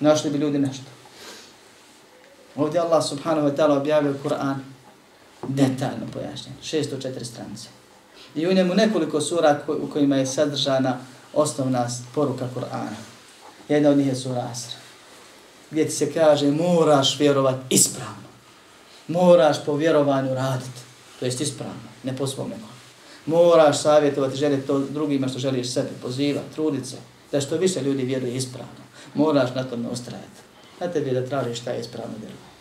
Našli 0.00 0.30
bi 0.30 0.38
ljudi 0.38 0.58
nešto. 0.58 0.84
Ovdje 2.56 2.80
Allah 2.80 3.04
subhanahu 3.04 3.48
wa 3.48 3.56
ta'ala 3.56 3.76
objavio 3.76 4.14
Kur'an 4.24 4.56
detaljno 5.48 6.06
pojašnjen. 6.12 6.54
604 6.62 7.24
stranice. 7.24 7.68
I 8.34 8.46
u 8.46 8.52
njemu 8.52 8.74
nekoliko 8.74 9.20
sura 9.20 9.60
u 9.82 9.86
kojima 9.86 10.16
je 10.16 10.26
sadržana 10.26 10.98
osnovna 11.32 11.88
poruka 12.14 12.48
Kur'ana. 12.54 12.96
Jedna 13.68 13.90
od 13.90 13.96
njih 13.96 14.06
je 14.06 14.14
sura 14.14 14.48
Asr. 14.52 14.72
Gdje 15.70 15.84
ti 15.84 15.92
se 15.92 16.12
kaže 16.12 16.50
moraš 16.50 17.20
vjerovat 17.20 17.56
ispravno. 17.70 18.24
Moraš 19.08 19.64
po 19.66 19.76
vjerovanju 19.76 20.34
raditi. 20.34 20.80
To 21.18 21.24
jest 21.24 21.40
ispravno, 21.40 21.74
ne 22.02 22.16
po 22.16 22.26
svom. 22.26 22.52
Moraš 23.26 23.82
savjetovati, 23.82 24.36
žene 24.36 24.60
to 24.60 24.78
drugima 24.78 25.28
što 25.28 25.38
želiš 25.38 25.72
sebi, 25.72 25.88
pozivati, 26.02 26.54
truditi 26.54 26.88
se. 26.88 26.96
Da 27.32 27.40
što 27.40 27.56
više 27.56 27.82
ljudi 27.82 28.04
vjeruje 28.04 28.36
ispravno. 28.36 28.83
Moraš 29.14 29.54
na 29.54 29.64
tome 29.64 29.88
ustrajati. 29.88 30.40
Na 30.80 30.88
tebi 30.88 31.10
da 31.10 31.26
tražiš 31.26 31.60
šta 31.60 31.70
je 31.70 31.80
ispravno 31.80 32.14
djelovanje. 32.18 32.54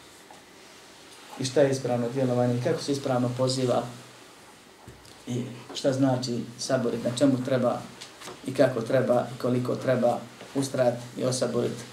I 1.40 1.46
šta 1.46 1.62
je 1.62 1.72
ispravno 1.72 2.10
djelovanje, 2.14 2.62
kako 2.64 2.82
se 2.82 2.92
ispravno 2.92 3.30
poziva 3.38 3.84
i 5.28 5.44
šta 5.74 5.94
znači 5.94 6.40
saborit, 6.60 7.04
na 7.04 7.18
čemu 7.18 7.44
treba 7.46 7.82
i 8.48 8.54
kako 8.54 8.82
treba 8.82 9.26
i 9.36 9.40
koliko 9.42 9.76
treba 9.76 10.20
ustrajati 10.56 11.02
i 11.18 11.24
osaboriti. 11.24 11.84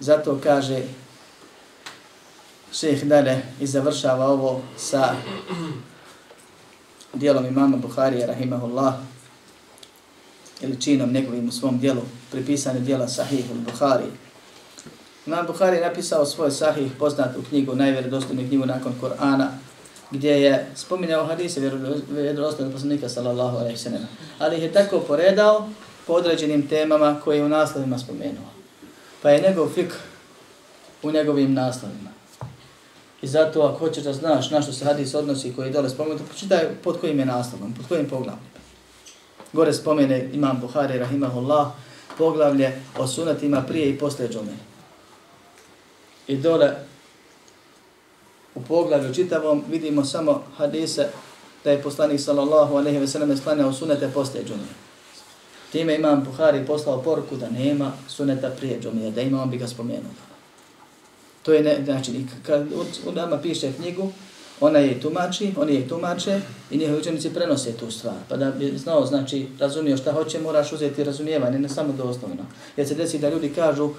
Zato 0.00 0.40
kaže 0.42 0.82
šeh 2.72 3.04
dalje 3.04 3.42
i 3.60 3.66
završava 3.66 4.26
ovo 4.26 4.60
sa 4.76 5.14
dijelom 7.14 7.46
imama 7.46 7.76
Buharije, 7.76 8.26
rahimahullah, 8.26 8.94
ili 10.62 10.80
činom 10.80 11.12
njegovim 11.12 11.48
u 11.48 11.52
svom 11.52 11.78
dijelu, 11.78 12.02
pripisane 12.30 12.80
dijela 12.80 13.08
Sahih 13.08 13.44
al-Bukhari. 13.50 14.06
Imam 15.26 15.46
Bukhari 15.46 15.76
je 15.76 15.86
napisao 15.88 16.26
svoj 16.26 16.50
Sahih, 16.50 16.92
poznatu 16.98 17.42
knjigu, 17.48 17.74
najvjerodostojnu 17.74 18.48
knjigu 18.48 18.66
nakon 18.66 18.92
Korana, 19.00 19.50
gdje 20.10 20.30
je 20.30 20.66
spominjao 20.74 21.26
hadise 21.26 21.60
vjerodostojnog 22.08 22.72
poslanika, 22.72 23.08
sallallahu 23.08 23.56
alaihi 23.56 23.76
sallam. 23.76 24.08
Ali 24.38 24.56
ih 24.56 24.62
je 24.62 24.72
tako 24.72 25.00
poredao 25.00 25.68
po 26.06 26.12
određenim 26.12 26.68
temama 26.68 27.20
koje 27.24 27.36
je 27.36 27.44
u 27.44 27.48
naslovima 27.48 27.98
spomenuo. 27.98 28.52
Pa 29.22 29.30
je 29.30 29.42
njegov 29.48 29.68
fik 29.68 29.94
u 31.02 31.10
njegovim 31.10 31.54
naslovima. 31.54 32.10
I 33.22 33.26
zato 33.26 33.62
ako 33.62 33.78
hoćeš 33.78 34.04
da 34.04 34.12
znaš 34.12 34.50
na 34.50 34.62
što 34.62 34.72
se 34.72 34.84
hadis 34.84 35.14
odnosi 35.14 35.52
koji 35.56 35.66
je 35.66 35.72
dole 35.72 35.90
spomenuto, 35.90 36.24
počitaj 36.24 36.68
pod 36.84 37.00
kojim 37.00 37.18
je 37.18 37.26
naslovom, 37.26 37.72
pod 37.72 37.88
kojim 37.88 38.08
poglavljom. 38.08 38.51
Gore 39.52 39.72
spomene 39.72 40.28
Imam 40.32 40.60
Buhari, 40.60 40.98
rahimahullah, 40.98 41.72
poglavlje 42.18 42.80
o 42.98 43.06
sunatima 43.06 43.62
prije 43.62 43.90
i 43.90 43.98
posle 43.98 44.28
džume. 44.28 44.56
I 46.26 46.36
dole 46.36 46.72
u 48.54 48.62
poglavlju 48.62 49.14
čitavom 49.14 49.64
vidimo 49.70 50.04
samo 50.04 50.42
hadise 50.56 51.08
da 51.64 51.70
je 51.70 51.82
poslanik 51.82 52.20
sallallahu 52.20 52.76
alejhi 52.76 52.98
ve 52.98 53.08
sellem 53.08 53.36
sklanjao 53.36 53.72
sunete 53.72 54.10
posle 54.14 54.40
džume. 54.44 54.68
Time 55.72 55.94
Imam 55.94 56.24
Buhari 56.24 56.66
poslao 56.66 57.02
poruku 57.02 57.36
da 57.36 57.50
nema 57.50 57.92
suneta 58.08 58.50
prije 58.50 58.80
džume, 58.80 59.10
da 59.10 59.20
ima 59.20 59.42
on 59.42 59.50
bi 59.50 59.58
ga 59.58 59.68
spomenuo. 59.68 60.12
To 61.42 61.52
je 61.52 61.62
ne, 61.62 61.84
znači, 61.84 62.26
kad 62.46 62.66
u 63.06 63.12
nama 63.12 63.38
piše 63.38 63.72
knjigu, 63.72 64.12
ona 64.62 64.78
je 64.78 65.00
tumači, 65.00 65.52
oni 65.56 65.74
je 65.74 65.88
tumače 65.88 66.40
i 66.70 66.78
njihovi 66.78 67.00
učenici 67.00 67.34
prenose 67.34 67.72
tu 67.72 67.90
stvar. 67.90 68.14
Pa 68.28 68.36
da 68.36 68.50
bi 68.50 68.78
znao, 68.78 69.06
znači, 69.06 69.46
razumio 69.58 69.96
šta 69.96 70.12
hoće, 70.12 70.40
moraš 70.40 70.72
uzeti 70.72 71.04
razumijevanje, 71.04 71.58
ne 71.58 71.68
samo 71.68 71.92
doslovno. 71.92 72.46
Jer 72.76 72.88
se 72.88 72.94
desi 72.94 73.18
da 73.18 73.30
ljudi 73.30 73.48
kažu, 73.54 73.90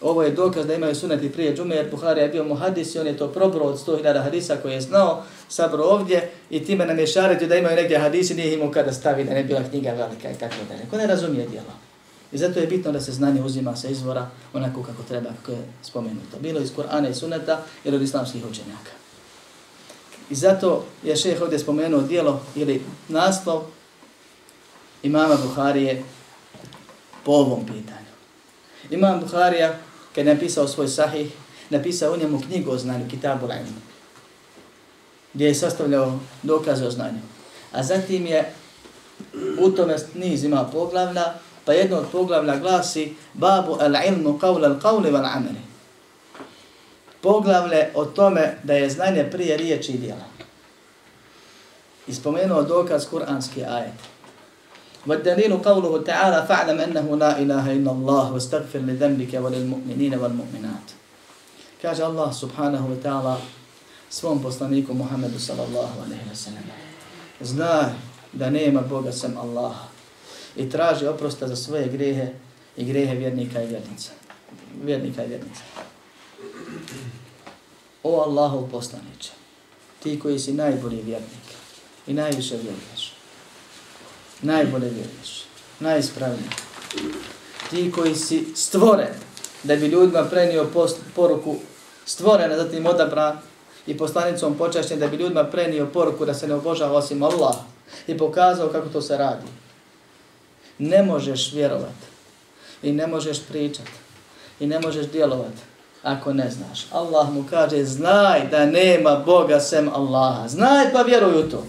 ovo 0.00 0.22
je 0.22 0.30
dokaz 0.30 0.66
da 0.66 0.74
imaju 0.74 0.94
suneti 0.94 1.32
prije 1.32 1.56
džume, 1.56 1.74
jer 1.74 1.90
Buhari 1.90 2.20
je 2.20 2.28
bio 2.28 2.44
muhadis 2.44 2.94
i 2.94 2.98
on 2.98 3.06
je 3.06 3.16
to 3.16 3.28
probro 3.28 3.64
od 3.64 3.86
100.000 3.86 4.22
hadisa 4.22 4.56
koje 4.56 4.74
je 4.74 4.80
znao, 4.80 5.22
sabro 5.48 5.84
ovdje 5.84 6.30
i 6.50 6.64
time 6.64 6.86
nam 6.86 6.98
je 6.98 7.06
šaretio 7.06 7.48
da 7.48 7.56
imaju 7.56 7.76
negdje 7.76 7.98
hadisi, 7.98 8.34
nije 8.34 8.54
imao 8.54 8.70
kada 8.70 8.92
stavi 8.92 9.24
da 9.24 9.34
ne 9.34 9.44
bila 9.44 9.62
knjiga 9.70 9.90
velika 9.90 10.30
i 10.30 10.38
tako 10.40 10.54
dalje. 10.68 10.82
Ko 10.90 10.96
ne 10.96 11.06
razumije 11.06 11.46
dijelo? 11.48 11.72
I 12.32 12.38
zato 12.38 12.60
je 12.60 12.66
bitno 12.66 12.92
da 12.92 13.00
se 13.00 13.12
znanje 13.12 13.42
uzima 13.42 13.76
sa 13.76 13.88
izvora 13.88 14.30
onako 14.52 14.82
kako 14.82 15.02
treba, 15.08 15.30
kako 15.40 15.52
je 15.52 15.64
spomenuto. 15.82 16.38
Bilo 16.40 16.60
iz 16.60 16.72
Kur'ana 16.76 17.10
i 17.10 17.14
suneta 17.14 17.62
ili 17.84 17.96
od 17.96 18.02
islamskih 18.02 18.44
učenjaka. 18.50 18.95
I 20.30 20.34
zato 20.34 20.84
je 21.02 21.16
šeheh 21.16 21.42
ovdje 21.42 21.58
spomenuo 21.58 22.00
dijelo 22.00 22.40
ili 22.54 22.82
naslov 23.08 23.62
imama 25.02 25.36
Buharije 25.36 26.02
po 27.24 27.32
ovom 27.32 27.66
pitanju. 27.66 28.06
Imam 28.90 29.20
Buharija, 29.20 29.78
kad 30.14 30.26
je 30.26 30.34
napisao 30.34 30.68
svoj 30.68 30.88
sahih, 30.88 31.32
napisao 31.70 32.12
u 32.12 32.16
njemu 32.16 32.40
knjigu 32.40 32.70
o 32.70 32.78
znanju, 32.78 33.08
Kitabu 33.10 33.46
Lajmu, 33.46 33.80
gdje 35.34 35.46
je 35.46 35.54
sastavljao 35.54 36.18
dokaze 36.42 36.86
o 36.86 36.90
znanju. 36.90 37.18
A 37.72 37.82
zatim 37.82 38.26
je 38.26 38.52
u 39.58 39.70
tome 39.70 39.96
niz 40.14 40.44
ima 40.44 40.64
poglavlja, 40.72 41.34
pa 41.64 41.72
jedno 41.72 41.96
od 41.96 42.06
poglavlja 42.12 42.56
glasi 42.56 43.14
Babu 43.34 43.72
al-ilmu 43.72 44.38
qawla 44.38 44.66
al-qawli 44.66 45.10
wal-amali 45.12 45.65
poglavlje 47.21 47.89
o 47.95 48.05
tome 48.05 48.57
da 48.63 48.73
je 48.73 48.89
znanje 48.89 49.29
prije 49.31 49.57
riječi 49.57 49.91
i 49.91 49.97
djela. 49.97 50.25
Ispomenuo 52.07 52.63
dokaz 52.63 53.05
kuranski 53.09 53.63
ajet. 53.63 54.11
والدليل 55.07 55.57
قوله 55.57 56.01
تعالى 56.01 56.45
فاعلم 56.47 56.79
أنه 56.79 57.17
لا 57.17 57.39
إله 57.39 57.71
إلا 57.71 57.91
الله 57.91 58.33
واستغفر 58.33 58.79
لذنبك 58.79 59.33
وللمؤمنين 59.33 60.13
والمؤمنات 60.13 60.87
kaže 61.81 62.05
Allah 62.05 62.29
subhanahu 62.29 62.93
wa 62.93 62.97
ta'ala 63.01 63.35
svom 64.09 64.37
poslaniku 64.37 64.93
Muhammedu 64.93 65.41
sallallahu 65.41 66.05
alaihi 66.05 66.29
wa 66.29 66.37
sallam 66.37 66.65
znaj 67.41 67.89
da 68.33 68.49
nema 68.49 68.81
Boga 68.81 69.11
sem 69.11 69.37
Allaha 69.37 69.89
i 70.55 70.69
traži 70.69 71.07
oprosta 71.07 71.47
za 71.47 71.55
svoje 71.55 71.87
grehe 71.87 72.33
i 72.77 72.85
grehe 72.85 73.15
vjernika 73.15 73.63
i 73.63 73.67
vjernica. 73.67 74.11
Vjernika 74.83 75.25
i 75.25 75.27
vjernica. 75.27 75.61
O 78.06 78.20
Allahov 78.22 78.68
poslaniče, 78.70 79.30
ti 80.02 80.18
koji 80.18 80.38
si 80.38 80.52
najbolji 80.52 81.02
vjernik 81.02 81.46
i 82.06 82.14
najviše 82.14 82.54
vjeruješ, 82.56 83.12
najbolje 84.42 84.88
vjeruješ, 84.88 85.44
najispravniji, 85.80 86.50
ti 87.70 87.92
koji 87.92 88.14
si 88.14 88.46
stvoren 88.54 89.14
da 89.62 89.76
bi 89.76 89.86
ljudima 89.86 90.24
prenio 90.24 90.68
post, 90.72 90.96
poruku 91.14 91.56
stvorena, 92.04 92.56
zatim 92.56 92.86
odabran 92.86 93.38
i 93.86 93.98
poslanicom 93.98 94.54
počašćen 94.58 94.98
da 94.98 95.08
bi 95.08 95.16
ljudima 95.16 95.44
prenio 95.44 95.86
poruku 95.86 96.24
da 96.24 96.34
se 96.34 96.48
ne 96.48 96.54
obožava 96.54 96.98
osim 96.98 97.22
Allah 97.22 97.56
i 98.06 98.18
pokazao 98.18 98.68
kako 98.68 98.88
to 98.88 99.02
se 99.02 99.16
radi. 99.16 99.46
Ne 100.78 101.02
možeš 101.02 101.52
vjerovati 101.52 102.06
i 102.82 102.92
ne 102.92 103.06
možeš 103.06 103.38
pričati 103.48 103.90
i 104.60 104.66
ne 104.66 104.80
možeš 104.80 105.06
djelovati 105.06 105.75
ako 106.06 106.32
ne 106.32 106.50
znaš. 106.50 106.86
Allah 106.92 107.30
mu 107.30 107.44
kaže, 107.50 107.84
znaj 107.84 108.48
da 108.50 108.66
nema 108.66 109.16
Boga 109.26 109.60
sem 109.60 109.88
Allaha. 109.88 110.48
Znaj 110.48 110.92
pa 110.92 111.02
vjeruj 111.02 111.40
u 111.40 111.50
to. 111.50 111.64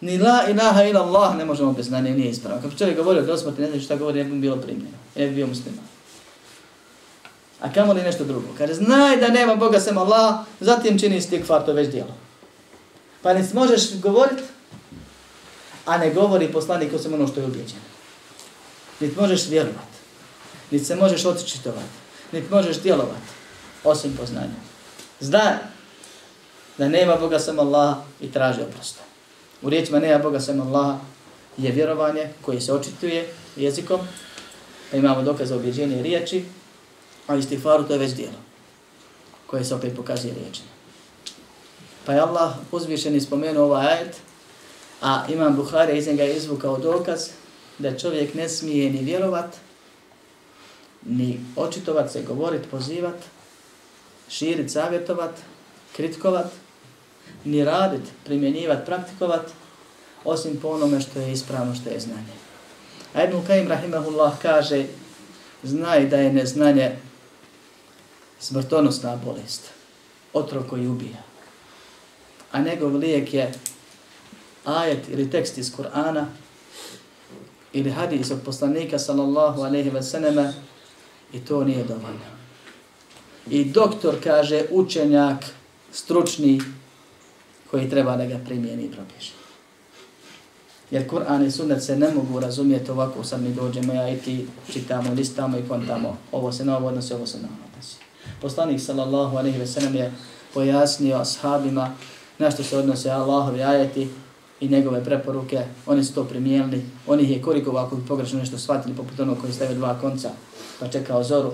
Ni 0.00 0.18
la 0.18 0.44
ilaha 0.48 0.84
ila 0.84 1.00
Allah 1.00 1.36
ne 1.36 1.44
možemo 1.44 1.72
bez 1.72 1.86
znanja, 1.86 2.10
nije 2.10 2.30
ispravno. 2.30 2.62
Kako 2.62 2.76
čovjek 2.76 2.96
govorio 2.96 3.22
do 3.22 3.36
smrti, 3.36 3.60
ne 3.60 3.68
znači 3.68 3.84
šta 3.84 3.96
govori, 3.96 4.24
ne 4.24 4.30
bi 4.30 4.38
bilo 4.38 4.56
primljeno. 4.56 4.96
Ne 5.16 5.26
bi 5.26 5.34
bio 5.34 5.46
musliman. 5.46 5.84
A 7.60 7.72
kamo 7.72 7.92
li 7.92 8.02
nešto 8.02 8.24
drugo? 8.24 8.46
Kaže, 8.58 8.74
znaj 8.74 9.16
da 9.16 9.28
nema 9.28 9.56
Boga 9.56 9.80
sem 9.80 9.98
Allah, 9.98 10.34
zatim 10.60 10.98
čini 10.98 11.20
stikfar, 11.20 11.64
to 11.66 11.72
već 11.72 11.90
dijelo. 11.90 12.14
Pa 13.22 13.34
ne 13.34 13.48
možeš 13.52 14.00
govoriti, 14.00 14.42
a 15.86 15.98
ne 15.98 16.10
govori 16.10 16.52
poslanik 16.52 16.92
osim 16.94 17.14
ono 17.14 17.26
što 17.26 17.40
je 17.40 17.46
ubijeđen. 17.46 17.78
Niti 19.00 19.20
možeš 19.20 19.48
vjerovati, 19.48 19.98
niti 20.70 20.84
se 20.84 20.96
možeš 20.96 21.24
otičitovati, 21.24 22.00
niti 22.32 22.50
možeš 22.50 22.80
djelovati, 22.80 23.30
osim 23.84 24.16
poznanja. 24.16 24.60
Znaj 25.20 25.54
da 26.78 26.88
nema 26.88 27.16
Boga 27.16 27.38
sam 27.38 27.58
Allah 27.58 27.96
i 28.20 28.32
traži 28.32 28.62
oprosta. 28.62 29.00
U 29.62 29.70
riječima 29.70 29.98
nema 29.98 30.18
Boga 30.18 30.40
sam 30.40 30.60
Allah 30.60 30.96
je 31.56 31.72
vjerovanje 31.72 32.28
koje 32.42 32.60
se 32.60 32.72
očituje 32.72 33.34
jezikom, 33.56 34.00
pa 34.90 34.96
imamo 34.96 35.22
dokaz 35.22 35.48
za 35.48 35.56
objeđenje 35.56 36.02
riječi, 36.02 36.44
a 37.26 37.36
istifaru 37.36 37.84
to 37.84 37.92
je 37.92 37.98
već 37.98 38.12
dijelo 38.12 38.38
koje 39.46 39.64
se 39.64 39.74
opet 39.74 39.96
pokazuje 39.96 40.34
riječima. 40.34 40.68
Pa 42.06 42.12
je 42.12 42.20
Allah 42.20 42.52
uzvišen 42.72 43.16
i 43.16 43.20
spomenuo 43.20 43.64
ovaj 43.64 43.86
ajet, 43.86 44.16
a 45.02 45.24
imam 45.28 45.56
Buhari 45.56 45.98
iz 45.98 46.06
njega 46.06 46.24
izvukao 46.24 46.78
dokaz 46.78 47.28
da 47.78 47.98
čovjek 47.98 48.34
ne 48.34 48.48
smije 48.48 48.90
ni 48.90 49.04
vjerovat, 49.04 49.56
ni 51.06 51.40
očitovat 51.56 52.12
se, 52.12 52.22
govorit, 52.22 52.70
pozivat, 52.70 53.16
širit, 54.28 54.70
savjetovat, 54.70 55.30
kritikovat, 55.96 56.52
ni 57.44 57.64
radit, 57.64 58.02
primjenjivat, 58.24 58.86
praktikovat, 58.86 59.52
osim 60.24 60.56
po 60.62 60.68
onome 60.68 61.00
što 61.00 61.20
je 61.20 61.32
ispravno, 61.32 61.74
što 61.74 61.90
je 61.90 62.00
znanje. 62.00 62.36
A 63.14 63.24
Ibn 63.24 63.46
Kajim 63.46 63.68
Rahimahullah 63.68 64.38
kaže, 64.42 64.86
znaj 65.62 66.06
da 66.06 66.16
je 66.16 66.32
neznanje 66.32 66.96
smrtonosna 68.38 69.16
bolest, 69.16 69.70
otrov 70.32 70.62
koji 70.68 70.88
ubija. 70.88 71.22
A 72.52 72.60
njegov 72.60 72.96
lijek 72.96 73.34
je 73.34 73.52
ajet 74.64 75.08
ili 75.08 75.30
tekst 75.30 75.58
iz 75.58 75.72
Kur'ana 75.76 76.24
ili 77.72 77.90
hadis 77.90 78.30
od 78.30 78.40
poslanika 78.44 78.98
sallallahu 78.98 79.62
alaihi 79.62 79.90
wa 79.90 80.02
sallam 80.02 80.54
i 81.32 81.40
to 81.40 81.64
nije 81.64 81.84
dovoljno. 81.84 82.30
I 83.50 83.64
doktor 83.64 84.14
kaže 84.24 84.64
učenjak 84.70 85.44
stručni 85.92 86.60
koji 87.70 87.90
treba 87.90 88.16
da 88.16 88.26
ga 88.26 88.38
primijeni 88.44 88.82
i 88.82 88.90
propiše. 88.92 89.32
Jer 90.90 91.10
Kur'an 91.10 91.46
i 91.46 91.50
sunnet 91.50 91.82
se 91.82 91.96
ne 91.96 92.10
mogu 92.14 92.40
razumjeti 92.40 92.90
ovako, 92.90 93.24
sad 93.24 93.42
mi 93.42 93.54
dođemo 93.54 93.92
ja 93.92 94.08
i 94.08 94.18
ti 94.18 94.46
čitamo, 94.72 95.12
listamo 95.12 95.58
i 95.58 95.68
kontamo. 95.68 96.16
Ovo 96.32 96.52
se 96.52 96.64
na 96.64 96.76
ovo 96.76 96.88
odnosi, 96.88 97.14
ovo 97.14 97.26
se 97.26 97.38
na 97.38 97.48
ovo 97.48 97.68
odnosi. 97.72 97.96
Poslanik 98.40 98.80
sallallahu 98.80 99.36
alaihi 99.36 99.58
ve 99.58 99.66
sellem 99.66 99.94
je 99.94 100.12
pojasnio 100.54 101.16
ashabima 101.16 101.94
na 102.38 102.50
što 102.50 102.62
se 102.62 102.78
odnose 102.78 103.10
Allahovi 103.10 103.62
ajeti 103.62 104.08
i 104.60 104.68
njegove 104.68 105.04
preporuke. 105.04 105.64
Oni 105.86 106.04
su 106.04 106.14
to 106.14 106.24
primijenili. 106.24 106.84
Oni 107.06 107.22
ih 107.22 107.30
je 107.30 107.42
korikovao 107.42 107.84
ako 107.84 107.96
bi 107.96 108.06
pogrešno 108.06 108.38
nešto 108.38 108.58
shvatili 108.58 108.94
poput 108.94 109.20
onog 109.20 109.40
koji 109.40 109.52
stavio 109.52 109.74
dva 109.74 109.98
konca 110.00 110.30
pa 110.80 110.88
čekao 110.88 111.24
zoru 111.24 111.52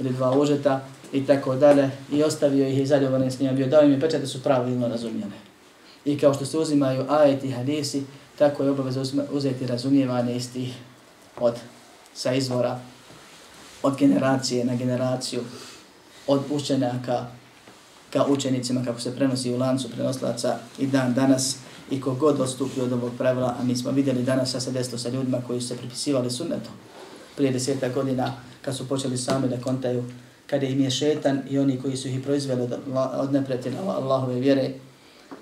ili 0.00 0.12
dva 0.12 0.38
užeta 0.38 0.80
i 1.12 1.26
tako 1.26 1.54
dalje. 1.54 1.90
I 2.12 2.22
ostavio 2.22 2.68
ih 2.68 2.78
i 2.78 2.86
zaljubanim 2.86 3.30
s 3.30 3.40
njima 3.40 3.52
bio. 3.52 3.66
Dao 3.66 3.82
im 3.82 3.90
je 3.90 4.00
pečat 4.00 4.20
pa 4.20 4.20
da 4.20 4.26
su 4.26 4.42
pravilno 4.42 4.88
razumijene. 4.88 5.36
I 6.04 6.18
kao 6.18 6.34
što 6.34 6.44
se 6.44 6.58
uzimaju 6.58 7.04
ajeti 7.08 7.50
hadisi, 7.50 8.02
tako 8.38 8.62
je 8.62 8.70
obaveza 8.70 9.02
uzeti 9.32 9.66
razumijevanje 9.66 10.36
istih 10.36 10.74
od 11.40 11.54
sa 12.14 12.32
izvora 12.32 12.80
od 13.82 13.96
generacije 13.96 14.64
na 14.64 14.74
generaciju 14.74 15.40
od 16.26 16.40
učenjaka 16.50 17.26
ka 18.12 18.24
učenicima 18.24 18.84
kako 18.84 19.00
se 19.00 19.16
prenosi 19.16 19.52
u 19.52 19.58
lancu 19.58 19.90
prenoslaca 19.90 20.58
i 20.78 20.86
dan 20.86 21.14
danas 21.14 21.56
i 21.90 22.00
kogod 22.00 22.40
odstupi 22.40 22.80
od 22.80 22.92
ovog 22.92 23.12
pravila, 23.18 23.56
a 23.60 23.64
mi 23.64 23.76
smo 23.76 23.90
vidjeli 23.90 24.22
danas 24.22 24.50
sa 24.50 24.60
se 24.60 24.70
desilo 24.70 24.98
sa 24.98 25.08
ljudima 25.08 25.38
koji 25.46 25.60
su 25.60 25.68
se 25.68 25.76
pripisivali 25.76 26.30
sunnetom 26.30 26.72
prije 27.36 27.52
deseta 27.52 27.88
godina 27.88 28.32
kad 28.62 28.76
su 28.76 28.88
počeli 28.88 29.18
sami 29.18 29.48
da 29.48 29.60
kontaju 29.60 30.04
kada 30.46 30.66
im 30.66 30.80
je 30.80 30.90
šetan 30.90 31.42
i 31.50 31.58
oni 31.58 31.80
koji 31.80 31.96
su 31.96 32.08
ih 32.08 32.20
proizveli 32.22 32.62
od, 32.62 32.78
od 33.12 33.32
nepretina 33.32 33.80
Allahove 33.82 34.40
vjere 34.40 34.70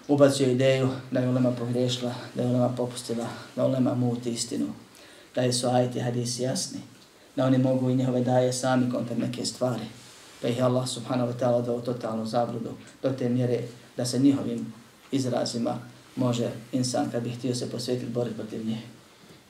ubacio 0.09 0.51
ideju 0.51 0.89
da 1.11 1.21
je 1.21 1.29
ulema 1.29 1.51
pogrešila, 1.51 2.15
da 2.35 2.43
je 2.43 2.49
ulema 2.49 2.69
popustila, 2.69 3.27
da 3.57 3.67
ulema 3.67 3.95
muti 3.95 4.31
istinu, 4.31 4.67
da 5.35 5.43
je 5.43 5.53
su 5.53 5.69
ajti 5.69 6.01
hadisi 6.01 6.43
jasni, 6.43 6.81
da 7.37 7.47
oni 7.47 7.59
mogu 7.59 7.91
i 7.91 7.95
njihove 7.95 8.21
daje 8.21 8.53
sami 8.53 8.91
kontar 8.91 9.19
neke 9.19 9.45
stvari 9.45 9.85
pa 10.43 10.49
ih 10.49 10.63
Allah 10.63 10.85
subhanahu 10.85 11.33
wa 11.33 11.37
ta'ala 11.39 11.65
dao 11.65 11.81
totalnu 11.81 12.27
zabludu 12.27 12.77
do 13.03 13.11
te 13.11 13.29
mjere 13.29 13.61
da 13.97 14.05
se 14.05 14.19
njihovim 14.19 14.73
izrazima 15.13 15.79
može 16.17 16.51
insan 16.73 17.11
kad 17.11 17.23
bi 17.23 17.31
htio 17.31 17.55
se 17.55 17.71
posvetiti 17.71 18.13
boriti 18.13 18.37
protiv 18.37 18.67
njih. 18.67 18.79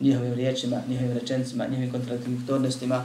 Njihovim 0.00 0.32
riječima, 0.34 0.82
njihovim 0.88 1.12
rečencima, 1.12 1.66
njihovim 1.66 1.92
kontradiktornostima, 1.92 3.04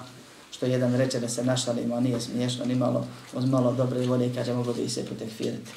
što 0.52 0.66
jedan 0.66 0.98
reče 0.98 1.20
da 1.20 1.30
se 1.30 1.44
našalimo, 1.44 1.96
a 1.96 2.00
nije 2.00 2.22
smiješno, 2.22 2.66
ni 2.66 2.76
malo, 2.76 3.08
uz 3.34 3.46
malo 3.46 3.74
dobre 3.74 4.08
volje 4.08 4.28
i 4.28 4.36
kaže 4.36 4.54
mogu 4.54 4.74
da 4.74 4.82
ih 4.82 4.94
se 4.94 5.06
protekfirati. 5.06 5.72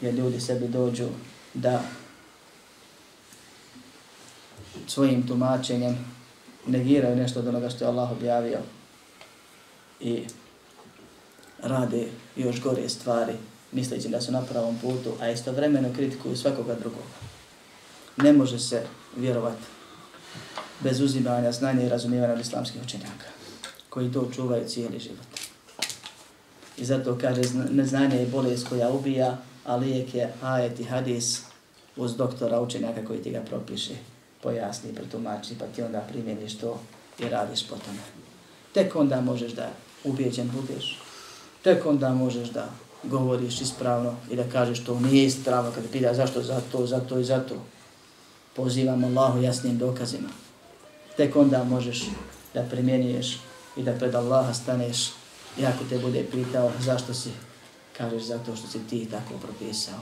Jer 0.00 0.14
ljudi 0.14 0.40
sebi 0.40 0.68
dođu 0.68 1.08
da 1.54 1.82
svojim 4.86 5.26
tumačenjem 5.26 5.98
negiraju 6.66 7.16
nešto 7.16 7.40
od 7.40 7.48
onoga 7.48 7.70
što 7.70 7.84
je 7.84 7.88
Allah 7.88 8.12
objavio 8.12 8.58
i 10.00 10.24
rade 11.62 12.08
još 12.36 12.60
gore 12.62 12.88
stvari, 12.88 13.32
misleći 13.72 14.08
da 14.08 14.20
su 14.20 14.32
na 14.32 14.42
pravom 14.42 14.78
putu, 14.78 15.12
a 15.20 15.30
istovremeno 15.30 15.88
kritikuju 15.96 16.36
svakoga 16.36 16.74
drugog. 16.74 17.04
Ne 18.16 18.32
može 18.32 18.58
se 18.58 18.86
vjerovati 19.16 19.81
bez 20.82 21.00
uzimanja 21.00 21.52
znanja 21.52 21.82
i 21.82 21.88
razumijevanja 21.88 22.34
od 22.34 22.40
islamskih 22.40 22.82
učenjaka, 22.84 23.26
koji 23.88 24.12
to 24.12 24.30
čuvaju 24.34 24.68
cijeli 24.68 24.98
život. 24.98 25.26
I 26.76 26.84
zato 26.84 27.18
kaže, 27.20 27.40
neznanje 27.70 28.16
je 28.16 28.26
bolest 28.26 28.68
koja 28.68 28.90
ubija, 28.90 29.38
a 29.64 29.76
lijek 29.76 30.14
je 30.14 30.32
ajet 30.42 30.80
i 30.80 30.84
hadis 30.84 31.42
uz 31.96 32.16
doktora 32.16 32.60
učenjaka 32.60 33.04
koji 33.04 33.22
ti 33.22 33.30
ga 33.30 33.40
propiše, 33.40 33.94
pojasni, 34.42 34.94
pretumači, 34.94 35.54
pa 35.58 35.66
ti 35.66 35.82
onda 35.82 36.00
primjeniš 36.00 36.58
to 36.58 36.80
i 37.18 37.28
radiš 37.28 37.68
po 37.68 37.76
tome. 37.76 37.98
Tek 38.74 38.96
onda 38.96 39.20
možeš 39.20 39.52
da 39.52 39.70
ubijeđen 40.04 40.50
budeš. 40.50 40.98
Tek 41.62 41.86
onda 41.86 42.14
možeš 42.14 42.48
da 42.48 42.68
govoriš 43.02 43.60
ispravno 43.60 44.16
i 44.30 44.36
da 44.36 44.48
kažeš 44.48 44.84
to 44.84 45.00
nije 45.00 45.24
ispravno 45.24 45.70
kada 45.74 45.88
pita 45.92 46.14
zašto 46.14 46.42
zato, 46.42 46.86
zato 46.86 47.18
i 47.18 47.24
zato. 47.24 47.54
Pozivamo 48.56 49.06
Pozivam 49.06 49.18
Allahu 49.18 49.42
jasnim 49.42 49.78
dokazima. 49.78 50.28
Tek 51.16 51.36
onda 51.36 51.64
možeš 51.64 52.06
da 52.54 52.62
primjenjuješ 52.62 53.40
i 53.76 53.82
da 53.82 53.92
pred 53.92 54.14
Allaha 54.14 54.54
staneš 54.54 55.10
i 55.58 55.66
ako 55.66 55.84
te 55.88 55.98
bude 55.98 56.24
pitao 56.30 56.70
zašto 56.80 57.14
si, 57.14 57.30
kažeš 57.96 58.22
zato 58.22 58.56
što 58.56 58.68
si 58.68 58.78
ti 58.90 59.08
tako 59.10 59.34
propisao 59.42 60.00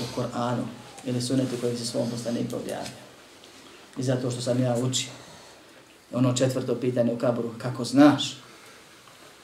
u 0.00 0.14
Koranu 0.14 0.64
ili 1.04 1.22
sunetu 1.22 1.56
koji 1.60 1.76
si 1.76 1.86
svom 1.86 2.10
poslaniku 2.10 2.56
objavio. 2.56 3.02
I 3.98 4.02
zato 4.02 4.30
što 4.30 4.40
sam 4.40 4.62
ja 4.62 4.76
učio. 4.76 5.10
Ono 6.12 6.32
četvrto 6.32 6.74
pitanje 6.74 7.12
u 7.12 7.18
kaburu, 7.18 7.50
kako 7.58 7.84
znaš? 7.84 8.36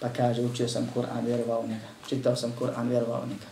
Pa 0.01 0.09
kaže, 0.09 0.43
učio 0.43 0.68
sam 0.68 0.91
Kur'an, 0.97 1.24
vjerovao 1.24 1.62
njega. 1.62 1.89
Čitao 2.09 2.36
sam 2.36 2.53
Kur'an, 2.61 2.89
vjerovao 2.89 3.26
njega. 3.26 3.47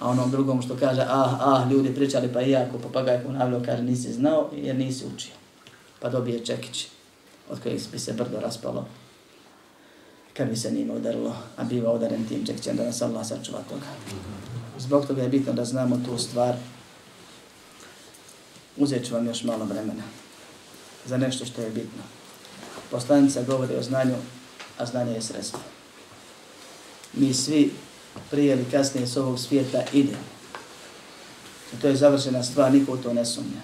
A 0.00 0.08
onom 0.08 0.30
drugom 0.30 0.62
što 0.62 0.76
kaže, 0.76 1.00
ah, 1.00 1.38
ah, 1.40 1.66
ljudi 1.70 1.94
pričali 1.94 2.32
pa 2.32 2.42
iako 2.42 2.78
papagaj 2.78 3.24
ponavljao, 3.24 3.62
kaže, 3.64 3.82
nisi 3.82 4.12
znao 4.12 4.50
jer 4.52 4.76
nisi 4.76 5.04
učio. 5.14 5.32
Pa 6.00 6.08
dobije 6.08 6.44
čekić 6.44 6.86
od 7.50 7.62
kojeg 7.62 7.80
bi 7.92 7.98
se 7.98 8.12
brdo 8.12 8.40
raspalo 8.40 8.86
kad 10.38 10.48
bi 10.48 10.56
se 10.56 10.70
njima 10.70 10.94
udarilo, 10.94 11.36
a 11.56 11.64
biva 11.64 11.92
udaren 11.92 12.28
tim 12.28 12.46
čekićem 12.46 12.76
da 12.76 12.84
nas 12.84 13.02
Allah 13.02 13.26
sačuva 13.26 13.62
toga. 13.68 13.86
Zbog 14.78 15.06
toga 15.06 15.22
je 15.22 15.28
bitno 15.28 15.52
da 15.52 15.64
znamo 15.64 16.00
tu 16.06 16.18
stvar. 16.18 16.54
Uzet 18.76 19.06
ću 19.06 19.14
vam 19.14 19.26
još 19.26 19.44
malo 19.44 19.64
vremena 19.64 20.02
za 21.06 21.16
nešto 21.16 21.44
što 21.44 21.62
je 21.62 21.70
bitno. 21.70 22.02
Poslanica 22.90 23.42
govori 23.42 23.76
o 23.76 23.82
znanju, 23.82 24.14
a 24.78 24.86
znanje 24.86 25.12
je 25.12 25.22
sredstvo. 25.22 25.60
Mi 27.12 27.34
svi 27.34 27.72
prije 28.30 28.52
ili 28.52 28.70
kasnije 28.70 29.06
s 29.06 29.16
ovog 29.16 29.38
svijeta 29.38 29.82
idemo. 29.92 30.24
I 31.74 31.80
to 31.80 31.88
je 31.88 31.96
završena 31.96 32.42
stvar, 32.42 32.72
niko 32.72 32.92
u 32.92 32.96
to 32.96 33.12
ne 33.12 33.26
sumnja. 33.26 33.60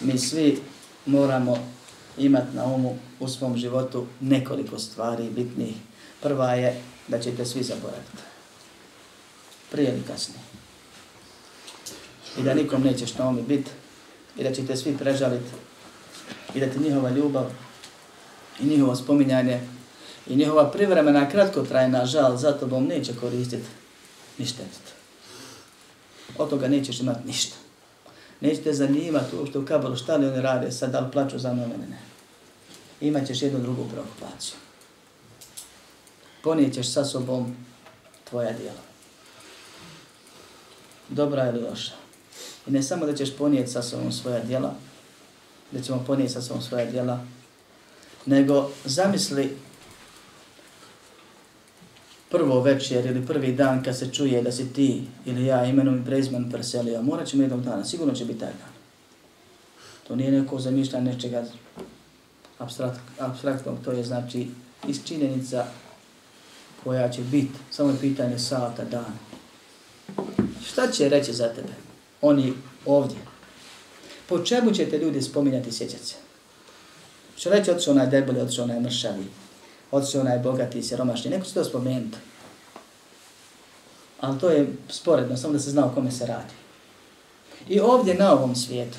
Mi 0.00 0.18
svi 0.18 0.60
moramo 1.06 1.56
imati 2.18 2.56
na 2.56 2.64
umu 2.64 2.98
u 3.20 3.28
svom 3.28 3.56
životu 3.56 4.06
nekoliko 4.20 4.78
stvari 4.78 5.30
bitnih. 5.30 5.74
Prva 6.22 6.54
je 6.54 6.82
da 7.08 7.18
ćete 7.18 7.44
svi 7.44 7.62
zaboraviti. 7.62 8.22
Prije 9.70 9.88
ili 9.88 10.02
kasnije. 10.02 10.40
I 12.38 12.42
da 12.42 12.54
nikom 12.54 12.82
nećeš 12.82 13.14
na 13.14 13.28
umu 13.28 13.42
biti. 13.42 13.70
I 14.36 14.42
da 14.42 14.52
ćete 14.52 14.76
svi 14.76 14.96
prežaliti. 14.98 15.50
I 16.54 16.60
da 16.60 16.66
ti 16.66 16.78
njihova 16.78 17.10
ljubav 17.10 17.50
i 18.60 18.66
njihovo 18.66 18.96
spominjanje 18.96 19.60
i 20.26 20.36
njihova 20.36 20.70
privremena 20.70 21.28
kratkotrajna 21.28 22.06
žal 22.06 22.36
za 22.36 22.52
tobom 22.52 22.84
neće 22.84 23.14
koristiti 23.20 23.68
ni 24.38 24.46
štetiti. 24.46 24.92
Od 26.38 26.50
toga 26.50 26.68
nećeš 26.68 27.00
imati 27.00 27.26
ništa. 27.26 27.61
Nećete 28.42 28.72
zanimati 28.72 29.36
uopšte 29.36 29.58
u 29.58 29.66
kabalu 29.66 29.96
šta 29.96 30.16
li 30.16 30.26
oni 30.26 30.40
rade 30.40 30.72
sad, 30.72 30.90
da 30.90 31.00
li 31.00 31.12
plaću 31.12 31.38
za 31.38 31.54
mene, 31.54 31.86
ne. 31.90 31.98
Imaćeš 33.00 33.42
jednu 33.42 33.60
drugu 33.60 33.88
preokupaciju. 33.88 34.54
Ponijećeš 36.42 36.92
sa 36.92 37.04
sobom 37.04 37.56
tvoja 38.30 38.52
djela. 38.52 38.82
Dobra 41.08 41.48
ili 41.48 41.60
loša. 41.60 41.92
I 42.66 42.70
ne 42.70 42.82
samo 42.82 43.06
da 43.06 43.14
ćeš 43.14 43.36
ponijeti 43.36 43.70
sa 43.70 43.82
sobom 43.82 44.12
svoja 44.12 44.40
djela, 44.40 44.74
da 45.70 45.82
ćemo 45.82 46.04
ponijeti 46.06 46.32
sa 46.32 46.42
sobom 46.42 46.62
svoja 46.62 46.90
djela, 46.90 47.24
nego 48.26 48.70
zamisli 48.84 49.56
prvo 52.32 52.60
večer 52.60 53.06
ili 53.06 53.26
prvi 53.26 53.52
dan 53.52 53.82
kad 53.82 53.98
se 53.98 54.12
čuje 54.12 54.42
da 54.42 54.52
si 54.52 54.72
ti 54.72 55.02
ili 55.26 55.46
ja 55.46 55.64
imenom 55.64 55.98
i 55.98 56.04
prezmenom 56.04 56.50
preselio, 56.50 57.02
morat 57.02 57.28
ćemo 57.28 57.42
jednog 57.42 57.62
dana, 57.62 57.84
sigurno 57.84 58.14
će 58.14 58.24
biti 58.24 58.40
taj 58.40 58.48
dan. 58.48 58.72
To 60.08 60.16
nije 60.16 60.30
neko 60.30 60.60
zamišljanje 60.60 61.12
nečega 61.12 61.44
abstrakt, 62.58 63.00
abstraktnog, 63.18 63.78
to 63.84 63.92
je 63.92 64.04
znači 64.04 64.46
isčinjenica 64.88 65.66
koja 66.84 67.08
će 67.08 67.22
biti, 67.22 67.58
samo 67.70 67.90
je 67.90 68.00
pitanje 68.00 68.38
sata, 68.38 68.84
dana. 68.84 69.16
Šta 70.66 70.90
će 70.90 71.08
reći 71.08 71.32
za 71.32 71.48
tebe? 71.48 71.72
Oni 72.20 72.52
ovdje. 72.86 73.16
Po 74.28 74.38
čemu 74.38 74.70
ćete 74.70 74.98
ljudi 74.98 75.22
spominjati 75.22 75.72
sjećati 75.72 76.06
se? 76.06 76.14
Što 77.36 77.50
reći, 77.50 77.70
otišao 77.70 77.94
onaj 77.94 78.06
debeli, 78.06 78.40
otišao 78.40 78.64
onaj 78.64 78.80
mršavi, 78.80 79.24
otišao 79.92 80.20
onaj 80.20 80.38
bogati 80.38 80.78
i 80.78 80.82
siromašni. 80.82 81.30
Neko 81.30 81.46
će 81.46 81.54
to 81.54 81.64
spomenuti. 81.64 82.16
Ali 84.20 84.38
to 84.38 84.50
je 84.50 84.72
sporedno, 84.88 85.36
samo 85.36 85.52
da 85.52 85.58
se 85.58 85.70
zna 85.70 85.86
o 85.86 85.90
kome 85.94 86.10
se 86.10 86.26
radi. 86.26 86.54
I 87.68 87.80
ovdje 87.80 88.14
na 88.14 88.32
ovom 88.32 88.56
svijetu 88.56 88.98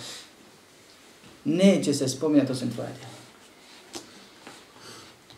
neće 1.45 1.93
se 1.93 2.09
spominjati 2.09 2.51
osim 2.51 2.71
tvoja 2.71 2.89
djela. 2.89 3.13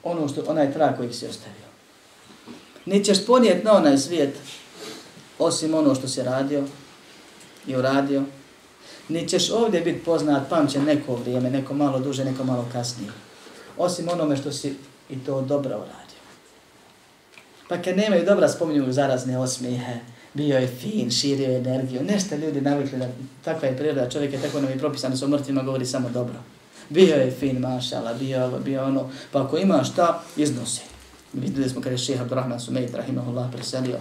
Ono 0.03 0.27
što, 0.27 0.43
onaj 0.47 0.73
trag 0.73 0.97
koji 0.97 1.13
si 1.13 1.27
ostavio. 1.27 1.65
Nećeš 2.85 3.25
ponijeti 3.25 3.65
na 3.65 3.73
onaj 3.73 3.97
svijet 3.97 4.35
osim 5.39 5.73
ono 5.73 5.95
što 5.95 6.07
si 6.07 6.23
radio 6.23 6.63
i 7.67 7.75
uradio 7.75 8.23
Nećeš 9.09 9.49
ovdje 9.51 9.81
biti 9.81 10.03
poznat, 10.03 10.49
pamće 10.49 10.81
neko 10.81 11.15
vrijeme, 11.15 11.49
neko 11.49 11.73
malo 11.73 11.99
duže, 11.99 12.25
neko 12.25 12.43
malo 12.43 12.65
kasnije. 12.71 13.11
Osim 13.77 14.09
onome 14.09 14.37
što 14.37 14.51
si 14.51 14.75
i 15.09 15.19
to 15.25 15.41
dobro 15.41 15.75
uradio. 15.75 16.19
Pa 17.69 17.81
kad 17.81 17.97
nemaju 17.97 18.25
dobra 18.25 18.49
spominju 18.49 18.93
zarazne 18.93 19.39
osmijehe, 19.39 19.99
bio 20.33 20.57
je 20.57 20.67
fin, 20.67 21.11
širio 21.11 21.49
je 21.49 21.57
energiju, 21.57 22.03
nešto 22.03 22.35
ljudi 22.35 22.61
navikli 22.61 22.99
da 22.99 23.07
takva 23.43 23.67
je 23.67 23.77
priroda, 23.77 24.09
čovjek 24.09 24.33
je 24.33 24.41
tako 24.41 24.61
nam 24.61 24.69
je 24.69 24.79
propisano, 24.79 25.17
sa 25.17 25.27
mrtvima 25.27 25.63
govori 25.63 25.85
samo 25.85 26.09
dobro. 26.09 26.35
Bio 26.89 27.15
je 27.15 27.31
fin, 27.31 27.59
mašala, 27.59 28.13
bio 28.13 28.45
ovo, 28.45 28.59
bio 28.59 28.85
ono, 28.85 29.09
pa 29.31 29.43
ako 29.43 29.57
ima 29.57 29.83
šta, 29.83 30.23
iznosi. 30.37 30.81
Vidjeli 31.33 31.69
smo 31.69 31.81
kada 31.81 31.93
je 31.93 31.97
šeha 31.97 32.23
Abdurrahman 32.23 32.59
Sumejt, 32.59 32.95
rahimahullah, 32.95 33.51
preselio 33.51 33.97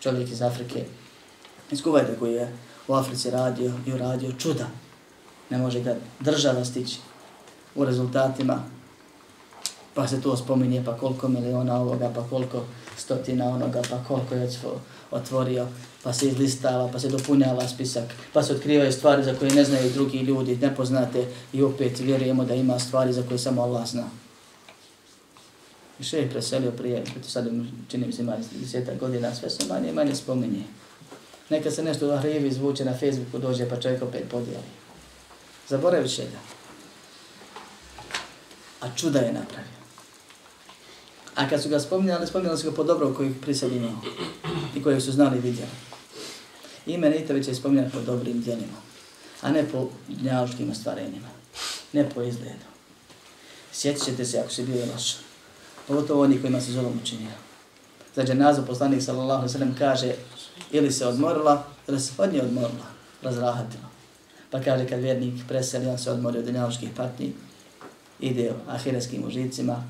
čovjek 0.00 0.30
iz 0.30 0.42
Afrike, 0.42 0.84
iz 1.70 1.82
Kuvajta 1.82 2.12
koji 2.18 2.34
je 2.34 2.52
u 2.88 2.94
Africi 2.94 3.30
radio 3.30 3.72
i 3.86 3.92
uradio 3.92 4.32
čuda. 4.32 4.66
Ne 5.50 5.58
može 5.58 5.80
ga 5.80 5.96
država 6.20 6.64
stići 6.64 6.98
u 7.74 7.84
rezultatima. 7.84 8.75
Pa 9.96 10.04
se 10.08 10.20
to 10.20 10.36
spominje, 10.36 10.82
pa 10.84 10.96
koliko 10.96 11.28
miliona 11.28 11.80
ovoga, 11.80 12.10
pa 12.14 12.22
koliko 12.28 12.64
stotina 12.96 13.48
onoga, 13.48 13.82
pa 13.90 14.04
koliko 14.08 14.34
je 14.34 14.50
otvorio, 15.10 15.66
pa 16.02 16.12
se 16.12 16.28
izlistava, 16.28 16.88
pa 16.92 16.98
se 16.98 17.08
dopunjava 17.08 17.68
spisak, 17.68 18.04
pa 18.32 18.42
se 18.42 18.52
otkrivaju 18.52 18.92
stvari 18.92 19.24
za 19.24 19.34
koje 19.34 19.50
ne 19.50 19.64
znaju 19.64 19.90
drugi 19.90 20.18
ljudi, 20.18 20.56
nepoznate 20.56 21.26
i 21.52 21.62
opet 21.62 22.00
vjerujemo 22.00 22.44
da 22.44 22.54
ima 22.54 22.78
stvari 22.78 23.12
za 23.12 23.22
koje 23.22 23.38
samo 23.38 23.62
Allah 23.62 23.86
zna. 23.88 24.04
I 26.00 26.04
še 26.04 26.18
je 26.18 26.30
preselio 26.30 26.70
prije, 26.70 27.04
sad 27.22 27.48
čini 27.88 28.06
mi 28.06 28.12
se 28.12 28.22
ima 28.22 28.36
deseta 28.52 28.94
godina, 28.94 29.34
sve 29.34 29.50
se 29.50 29.66
manje 29.68 29.92
manje 29.92 30.14
spominje. 30.14 30.64
Neka 31.50 31.70
se 31.70 31.82
nešto 31.82 32.08
u 32.08 32.10
arhivi 32.10 32.48
izvuče 32.48 32.84
na 32.84 32.92
Facebooku, 32.92 33.38
dođe 33.38 33.68
pa 33.68 33.80
čovjek 33.80 34.02
opet 34.02 34.28
podijeli. 34.30 34.70
Zaboravit 35.68 36.14
će 36.14 36.22
ga. 36.22 36.38
A 38.80 38.96
čuda 38.96 39.18
je 39.18 39.32
napravio. 39.32 39.75
A 41.36 41.48
kad 41.48 41.62
su 41.62 41.68
ga 41.68 41.80
spominjali, 41.80 42.26
spominjali 42.26 42.58
su 42.58 42.70
ga 42.70 42.76
po 42.76 42.84
dobro 42.84 43.14
kojih 43.14 43.32
priseljeni 43.40 43.92
i 44.76 44.82
kojeg 44.82 45.02
su 45.02 45.12
znali 45.12 45.38
i 45.38 45.40
vidjeli. 45.40 45.70
Ime 46.86 47.10
Nitovića 47.10 47.50
je 47.50 47.54
spominjali 47.54 47.90
po 47.90 48.00
dobrim 48.00 48.40
djelima, 48.40 48.78
a 49.42 49.50
ne 49.50 49.64
po 49.72 49.88
dnjaloškim 50.08 50.70
ostvarenjima. 50.70 51.28
Ne 51.92 52.10
po 52.10 52.22
izgledu. 52.22 52.66
Sjetit 53.72 54.04
ćete 54.04 54.24
se 54.24 54.38
ako 54.38 54.50
se 54.50 54.62
bio 54.62 54.86
loš. 54.94 55.16
Pogotovo 55.88 56.22
oni 56.22 56.40
kojima 56.40 56.60
se 56.60 56.72
zolom 56.72 57.00
učinio. 57.02 57.30
Za 58.14 58.24
dženazu 58.24 58.66
poslanik 58.66 59.02
sallallahu 59.02 59.48
sallam 59.48 59.74
kaže 59.78 60.14
ili 60.70 60.92
se 60.92 61.06
odmorila, 61.06 61.64
ili 61.88 62.00
se 62.00 62.12
od 62.18 62.32
nje 62.32 62.42
odmorila, 62.42 62.86
razrahatila. 63.22 63.88
Pa 64.50 64.60
kaže 64.60 64.88
kad 64.88 65.00
vjernik 65.00 65.34
preseli, 65.48 65.86
on 65.86 65.98
se 65.98 66.10
odmori 66.10 66.38
od 66.38 66.44
dunjaloških 66.44 66.88
patnji, 66.96 67.32
ide 68.20 68.50
u 68.50 68.70
ahiretskim 68.70 69.24
užicima, 69.24 69.84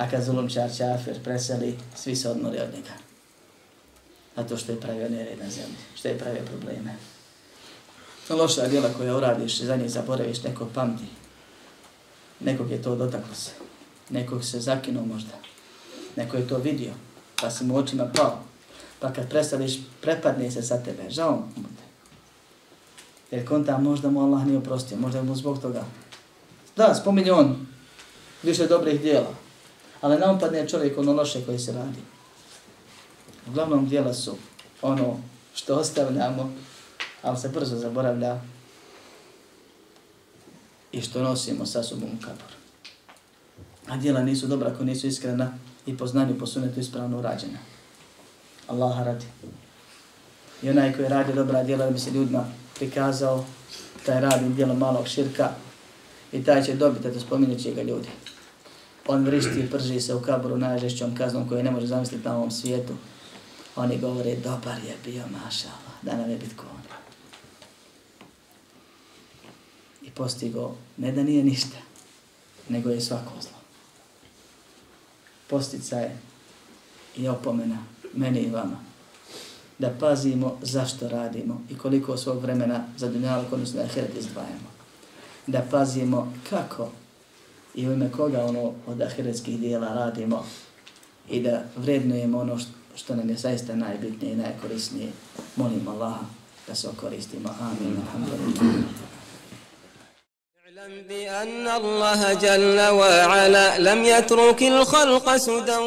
a 0.00 0.10
kad 0.10 0.24
zulumčar 0.24 0.70
čafir 0.76 1.22
preseli, 1.24 1.78
svi 1.96 2.16
se 2.16 2.28
odmori 2.28 2.58
od 2.60 2.74
njega. 2.74 2.92
A 4.36 4.42
to 4.42 4.56
što 4.56 4.72
je 4.72 4.80
pravio 4.80 5.08
nered 5.08 5.38
na 5.38 5.50
zemlji, 5.50 5.76
što 5.94 6.08
je 6.08 6.18
pravio 6.18 6.42
probleme. 6.42 6.94
Loša 8.30 8.68
djela 8.68 8.88
koja 8.96 9.16
uradiš 9.16 9.60
i 9.60 9.66
za 9.66 9.76
njih 9.76 9.90
zaboraviš, 9.90 10.42
nekog 10.42 10.68
pamti. 10.74 11.04
Nekog 12.40 12.70
je 12.70 12.82
to 12.82 12.96
dotaklo 12.96 13.34
se. 13.34 13.50
Nekog 14.10 14.44
se 14.44 14.60
zakinuo 14.60 15.04
možda. 15.04 15.32
Neko 16.16 16.36
je 16.36 16.48
to 16.48 16.58
vidio, 16.58 16.92
pa 17.40 17.50
si 17.50 17.64
mu 17.64 17.76
očima 17.76 18.10
pao. 18.16 18.38
Pa 19.00 19.12
kad 19.12 19.28
prestališ, 19.30 19.78
prepadne 20.00 20.50
se 20.50 20.62
sa 20.62 20.82
tebe. 20.82 21.10
Žao 21.10 21.36
mu 21.56 21.62
te. 21.62 21.84
Jer 23.36 23.48
konta 23.48 23.78
možda 23.78 24.10
mu 24.10 24.22
Allah 24.22 24.46
nije 24.46 24.58
oprostio, 24.58 24.96
možda 24.96 25.22
mu 25.22 25.36
zbog 25.36 25.60
toga. 25.60 25.84
Da, 26.76 26.94
spominje 26.94 27.32
on 27.32 27.66
više 28.42 28.66
dobrih 28.66 29.00
dijela. 29.00 29.39
Ali 30.00 30.18
ne 30.18 30.38
padne 30.40 30.68
čovjek 30.68 30.98
ono 30.98 31.12
loše 31.12 31.44
koji 31.46 31.58
se 31.58 31.72
radi. 31.72 31.98
Uglavnom 33.48 33.88
dijela 33.88 34.14
su 34.14 34.36
ono 34.82 35.18
što 35.54 35.76
ostavljamo, 35.76 36.52
ali 37.22 37.38
se 37.38 37.48
brzo 37.48 37.76
zaboravlja 37.76 38.40
i 40.92 41.00
što 41.00 41.22
nosimo 41.22 41.66
sa 41.66 41.82
sobom 41.82 42.08
u 42.08 42.22
kabor. 42.22 42.52
A 43.88 43.96
dijela 43.96 44.22
nisu 44.22 44.46
dobra 44.46 44.70
ako 44.70 44.84
nisu 44.84 45.06
iskrena 45.06 45.52
i 45.86 45.96
po 45.96 46.06
znanju, 46.06 46.38
po 46.38 46.46
sunetu 46.46 46.80
ispravno 46.80 47.18
urađena. 47.18 47.58
Allaha 48.66 49.04
radi. 49.04 49.26
I 50.62 50.70
onaj 50.70 50.92
koji 50.92 51.08
radi 51.08 51.32
dobra 51.32 51.62
djela 51.62 51.84
da 51.84 51.90
bi 51.90 51.98
se 51.98 52.10
ljudima 52.10 52.44
prikazao, 52.74 53.44
taj 54.06 54.20
radi 54.20 54.48
djelo 54.48 54.74
malog 54.74 55.08
širka 55.08 55.50
i 56.32 56.44
taj 56.44 56.64
će 56.64 56.74
dobiti, 56.74 57.10
da 57.10 57.20
spominje 57.20 57.58
će 57.58 57.72
ga 57.72 57.82
ljudi. 57.82 58.08
On 59.06 59.24
vrišti 59.24 59.60
i 59.60 59.70
prži 59.70 60.00
se 60.00 60.14
u 60.14 60.20
kaboru 60.20 60.56
najžešćom 60.56 61.16
kaznom 61.16 61.48
koju 61.48 61.62
ne 61.62 61.70
može 61.70 61.86
zamisliti 61.86 62.24
na 62.24 62.36
ovom 62.36 62.50
svijetu. 62.50 62.92
Oni 63.76 63.98
govore, 63.98 64.36
dobar 64.36 64.78
je 64.78 64.96
bio, 65.04 65.22
mašala, 65.44 65.74
da 66.02 66.16
nam 66.16 66.30
je 66.30 66.36
bitko 66.36 66.64
on. 66.74 66.80
I 70.02 70.10
postigo, 70.10 70.74
ne 70.96 71.12
da 71.12 71.22
nije 71.22 71.44
ništa, 71.44 71.76
nego 72.68 72.90
je 72.90 73.00
svako 73.00 73.32
zlo. 73.40 73.58
Postica 75.48 75.98
je 75.98 76.18
i 77.16 77.28
opomena 77.28 77.78
meni 78.14 78.40
i 78.40 78.50
vama 78.50 78.90
da 79.80 79.90
pazimo 80.00 80.58
zašto 80.62 81.08
radimo 81.08 81.60
i 81.70 81.78
koliko 81.78 82.16
svog 82.16 82.42
vremena 82.42 82.84
za 82.96 83.08
dunjalog, 83.08 83.46
odnosno 83.52 83.80
da 83.80 83.86
ahiret 83.86 84.16
izdvajamo. 84.18 84.70
Da 85.46 85.66
pazimo 85.70 86.32
kako 86.50 86.88
i 87.75 87.87
u 87.87 87.93
ime 87.93 88.11
koga 88.11 88.45
ono 88.45 88.73
od 88.87 89.01
ahiretskih 89.01 89.59
dijela 89.59 89.93
radimo 89.93 90.45
i 91.29 91.41
da 91.41 91.63
vrednujemo 91.75 92.39
ono 92.39 92.59
što 92.95 93.15
nam 93.15 93.29
je 93.29 93.35
zaista 93.35 93.75
najbitnije 93.75 94.33
i 94.33 94.37
najkorisnije. 94.37 95.11
Molim 95.55 95.87
Allaha 95.87 96.25
da 96.67 96.75
se 96.75 96.89
okoristimo. 96.89 97.49
Amin. 97.59 97.97
Alhamdulillah. 98.01 98.85
اعلم 100.85 101.07
بأن 101.07 101.67
الله 101.67 102.33
جل 102.33 102.79
وعلا 102.89 103.79
لم 103.79 104.03
يترك 104.03 104.63
الخلق 104.63 105.37
سدى 105.37 105.77